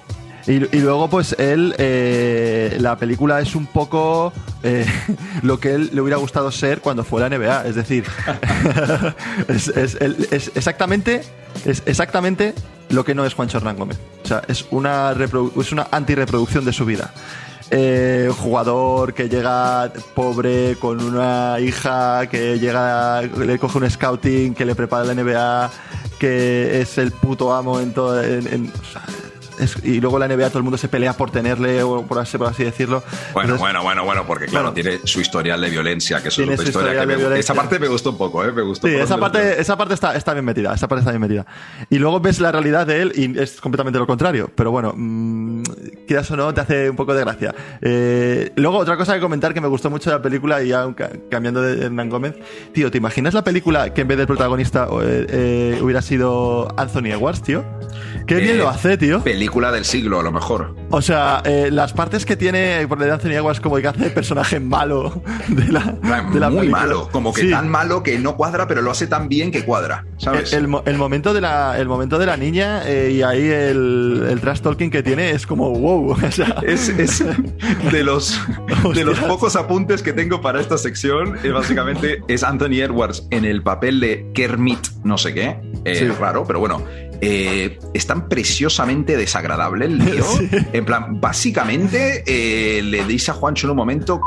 y, 0.46 0.76
y, 0.76 0.80
luego, 0.80 1.08
pues 1.08 1.34
él, 1.38 1.74
eh, 1.78 2.76
la 2.78 2.96
película 2.96 3.40
es 3.40 3.54
un 3.54 3.66
poco 3.66 4.32
eh, 4.62 4.84
lo 5.42 5.58
que 5.58 5.74
él 5.74 5.90
le 5.92 6.00
hubiera 6.02 6.18
gustado 6.18 6.50
ser 6.50 6.80
cuando 6.80 7.02
fue 7.02 7.24
a 7.24 7.28
la 7.28 7.38
NBA. 7.38 7.66
Es 7.66 7.74
decir, 7.74 8.04
es, 9.48 9.72
exactamente, 10.54 11.22
es 11.64 11.82
exactamente 11.86 12.54
lo 12.90 13.04
que 13.04 13.14
no 13.14 13.24
es 13.24 13.32
Juancho 13.32 13.58
Hernán 13.58 13.78
Gómez. 13.78 13.98
O 14.22 14.26
sea, 14.26 14.42
es 14.46 14.66
una, 14.70 15.14
es 15.58 15.72
una 15.72 15.88
antirreproducción 15.90 16.64
de 16.64 16.72
su 16.72 16.84
vida. 16.84 17.12
Eh, 17.70 18.30
jugador 18.36 19.14
que 19.14 19.30
llega 19.30 19.90
pobre 20.14 20.76
con 20.78 21.02
una 21.02 21.56
hija 21.60 22.26
que 22.26 22.58
llega 22.58 23.22
le 23.22 23.58
coge 23.58 23.78
un 23.78 23.90
scouting 23.90 24.54
que 24.54 24.66
le 24.66 24.74
prepara 24.74 25.04
la 25.04 25.14
NBA 25.14 25.70
que 26.18 26.82
es 26.82 26.98
el 26.98 27.10
puto 27.10 27.54
amo 27.54 27.80
en 27.80 27.94
todo 27.94 28.22
en, 28.22 28.46
en, 28.46 28.66
o 28.66 28.84
sea, 28.84 29.02
es, 29.58 29.76
y 29.84 30.00
luego 30.00 30.18
la 30.18 30.28
NBA 30.28 30.48
todo 30.48 30.58
el 30.58 30.64
mundo 30.64 30.78
se 30.78 30.88
pelea 30.88 31.12
por 31.14 31.30
tenerle, 31.30 31.82
o 31.82 32.06
por 32.06 32.18
así, 32.18 32.38
por 32.38 32.48
así 32.48 32.64
decirlo. 32.64 33.02
Bueno, 33.32 33.54
Entonces, 33.54 33.60
bueno, 33.60 33.82
bueno, 33.82 34.04
bueno, 34.04 34.26
porque 34.26 34.46
claro, 34.46 34.72
bueno, 34.72 34.74
tiene 34.74 35.00
su 35.04 35.20
historial 35.20 35.60
de 35.60 35.70
violencia, 35.70 36.22
que 36.22 36.28
eso 36.28 36.42
es 36.42 36.50
otra 36.50 36.68
historia 36.68 37.00
que 37.00 37.06
me, 37.06 37.38
Esa 37.38 37.54
parte 37.54 37.78
me 37.78 37.88
gustó 37.88 38.10
un 38.10 38.18
poco, 38.18 38.44
¿eh? 38.44 38.52
Me 38.52 38.62
gustó. 38.62 38.86
Sí, 38.86 38.94
esa 38.94 39.18
parte, 39.18 39.60
esa 39.60 39.76
parte 39.76 39.94
está, 39.94 40.14
está 40.14 40.32
bien 40.32 40.44
metida, 40.44 40.74
esa 40.74 40.88
parte 40.88 41.00
está 41.00 41.10
bien 41.10 41.20
metida. 41.20 41.46
Y 41.90 41.98
luego 41.98 42.20
ves 42.20 42.40
la 42.40 42.52
realidad 42.52 42.86
de 42.86 43.02
él 43.02 43.12
y 43.14 43.38
es 43.38 43.60
completamente 43.60 43.98
lo 43.98 44.06
contrario. 44.06 44.50
Pero 44.54 44.70
bueno, 44.70 44.92
mmm, 44.96 45.62
quieras 46.06 46.30
o 46.30 46.36
no, 46.36 46.52
te 46.52 46.60
hace 46.60 46.90
un 46.90 46.96
poco 46.96 47.14
de 47.14 47.20
gracia. 47.20 47.54
Eh, 47.80 48.52
luego, 48.56 48.78
otra 48.78 48.96
cosa 48.96 49.14
que 49.14 49.20
comentar 49.20 49.54
que 49.54 49.60
me 49.60 49.68
gustó 49.68 49.90
mucho 49.90 50.10
de 50.10 50.16
la 50.16 50.22
película, 50.22 50.62
y 50.62 50.68
ya 50.68 50.86
cambiando 51.30 51.62
de 51.62 51.86
Hernán 51.86 52.10
Gómez, 52.10 52.34
tío, 52.72 52.90
¿te 52.90 52.98
imaginas 52.98 53.34
la 53.34 53.44
película 53.44 53.92
que 53.92 54.02
en 54.02 54.08
vez 54.08 54.18
del 54.18 54.26
protagonista 54.26 54.88
eh, 55.02 55.26
eh, 55.28 55.78
hubiera 55.82 56.02
sido 56.02 56.68
Anthony 56.78 57.12
Edwards, 57.12 57.42
tío? 57.42 57.64
Qué 58.26 58.36
bien 58.36 58.58
lo 58.58 58.68
hace, 58.68 58.96
tío. 58.96 59.22
Película 59.22 59.70
del 59.72 59.84
siglo, 59.84 60.20
a 60.20 60.22
lo 60.22 60.32
mejor. 60.32 60.74
O 60.90 61.02
sea, 61.02 61.42
eh, 61.44 61.68
las 61.72 61.92
partes 61.92 62.24
que 62.24 62.36
tiene 62.36 62.86
por 62.88 62.98
de 62.98 63.10
Anthony 63.10 63.30
Edwards 63.32 63.60
como 63.60 63.76
que 63.76 63.88
hace 63.88 64.10
personaje 64.10 64.60
malo 64.60 65.22
de 65.48 65.66
la, 65.72 65.96
de 66.32 66.40
la 66.40 66.48
Muy 66.50 66.60
película. 66.60 66.80
malo, 66.82 67.08
como 67.12 67.32
que 67.32 67.42
Sí. 67.42 67.50
tan 67.50 67.68
malo 67.68 68.02
que 68.02 68.18
no 68.18 68.36
cuadra, 68.36 68.66
pero 68.66 68.80
lo 68.82 68.90
hace 68.90 69.06
tan 69.06 69.28
bien 69.28 69.50
que 69.50 69.64
cuadra, 69.64 70.06
¿sabes? 70.18 70.52
El, 70.52 70.60
el 70.60 70.68
mo- 70.68 70.82
el 70.86 70.96
momento 70.96 71.34
de 71.34 71.40
la, 71.40 71.78
el 71.78 71.88
momento 71.88 72.18
de 72.18 72.26
la 72.26 72.36
niña 72.36 72.82
eh, 72.86 73.10
y 73.12 73.22
ahí 73.22 73.46
el, 73.48 74.26
el 74.30 74.40
trash 74.40 74.60
talking 74.60 74.90
que 74.90 75.02
tiene 75.02 75.30
es 75.30 75.46
como 75.46 75.70
wow. 75.70 76.12
O 76.26 76.30
sea, 76.30 76.56
Es, 76.66 76.88
es 76.88 77.22
de 77.92 78.04
los 78.04 78.40
de 78.94 79.04
los 79.04 79.18
pocos 79.20 79.56
apuntes 79.56 80.02
que 80.02 80.12
tengo 80.12 80.40
para 80.40 80.60
esta 80.60 80.78
sección. 80.78 81.36
eh, 81.42 81.50
básicamente 81.50 82.20
es 82.28 82.42
Anthony 82.42 82.80
Edwards 82.82 83.26
en 83.30 83.44
el 83.44 83.62
papel 83.62 84.00
de 84.00 84.30
Kermit, 84.34 84.86
no 85.02 85.18
sé 85.18 85.34
qué. 85.34 85.56
eh, 85.84 85.96
Sí. 85.96 86.06
Raro, 86.08 86.44
pero 86.46 86.60
bueno. 86.60 86.82
Eh, 87.20 87.78
es 87.92 88.06
tan 88.06 88.28
preciosamente 88.28 89.16
desagradable 89.16 89.86
el. 89.86 90.02
Sí. 90.24 90.48
En 90.72 90.84
plan, 90.84 91.20
básicamente 91.20 92.24
eh, 92.26 92.82
le 92.82 93.04
dice 93.04 93.30
a 93.30 93.34
Juancho 93.34 93.66
en 93.66 93.72
un 93.72 93.76
momento 93.76 94.20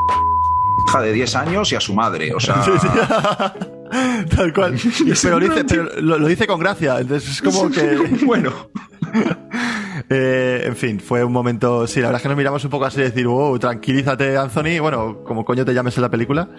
hija 0.88 1.02
de 1.02 1.12
10 1.12 1.36
años 1.36 1.72
y 1.72 1.76
a 1.76 1.82
su 1.82 1.94
madre. 1.94 2.34
O 2.34 2.40
sea, 2.40 2.64
Sí, 2.64 2.72
sí. 2.82 2.88
Tal 4.36 4.54
cual. 4.54 4.76
Y- 5.06 5.14
pero, 5.22 5.40
lo 5.40 5.48
dice, 5.48 5.64
pero 5.66 5.84
lo, 6.02 6.18
lo 6.20 6.28
dice 6.28 6.46
con 6.48 6.60
gracia. 6.60 7.00
Entonces 7.00 7.32
es 7.32 7.42
como 7.42 7.70
que. 7.72 7.98
bueno. 8.26 8.52
Eh, 10.10 10.64
en 10.66 10.76
fin, 10.76 11.00
fue 11.00 11.24
un 11.24 11.32
momento. 11.34 11.88
Sí, 11.88 12.00
la 12.00 12.08
verdad 12.08 12.20
es 12.20 12.24
que 12.24 12.28
nos 12.30 12.38
miramos 12.38 12.64
un 12.64 12.70
poco 12.70 12.86
así 12.86 12.98
de 12.98 13.06
decir, 13.06 13.28
wow, 13.28 13.58
tranquilízate, 13.60 14.38
Anthony. 14.38 14.80
Bueno, 14.80 15.24
como 15.26 15.44
coño 15.44 15.66
te 15.66 15.74
llames 15.74 15.96
en 15.98 16.02
la 16.04 16.10
película. 16.10 16.50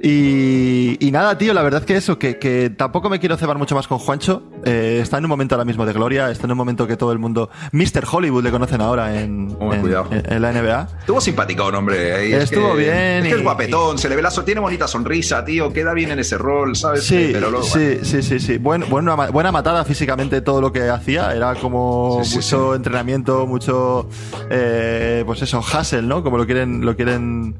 Y, 0.00 0.96
y 1.06 1.10
nada, 1.10 1.36
tío, 1.38 1.54
la 1.54 1.62
verdad 1.62 1.80
es 1.80 1.86
que 1.86 1.96
eso, 1.96 2.18
que, 2.18 2.38
que 2.38 2.70
tampoco 2.70 3.08
me 3.10 3.18
quiero 3.20 3.36
cebar 3.36 3.58
mucho 3.58 3.74
más 3.74 3.86
con 3.86 3.98
Juancho. 3.98 4.42
Eh, 4.64 4.98
está 5.02 5.18
en 5.18 5.24
un 5.24 5.28
momento 5.30 5.54
ahora 5.54 5.64
mismo 5.64 5.84
de 5.86 5.92
gloria, 5.92 6.30
está 6.30 6.46
en 6.46 6.52
un 6.52 6.58
momento 6.58 6.86
que 6.86 6.96
todo 6.96 7.12
el 7.12 7.18
mundo. 7.18 7.50
Mr. 7.72 8.04
Hollywood 8.10 8.42
le 8.44 8.50
conocen 8.50 8.80
ahora 8.80 9.20
en, 9.20 9.56
Oh, 9.60 9.72
en, 9.72 9.80
cuidado. 9.80 10.06
en 10.10 10.42
la 10.42 10.52
NBA. 10.52 10.88
Estuvo 11.00 11.20
simpático, 11.20 11.64
hombre. 11.64 12.14
ahí 12.14 12.32
es 12.32 12.44
Estuvo 12.44 12.72
que- 12.74 12.78
bien 12.80 12.92
Es 13.26 13.28
que 13.28 13.38
es 13.38 13.42
guapetón, 13.42 13.98
se 13.98 14.08
le 14.08 14.16
ve 14.16 14.22
la 14.22 14.30
tiene 14.44 14.60
bonita 14.60 14.88
sonrisa, 14.88 15.44
tío. 15.44 15.72
Queda 15.72 15.92
bien 15.92 16.10
en 16.10 16.18
ese 16.18 16.36
rol, 16.38 16.74
¿sabes? 16.74 17.04
Sí, 17.04 17.30
Pero 17.32 17.50
luego, 17.50 17.64
sí, 17.66 17.98
sí, 18.02 18.22
sí, 18.22 18.40
sí. 18.40 18.58
Buen, 18.58 18.88
buena, 18.88 19.14
ma- 19.14 19.30
buena 19.30 19.52
matada 19.52 19.84
físicamente 19.84 20.40
todo 20.40 20.60
lo 20.60 20.72
que 20.72 20.88
hacía. 20.88 21.32
Era 21.34 21.54
como 21.56 22.20
Sí, 22.24 22.30
sí, 22.30 22.36
mucho 22.36 22.70
sí. 22.72 22.76
entrenamiento, 22.76 23.46
mucho, 23.46 24.08
eh, 24.50 25.22
pues 25.26 25.42
eso, 25.42 25.60
hustle, 25.60 26.02
¿no? 26.02 26.22
Como 26.22 26.38
lo 26.38 26.46
quieren, 26.46 26.84
lo 26.84 26.96
quieren 26.96 27.54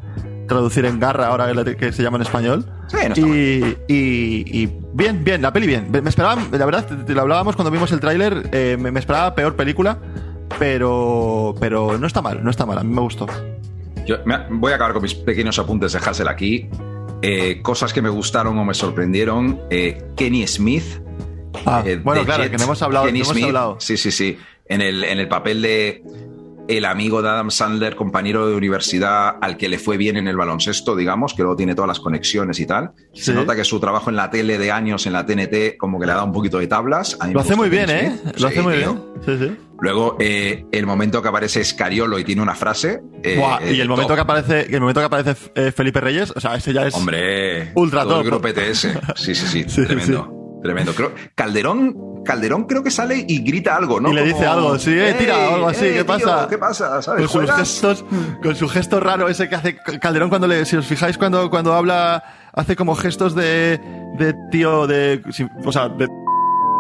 traducir 0.46 0.84
en 0.84 0.98
garra 1.00 1.28
ahora 1.28 1.52
que, 1.76 1.92
se 1.92 2.02
llama 2.02 2.16
en 2.18 2.22
español. 2.22 2.64
Sí, 2.88 2.96
no 2.96 3.14
está 3.14 3.20
y, 3.20 3.76
y, 3.88 4.62
y 4.62 4.78
bien, 4.94 5.24
bien, 5.24 5.42
la 5.42 5.52
peli 5.52 5.66
bien. 5.66 5.88
Me 5.90 6.08
esperaba, 6.08 6.42
la 6.50 6.64
verdad, 6.66 6.86
te 7.06 7.14
lo 7.14 7.20
hablábamos 7.22 7.56
cuando 7.56 7.70
vimos 7.70 7.90
el 7.92 8.00
tráiler, 8.00 8.48
eh, 8.52 8.76
me, 8.78 8.90
me 8.90 9.00
esperaba 9.00 9.34
peor 9.34 9.56
película, 9.56 9.98
pero, 10.58 11.54
pero 11.60 11.98
no 11.98 12.06
está 12.06 12.22
mal, 12.22 12.42
no 12.44 12.50
está 12.50 12.66
mal, 12.66 12.78
a 12.78 12.82
mí 12.82 12.92
me 12.94 13.00
gustó. 13.00 13.26
Yo 14.06 14.16
me- 14.24 14.38
voy 14.50 14.72
a 14.72 14.76
acabar 14.76 14.92
con 14.92 15.02
mis 15.02 15.14
pequeños 15.14 15.58
apuntes 15.58 15.92
de 15.92 15.98
Hassel 15.98 16.28
aquí. 16.28 16.68
Eh, 17.22 17.62
cosas 17.62 17.92
que 17.92 18.02
me 18.02 18.08
gustaron 18.08 18.58
o 18.58 18.64
me 18.64 18.74
sorprendieron. 18.74 19.60
Eh, 19.70 20.02
Kenny 20.16 20.46
Smith. 20.46 20.84
Ah, 21.64 21.82
eh, 21.86 22.00
bueno, 22.02 22.24
claro, 22.24 22.42
Jet. 22.42 22.50
que 22.52 22.58
no 22.58 22.64
hemos 22.64 22.82
hablado, 22.82 23.06
Kenny 23.06 23.20
no 23.20 23.24
hemos 23.26 23.34
Smith, 23.36 23.46
hablado. 23.46 23.76
Sí, 23.78 23.96
sí, 23.96 24.10
sí. 24.10 24.38
En 24.66 24.80
el, 24.80 25.04
en 25.04 25.20
el 25.20 25.28
papel 25.28 25.62
de 25.62 26.02
el 26.68 26.84
amigo 26.84 27.22
de 27.22 27.28
Adam 27.28 27.50
Sandler, 27.50 27.96
compañero 27.96 28.46
de 28.46 28.54
universidad 28.54 29.36
al 29.40 29.56
que 29.56 29.68
le 29.68 29.78
fue 29.78 29.96
bien 29.96 30.16
en 30.16 30.28
el 30.28 30.36
baloncesto, 30.36 30.94
digamos, 30.96 31.34
que 31.34 31.42
luego 31.42 31.56
tiene 31.56 31.74
todas 31.74 31.88
las 31.88 32.00
conexiones 32.00 32.60
y 32.60 32.66
tal. 32.66 32.92
Sí. 33.14 33.22
Se 33.24 33.34
nota 33.34 33.54
que 33.56 33.64
su 33.64 33.80
trabajo 33.80 34.10
en 34.10 34.16
la 34.16 34.30
tele 34.30 34.58
de 34.58 34.70
años 34.70 35.06
en 35.06 35.12
la 35.12 35.26
TNT 35.26 35.76
como 35.78 35.98
que 36.00 36.06
le 36.06 36.12
ha 36.12 36.16
dado 36.16 36.26
un 36.26 36.32
poquito 36.32 36.58
de 36.58 36.66
tablas. 36.68 37.18
Lo 37.32 37.40
hace 37.40 37.56
muy 37.56 37.68
bien, 37.68 37.90
¿eh? 37.90 38.16
Lo 38.38 38.48
hace 38.48 38.62
muy 38.62 38.76
bien. 38.76 39.00
Sí, 39.26 39.36
sí. 39.38 39.56
Luego, 39.80 40.16
eh, 40.20 40.64
el 40.70 40.86
momento 40.86 41.20
que 41.20 41.28
aparece 41.28 41.64
Scariolo 41.64 42.18
y 42.18 42.24
tiene 42.24 42.40
una 42.42 42.54
frase. 42.54 43.00
eh, 43.24 43.36
Buah, 43.36 43.60
y 43.68 43.80
el 43.80 43.88
momento 43.88 44.08
top. 44.08 44.16
que 44.16 44.20
aparece, 44.22 44.60
el 44.74 44.80
momento 44.80 45.00
que 45.00 45.06
aparece 45.06 45.34
eh, 45.56 45.72
Felipe 45.72 46.00
Reyes, 46.00 46.32
o 46.36 46.40
sea, 46.40 46.54
ese 46.54 46.72
ya 46.72 46.86
es. 46.86 46.94
Hombre, 46.94 47.72
Ultra 47.74 48.04
todo 48.04 48.20
el 48.20 48.28
top. 48.30 48.42
grupo 48.44 48.60
ETS. 48.60 48.88
Sí, 49.16 49.34
sí, 49.34 49.46
sí, 49.46 49.64
Sí, 49.66 49.84
tremendo. 49.84 50.41
Tremendo. 50.62 50.94
Creo, 50.94 51.12
Calderón, 51.34 52.22
Calderón 52.24 52.64
creo 52.64 52.82
que 52.82 52.90
sale 52.90 53.24
y 53.26 53.42
grita 53.42 53.76
algo, 53.76 54.00
¿no? 54.00 54.10
Y 54.10 54.14
le 54.14 54.22
dice 54.22 54.46
algo, 54.46 54.78
sí, 54.78 54.92
eh, 54.92 55.14
tira, 55.18 55.50
o 55.50 55.54
algo 55.54 55.68
así, 55.68 55.86
eh, 55.86 55.88
¿qué 55.88 56.04
tío, 56.04 56.06
pasa? 56.06 56.46
¿Qué 56.48 56.58
pasa? 56.58 57.02
¿Sabes? 57.02 57.28
con 57.28 57.46
sus 57.46 57.56
gestos, 57.56 58.04
con 58.42 58.54
su 58.54 58.68
gesto 58.68 59.00
raro 59.00 59.28
ese 59.28 59.48
que 59.48 59.56
hace 59.56 59.76
Calderón 60.00 60.28
cuando 60.28 60.46
le, 60.46 60.64
si 60.64 60.76
os 60.76 60.86
fijáis 60.86 61.18
cuando, 61.18 61.50
cuando 61.50 61.74
habla, 61.74 62.22
hace 62.52 62.76
como 62.76 62.94
gestos 62.94 63.34
de, 63.34 63.80
de 64.18 64.34
tío 64.50 64.86
de, 64.86 65.20
o 65.64 65.72
sea, 65.72 65.88
de 65.88 66.08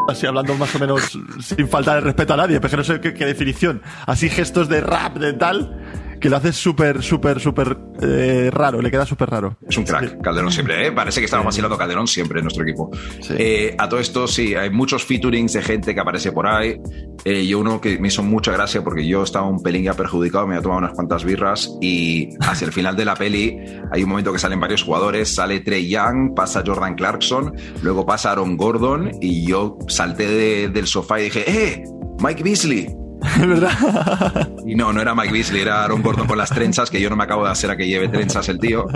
así 0.08 0.26
hablando 0.26 0.54
más 0.54 0.74
o 0.74 0.78
menos 0.78 1.18
sin 1.40 1.68
faltar 1.68 1.98
el 1.98 2.04
respeto 2.04 2.34
a 2.34 2.36
nadie, 2.36 2.60
pero 2.60 2.70
que 2.70 2.76
no 2.76 2.84
sé 2.84 3.00
qué, 3.00 3.14
qué 3.14 3.26
definición, 3.26 3.82
así 4.06 4.28
gestos 4.28 4.68
de 4.68 4.80
rap, 4.80 5.16
de 5.16 5.32
tal, 5.32 5.76
que 6.22 6.30
lo 6.30 6.36
hace 6.36 6.52
súper, 6.52 7.02
súper, 7.02 7.40
súper 7.40 7.76
eh, 8.00 8.48
raro, 8.52 8.80
le 8.80 8.90
queda 8.90 9.04
súper 9.04 9.28
raro. 9.28 9.58
Es 9.68 9.76
un 9.76 9.84
crack, 9.84 10.08
Sí. 10.10 10.16
Calderón 10.22 10.50
siempre, 10.52 10.86
¿eh? 10.86 10.92
Parece 10.92 11.20
que 11.20 11.24
estaba 11.26 11.42
vacilando 11.42 11.76
Calderón 11.76 12.06
siempre 12.06 12.38
en 12.38 12.44
nuestro 12.44 12.62
equipo. 12.62 12.90
Sí. 13.20 13.34
Eh, 13.36 13.74
a 13.78 13.88
todo 13.88 14.00
esto, 14.00 14.26
sí, 14.26 14.54
hay 14.54 14.70
muchos 14.70 15.04
featurings 15.04 15.52
de 15.52 15.62
gente 15.62 15.94
que 15.94 16.00
aparece 16.00 16.32
por 16.32 16.46
ahí. 16.46 16.76
Eh, 17.24 17.42
y 17.42 17.54
uno 17.54 17.80
que 17.80 17.98
me 17.98 18.08
hizo 18.08 18.22
mucha 18.22 18.52
gracia 18.52 18.82
porque 18.82 19.06
yo 19.06 19.22
estaba 19.22 19.46
un 19.48 19.62
pelín 19.62 19.82
ya 19.84 19.94
perjudicado, 19.94 20.46
me 20.46 20.54
había 20.54 20.62
tomado 20.62 20.78
unas 20.78 20.92
cuantas 20.94 21.24
birras 21.24 21.70
y 21.80 22.30
hacia 22.40 22.64
el 22.66 22.72
final 22.72 22.96
de 22.96 23.04
la 23.04 23.14
peli 23.14 23.56
hay 23.92 24.02
un 24.02 24.08
momento 24.08 24.32
que 24.32 24.38
salen 24.38 24.58
varios 24.60 24.82
jugadores, 24.82 25.34
sale 25.34 25.60
Trey 25.60 25.88
Young, 25.88 26.34
pasa 26.34 26.62
Jordan 26.66 26.94
Clarkson, 26.94 27.52
luego 27.82 28.06
pasa 28.06 28.32
Aaron 28.32 28.56
Gordon 28.56 29.10
y 29.20 29.46
yo 29.46 29.76
salté 29.88 30.26
de- 30.26 30.68
del 30.68 30.86
sofá 30.86 31.20
y 31.20 31.24
dije, 31.24 31.44
¡eh! 31.46 31.84
Mike 32.20 32.42
Beasley. 32.42 32.86
Es 33.24 33.46
verdad. 33.46 34.48
Y 34.66 34.74
no, 34.76 34.92
no 34.92 35.00
era 35.00 35.14
Mike 35.14 35.32
Beasley, 35.32 35.62
era 35.62 35.84
Aaron 35.84 36.02
Gordon 36.02 36.26
con 36.26 36.38
las 36.38 36.50
trenzas, 36.50 36.90
que 36.90 37.00
yo 37.00 37.08
no 37.10 37.16
me 37.16 37.24
acabo 37.24 37.44
de 37.44 37.50
hacer 37.50 37.70
a 37.70 37.76
que 37.76 37.86
lleve 37.86 38.08
trenzas 38.08 38.48
el 38.48 38.58
tío. 38.58 38.86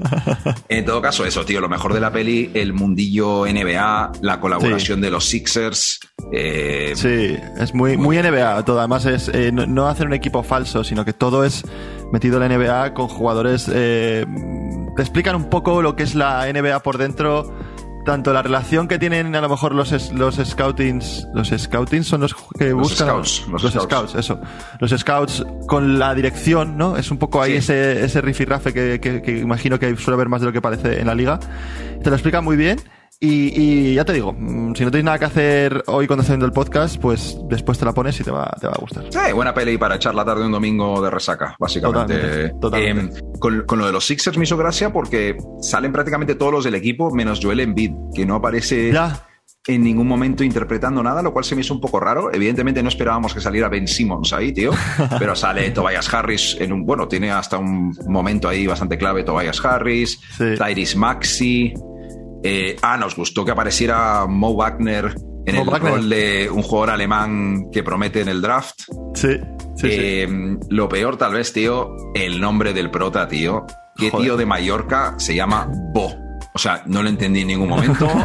En 0.69 0.85
todo 0.85 1.01
caso, 1.01 1.25
eso, 1.25 1.45
tío, 1.45 1.61
lo 1.61 1.69
mejor 1.69 1.95
de 1.95 2.01
la 2.01 2.11
peli, 2.13 2.51
el 2.55 2.73
mundillo 2.73 3.47
NBA, 3.47 4.13
la 4.23 4.41
colaboración 4.41 5.01
de 5.01 5.11
los 5.11 5.25
Sixers. 5.25 6.01
eh, 6.33 6.93
Sí, 6.95 7.37
es 7.59 7.75
muy, 7.75 7.97
muy 7.97 8.17
NBA 8.19 8.65
todo. 8.65 8.79
Además, 8.79 9.07
es 9.07 9.29
eh, 9.29 9.51
no, 9.53 9.67
no 9.67 9.89
hacer 9.89 10.07
un 10.07 10.13
equipo 10.15 10.43
falso, 10.43 10.85
sino 10.85 11.05
que 11.05 11.13
todo 11.13 11.45
es 11.45 11.65
metido 12.13 12.43
en 12.43 12.49
la 12.51 12.57
NBA 12.59 12.95
con 12.95 13.09
jugadores. 13.09 13.71
eh, 13.73 14.25
te 14.97 15.03
explican 15.03 15.37
un 15.37 15.51
poco 15.51 15.83
lo 15.83 15.95
que 15.95 16.03
es 16.05 16.15
la 16.15 16.51
NBA 16.53 16.83
por 16.83 16.97
dentro. 16.99 17.53
Tanto 18.07 18.33
la 18.33 18.41
relación 18.41 18.87
que 18.89 18.99
tienen 18.99 19.35
a 19.35 19.41
lo 19.41 19.49
mejor 19.49 19.75
los, 19.75 20.13
los 20.13 20.37
scoutings. 20.37 21.27
Los 21.35 21.49
scoutings 21.49 22.07
son 22.07 22.21
los 22.23 22.35
que 22.57 22.71
Los 22.71 22.79
buscan. 22.79 23.09
scouts, 23.09 23.49
los 23.49 23.63
los 23.65 23.73
scouts. 23.73 23.85
scouts, 23.93 24.15
eso. 24.15 24.41
Los 24.79 24.91
scouts 24.93 25.45
con 25.67 25.99
la 25.99 26.15
dirección, 26.15 26.77
¿no? 26.79 26.97
Es 26.97 27.11
un 27.11 27.19
poco 27.19 27.43
ahí 27.43 27.53
Sí. 27.53 27.57
ese, 27.59 28.05
ese 28.05 28.21
rifirrafe 28.21 28.73
que, 28.73 29.01
que, 29.01 29.21
que 29.23 29.39
imagino 29.39 29.79
que 29.81 29.95
suele 29.97 30.15
haber 30.15 30.29
más 30.29 30.41
de 30.41 30.47
lo 30.47 30.53
que 30.53 30.63
parece 30.63 31.01
en 31.01 31.07
la 31.09 31.15
liga. 31.17 31.41
Te 32.03 32.09
lo 32.09 32.15
explica 32.17 32.41
muy 32.41 32.57
bien. 32.57 32.81
Y, 33.19 33.91
y 33.91 33.95
ya 33.95 34.05
te 34.05 34.13
digo, 34.13 34.35
mm, 34.39 34.75
si 34.75 34.85
no 34.85 34.91
tenéis 34.91 35.05
nada 35.07 35.19
que 35.19 35.25
hacer 35.25 35.83
hoy 35.87 36.07
cuando 36.07 36.21
estés 36.21 36.33
viendo 36.35 36.45
el 36.47 36.53
podcast, 36.53 37.01
pues 37.01 37.39
después 37.49 37.79
te 37.79 37.87
la 37.87 37.93
pones 37.95 38.21
y 38.21 38.25
te 38.25 38.31
va, 38.31 38.55
te 38.61 38.67
va 38.67 38.75
a 38.75 38.79
gustar. 38.79 39.05
Sí, 39.11 39.33
buena 39.33 39.55
peli 39.55 39.79
para 39.79 39.95
echar 39.97 40.15
la 40.15 40.25
tarde 40.25 40.45
un 40.45 40.53
domingo 40.53 41.01
de 41.01 41.11
resaca, 41.11 41.57
básicamente. 41.59 42.15
Totalmente, 42.15 42.55
totalmente. 42.61 43.19
Eh, 43.19 43.23
con, 43.39 43.63
con 43.63 43.79
lo 43.79 43.87
de 43.87 43.93
los 43.93 44.05
Sixers 44.07 44.37
me 44.37 44.45
hizo 44.45 44.57
gracia 44.59 44.93
porque 44.93 45.37
salen 45.63 45.93
prácticamente 45.93 46.35
todos 46.35 46.53
los 46.53 46.65
del 46.65 46.75
equipo, 46.75 47.11
menos 47.11 47.41
Joel 47.43 47.61
Embiid, 47.61 47.93
que 48.15 48.27
no 48.27 48.35
aparece 48.35 48.93
Ya, 48.93 49.23
en 49.67 49.83
ningún 49.83 50.07
momento 50.07 50.45
interpretando 50.45 51.03
nada, 51.03 51.23
lo 51.23 51.33
cual 51.33 51.45
se 51.47 51.55
me 51.55 51.63
hizo 51.63 51.73
un 51.73 51.81
poco 51.81 51.99
raro. 51.99 52.33
Evidentemente 52.35 52.83
no 52.83 52.91
esperábamos 52.91 53.33
que 53.33 53.41
saliera 53.41 53.71
Ben 53.71 53.89
Simmons 53.89 54.33
ahí, 54.35 54.53
tío, 54.53 54.73
pero 55.19 55.35
sale 55.35 55.71
Tobias 55.71 56.13
Harris 56.13 56.57
en 56.61 56.71
un, 56.71 56.85
bueno, 56.85 57.09
tiene 57.09 57.31
hasta 57.31 57.57
un 57.57 57.97
momento 58.09 58.47
ahí 58.47 58.67
bastante 58.67 58.99
clave 58.99 59.25
Tobias 59.25 59.65
Harris, 59.65 60.21
Sí. 60.37 60.45
Tyrese 60.59 60.99
Maxi. 60.99 61.73
Eh, 62.43 62.77
ah, 62.83 62.97
nos 62.97 63.17
gustó 63.17 63.45
que 63.45 63.51
apareciera 63.53 64.27
Mo 64.29 64.55
Wagner 64.55 65.15
en 65.47 65.55
Mo 65.57 65.63
el 65.63 65.69
Wagner. 65.69 65.93
rol 65.95 66.09
de 66.09 66.51
un 66.53 66.63
jugador 66.63 66.91
alemán 66.91 67.71
que 67.73 67.83
promete 67.83 68.21
en 68.21 68.29
el 68.29 68.41
draft. 68.43 68.81
sí, 69.15 69.29
sí, 69.77 69.89
sí. 69.89 69.89
Eh, 69.91 70.57
Lo 70.71 70.89
peor, 70.89 71.17
tal 71.17 71.33
vez, 71.35 71.53
tío, 71.53 71.91
el 72.15 72.41
nombre 72.41 72.73
del 72.73 72.91
prota, 72.91 73.27
tío. 73.29 73.65
¿Qué 73.97 74.11
Joder. 74.11 74.25
tío 74.27 74.37
de 74.37 74.45
Mallorca 74.47 75.15
se 75.19 75.35
llama 75.35 75.69
Bo? 75.95 76.11
O 76.57 76.59
sea, 76.59 76.83
no 76.87 77.03
lo 77.03 77.11
entendí 77.11 77.43
en 77.43 77.49
ningún 77.49 77.69
momento. 77.69 78.09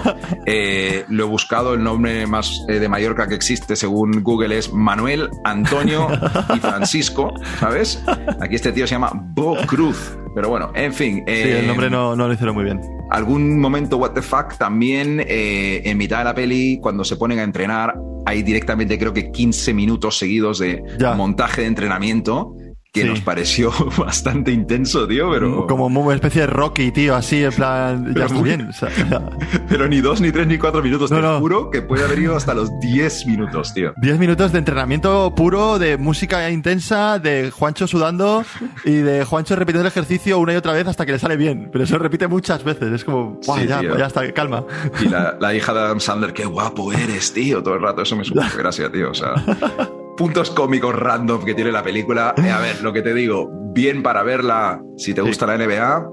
Eh, 0.47 1.05
lo 1.09 1.25
he 1.25 1.27
buscado, 1.27 1.73
el 1.75 1.83
nombre 1.83 2.25
más 2.25 2.63
eh, 2.67 2.79
de 2.79 2.87
Mallorca 2.89 3.27
que 3.27 3.35
existe 3.35 3.75
según 3.75 4.23
Google 4.23 4.57
es 4.57 4.71
Manuel, 4.73 5.29
Antonio 5.43 6.07
y 6.55 6.59
Francisco, 6.59 7.33
¿sabes? 7.59 8.01
Aquí 8.39 8.55
este 8.55 8.71
tío 8.71 8.87
se 8.87 8.95
llama 8.95 9.11
Bo 9.13 9.55
Cruz. 9.67 10.17
Pero 10.33 10.49
bueno, 10.49 10.71
en 10.73 10.93
fin. 10.93 11.17
Sí, 11.27 11.33
eh, 11.33 11.59
el 11.59 11.67
nombre 11.67 11.89
no, 11.89 12.15
no 12.15 12.27
lo 12.27 12.33
hicieron 12.33 12.55
muy 12.55 12.63
bien. 12.63 12.79
algún 13.11 13.59
momento 13.59 13.97
what 13.97 14.11
the 14.11 14.21
fuck 14.21 14.57
también 14.57 15.23
eh, 15.27 15.81
en 15.85 15.97
mitad 15.97 16.19
de 16.19 16.23
la 16.23 16.33
peli 16.33 16.79
cuando 16.81 17.03
se 17.03 17.17
ponen 17.17 17.39
a 17.39 17.43
entrenar 17.43 17.93
hay 18.25 18.41
directamente 18.43 18.97
creo 18.97 19.11
que 19.13 19.31
15 19.31 19.73
minutos 19.73 20.17
seguidos 20.17 20.59
de 20.59 20.81
Ya. 20.99 21.13
montaje 21.15 21.61
de 21.61 21.67
entrenamiento 21.67 22.55
que 22.93 23.03
Sí. 23.03 23.07
nos 23.07 23.21
pareció 23.21 23.71
bastante 23.97 24.51
intenso 24.51 25.07
tío 25.07 25.31
pero 25.31 25.65
Como 25.65 25.85
una 25.87 26.13
especie 26.15 26.41
de 26.41 26.47
Rocky, 26.47 26.91
tío, 26.91 27.15
así, 27.15 27.41
en 27.43 27.53
plan, 27.53 28.13
ya 28.13 28.25
está 28.25 28.33
muy- 28.35 28.43
bien. 28.49 28.67
o 28.67 28.73
sea, 28.73 28.89
pero 29.69 29.87
ni 29.87 30.01
dos 30.01 30.19
ni 30.19 30.31
tres 30.33 30.45
ni 30.47 30.57
cuatro 30.57 30.83
minutos 30.83 31.09
No, 31.09 31.17
te 31.17 31.23
no. 31.23 31.39
juro 31.39 31.69
que 31.69 31.81
puede 31.81 32.03
haber 32.03 32.19
ido 32.19 32.35
hasta 32.35 32.53
los 32.53 32.69
10 32.81 33.27
minutos 33.27 33.73
tío 33.73 33.93
10 34.01 34.19
minutos 34.19 34.51
de 34.51 34.59
entrenamiento 34.59 35.33
puro, 35.35 35.79
de 35.79 35.97
música 35.97 36.49
intensa, 36.49 37.17
de 37.19 37.49
Juancho 37.51 37.87
sudando 37.87 38.43
y 38.83 38.91
de 38.95 39.23
Juancho 39.23 39.55
repitiendo 39.55 39.81
el 39.81 39.87
ejercicio 39.87 40.37
una 40.39 40.51
y 40.53 40.57
otra 40.57 40.73
vez 40.73 40.85
hasta 40.87 41.05
que 41.05 41.13
le 41.13 41.19
sale 41.19 41.37
bien. 41.37 41.69
Pero 41.71 41.85
eso 41.85 41.97
repite 41.97 42.27
muchas 42.27 42.63
veces. 42.63 42.91
Es 42.91 43.05
como, 43.05 43.39
"Buah, 43.45 43.59
Sí, 43.61 43.67
ya, 43.67 43.81
ya 43.81 44.05
está, 44.07 44.29
calma. 44.33 44.65
y 45.01 45.07
la, 45.07 45.37
la 45.39 45.53
hija 45.53 45.73
de 45.73 45.79
Adam 45.79 45.99
Sandler 46.01 46.33
qué 46.33 46.45
guapo 46.45 46.91
eres 46.91 47.33
tío 47.33 47.63
todo 47.63 47.75
el 47.75 47.81
rato 47.81 48.01
eso 48.01 48.15
me 48.17 48.23
supo 48.25 48.41
gracia 48.57 48.91
tío 48.91 49.11
o 49.11 49.13
sea 49.13 49.33
puntos 50.21 50.51
cómicos 50.51 50.93
random 50.93 51.43
que 51.43 51.55
tiene 51.55 51.71
la 51.71 51.81
película. 51.81 52.35
Eh, 52.37 52.51
a 52.51 52.59
ver, 52.59 52.83
lo 52.83 52.93
que 52.93 53.01
te 53.01 53.11
digo, 53.11 53.49
bien 53.73 54.03
para 54.03 54.21
verla 54.21 54.79
si 54.95 55.15
te 55.15 55.21
Sí. 55.21 55.27
gusta 55.27 55.47
la 55.47 55.55
NBA. 55.57 56.07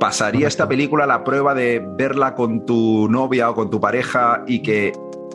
¿Pasaría 0.00 0.48
esta 0.48 0.66
película 0.66 1.06
la 1.06 1.22
prueba 1.22 1.54
de 1.54 1.80
verla 1.96 2.34
con 2.34 2.66
tu 2.66 3.08
novia 3.08 3.48
o 3.50 3.54
con 3.54 3.70
tu 3.70 3.78
pareja 3.80 4.42
y 4.48 4.62
que 4.62 4.90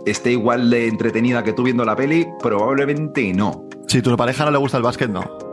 esté 0.06 0.34
igual 0.34 0.70
de 0.70 0.90
entretenida 0.90 1.42
que 1.46 1.54
tú 1.54 1.64
viendo 1.64 1.86
la 1.86 1.96
peli? 1.96 2.28
Probablemente 2.44 3.32
no. 3.34 3.64
Si 3.88 4.02
tu 4.02 4.16
pareja 4.18 4.46
no 4.46 4.52
le 4.52 4.58
gusta 4.58 4.78
el 4.78 4.84
básquet, 4.84 5.10
no. 5.10 5.46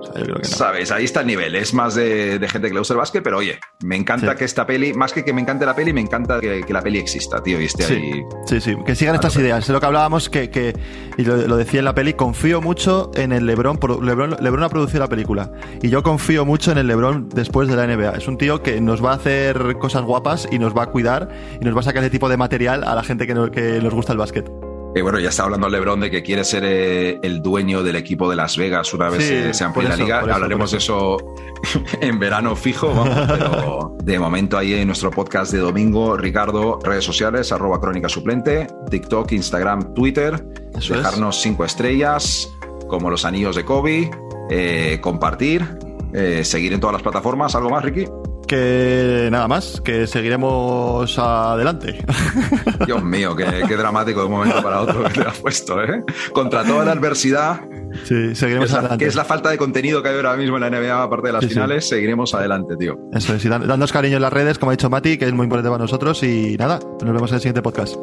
Sabes, 0.42 0.90
ahí 0.90 1.04
está 1.04 1.20
el 1.20 1.26
nivel. 1.26 1.54
Es 1.54 1.74
más 1.74 1.94
de, 1.94 2.38
gente 2.50 2.68
que 2.68 2.74
le 2.74 2.80
gusta 2.80 2.94
el 2.94 2.98
básquet, 2.98 3.22
pero 3.22 3.38
oye, 3.38 3.58
me 3.82 3.96
encanta 3.96 4.34
que 4.34 4.44
esta 4.44 4.66
peli, 4.66 4.92
más 4.92 5.12
que 5.12 5.24
que 5.24 5.32
me 5.32 5.40
encante 5.40 5.64
la 5.64 5.74
peli, 5.74 5.92
me 5.92 6.00
encanta 6.00 6.40
que, 6.40 6.64
la 6.68 6.82
peli 6.82 6.98
exista, 6.98 7.42
tío, 7.42 7.60
y 7.60 7.66
esté 7.66 7.84
sí, 7.84 7.94
ahí. 7.94 8.22
Sí, 8.46 8.60
sí, 8.60 8.76
que 8.84 8.94
sigan 8.94 9.14
estas 9.14 9.36
ideas. 9.36 9.64
Es 9.64 9.68
lo 9.70 9.80
que 9.80 9.86
hablábamos, 9.86 10.28
que, 10.28 10.74
y 11.16 11.24
lo, 11.24 11.56
decía 11.56 11.80
en 11.80 11.84
la 11.84 11.94
peli, 11.94 12.14
confío 12.14 12.60
mucho 12.60 13.10
en 13.14 13.32
el 13.32 13.46
Lebron, 13.46 13.78
Lebron. 14.02 14.36
Lebron 14.40 14.62
ha 14.62 14.68
producido 14.68 15.00
la 15.00 15.08
película. 15.08 15.52
Y 15.82 15.88
yo 15.88 16.02
confío 16.02 16.44
mucho 16.44 16.72
en 16.72 16.78
el 16.78 16.86
Lebron 16.86 17.28
después 17.28 17.68
de 17.68 17.76
la 17.76 17.86
NBA. 17.86 18.16
Es 18.16 18.28
un 18.28 18.38
tío 18.38 18.62
que 18.62 18.80
nos 18.80 19.04
va 19.04 19.12
a 19.12 19.14
hacer 19.14 19.76
cosas 19.78 20.02
guapas 20.02 20.48
y 20.50 20.58
nos 20.58 20.76
va 20.76 20.84
a 20.84 20.86
cuidar 20.86 21.28
y 21.60 21.64
nos 21.64 21.76
va 21.76 21.80
a 21.80 21.84
sacar 21.84 22.02
ese 22.02 22.10
tipo 22.10 22.28
de 22.28 22.36
material 22.36 22.84
a 22.84 22.94
la 22.94 23.02
gente 23.02 23.26
que, 23.26 23.34
que 23.52 23.80
nos 23.80 23.94
gusta 23.94 24.12
el 24.12 24.18
básquet. 24.18 24.61
Bueno, 25.00 25.18
ya 25.18 25.30
está 25.30 25.44
hablando 25.44 25.68
Lebron 25.68 26.00
de 26.00 26.10
que 26.10 26.22
quiere 26.22 26.44
ser 26.44 26.64
eh, 26.64 27.18
el 27.22 27.40
dueño 27.40 27.82
del 27.82 27.96
equipo 27.96 28.28
de 28.28 28.36
Las 28.36 28.56
Vegas 28.56 28.92
una 28.92 29.08
vez 29.08 29.56
se, 29.56 29.64
amplíe 29.64 29.88
la 29.88 29.96
liga. 29.96 30.20
Hablaremos 30.20 30.70
de 30.72 30.78
eso 30.78 31.16
en 32.00 32.18
verano 32.18 32.54
fijo, 32.54 32.92
pero 33.26 33.96
de 34.04 34.18
momento 34.18 34.58
ahí 34.58 34.74
en 34.74 34.86
nuestro 34.86 35.10
podcast 35.10 35.52
de 35.52 35.58
domingo, 35.58 36.16
Ricardo, 36.16 36.78
redes 36.82 37.04
sociales, 37.04 37.52
arroba 37.52 37.80
crónica 37.80 38.08
suplente, 38.08 38.66
TikTok, 38.90 39.32
Instagram, 39.32 39.94
Twitter, 39.94 40.44
dejarnos 40.74 41.40
cinco 41.40 41.64
estrellas, 41.64 42.52
como 42.88 43.10
los 43.10 43.24
anillos 43.24 43.56
de 43.56 43.64
Kobe, 43.64 44.10
eh, 44.50 44.98
compartir, 45.00 45.78
eh, 46.12 46.44
seguir 46.44 46.74
en 46.74 46.80
todas 46.80 46.92
las 46.92 47.02
plataformas. 47.02 47.54
¿Algo 47.54 47.70
más, 47.70 47.82
Ricky? 47.82 48.06
Que 48.52 49.28
nada 49.32 49.48
más, 49.48 49.80
que 49.80 50.06
seguiremos 50.06 51.18
adelante. 51.18 52.04
Dios 52.86 53.02
mío, 53.02 53.34
qué, 53.34 53.44
dramático 53.76 54.20
de 54.20 54.26
un 54.26 54.32
momento 54.32 54.62
para 54.62 54.82
otro 54.82 55.04
que 55.04 55.08
te 55.08 55.20
has 55.22 55.38
puesto, 55.38 55.82
¿eh? 55.82 56.02
Contra 56.34 56.62
toda 56.62 56.84
la 56.84 56.92
adversidad. 56.92 57.62
Sí, 58.04 58.34
seguiremos 58.34 58.70
que 58.70 58.76
adelante. 58.76 59.04
que 59.04 59.08
es 59.08 59.14
la 59.14 59.24
falta 59.24 59.48
de 59.48 59.56
contenido 59.56 60.02
que 60.02 60.10
hay 60.10 60.16
ahora 60.16 60.36
mismo 60.36 60.58
en 60.58 60.60
la 60.60 60.70
NBA, 60.70 61.02
aparte 61.02 61.28
de 61.28 61.32
las 61.32 61.46
finales, 61.46 61.88
seguiremos 61.88 62.34
adelante, 62.34 62.76
tío. 62.76 62.98
Eso 63.14 63.34
es, 63.34 63.42
y 63.42 63.48
dándonos 63.48 63.90
cariño 63.90 64.16
en 64.16 64.22
las 64.22 64.32
redes, 64.32 64.58
como 64.58 64.70
ha 64.70 64.74
dicho 64.74 64.90
Mati, 64.90 65.16
que 65.16 65.24
es 65.24 65.32
muy 65.32 65.44
importante 65.44 65.70
para 65.70 65.82
nosotros. 65.82 66.22
Y 66.22 66.54
nada, 66.58 66.78
nos 66.78 67.10
vemos 67.10 67.30
en 67.30 67.36
el 67.36 67.40
siguiente 67.40 67.62
podcast. 67.62 67.96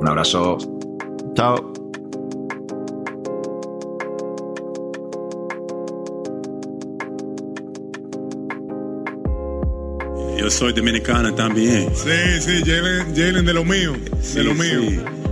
Un 0.00 0.06
abrazo. 0.06 0.56
Chao. 1.34 1.79
Soy 10.50 10.72
dominicana 10.72 11.34
también. 11.34 11.88
Sí, 11.94 12.40
sí, 12.40 12.62
Jalen, 12.64 13.44
de 13.44 13.54
lo 13.54 13.64
mío, 13.64 13.96
de 14.34 14.42
lo 14.42 14.54
mío. 14.54 15.29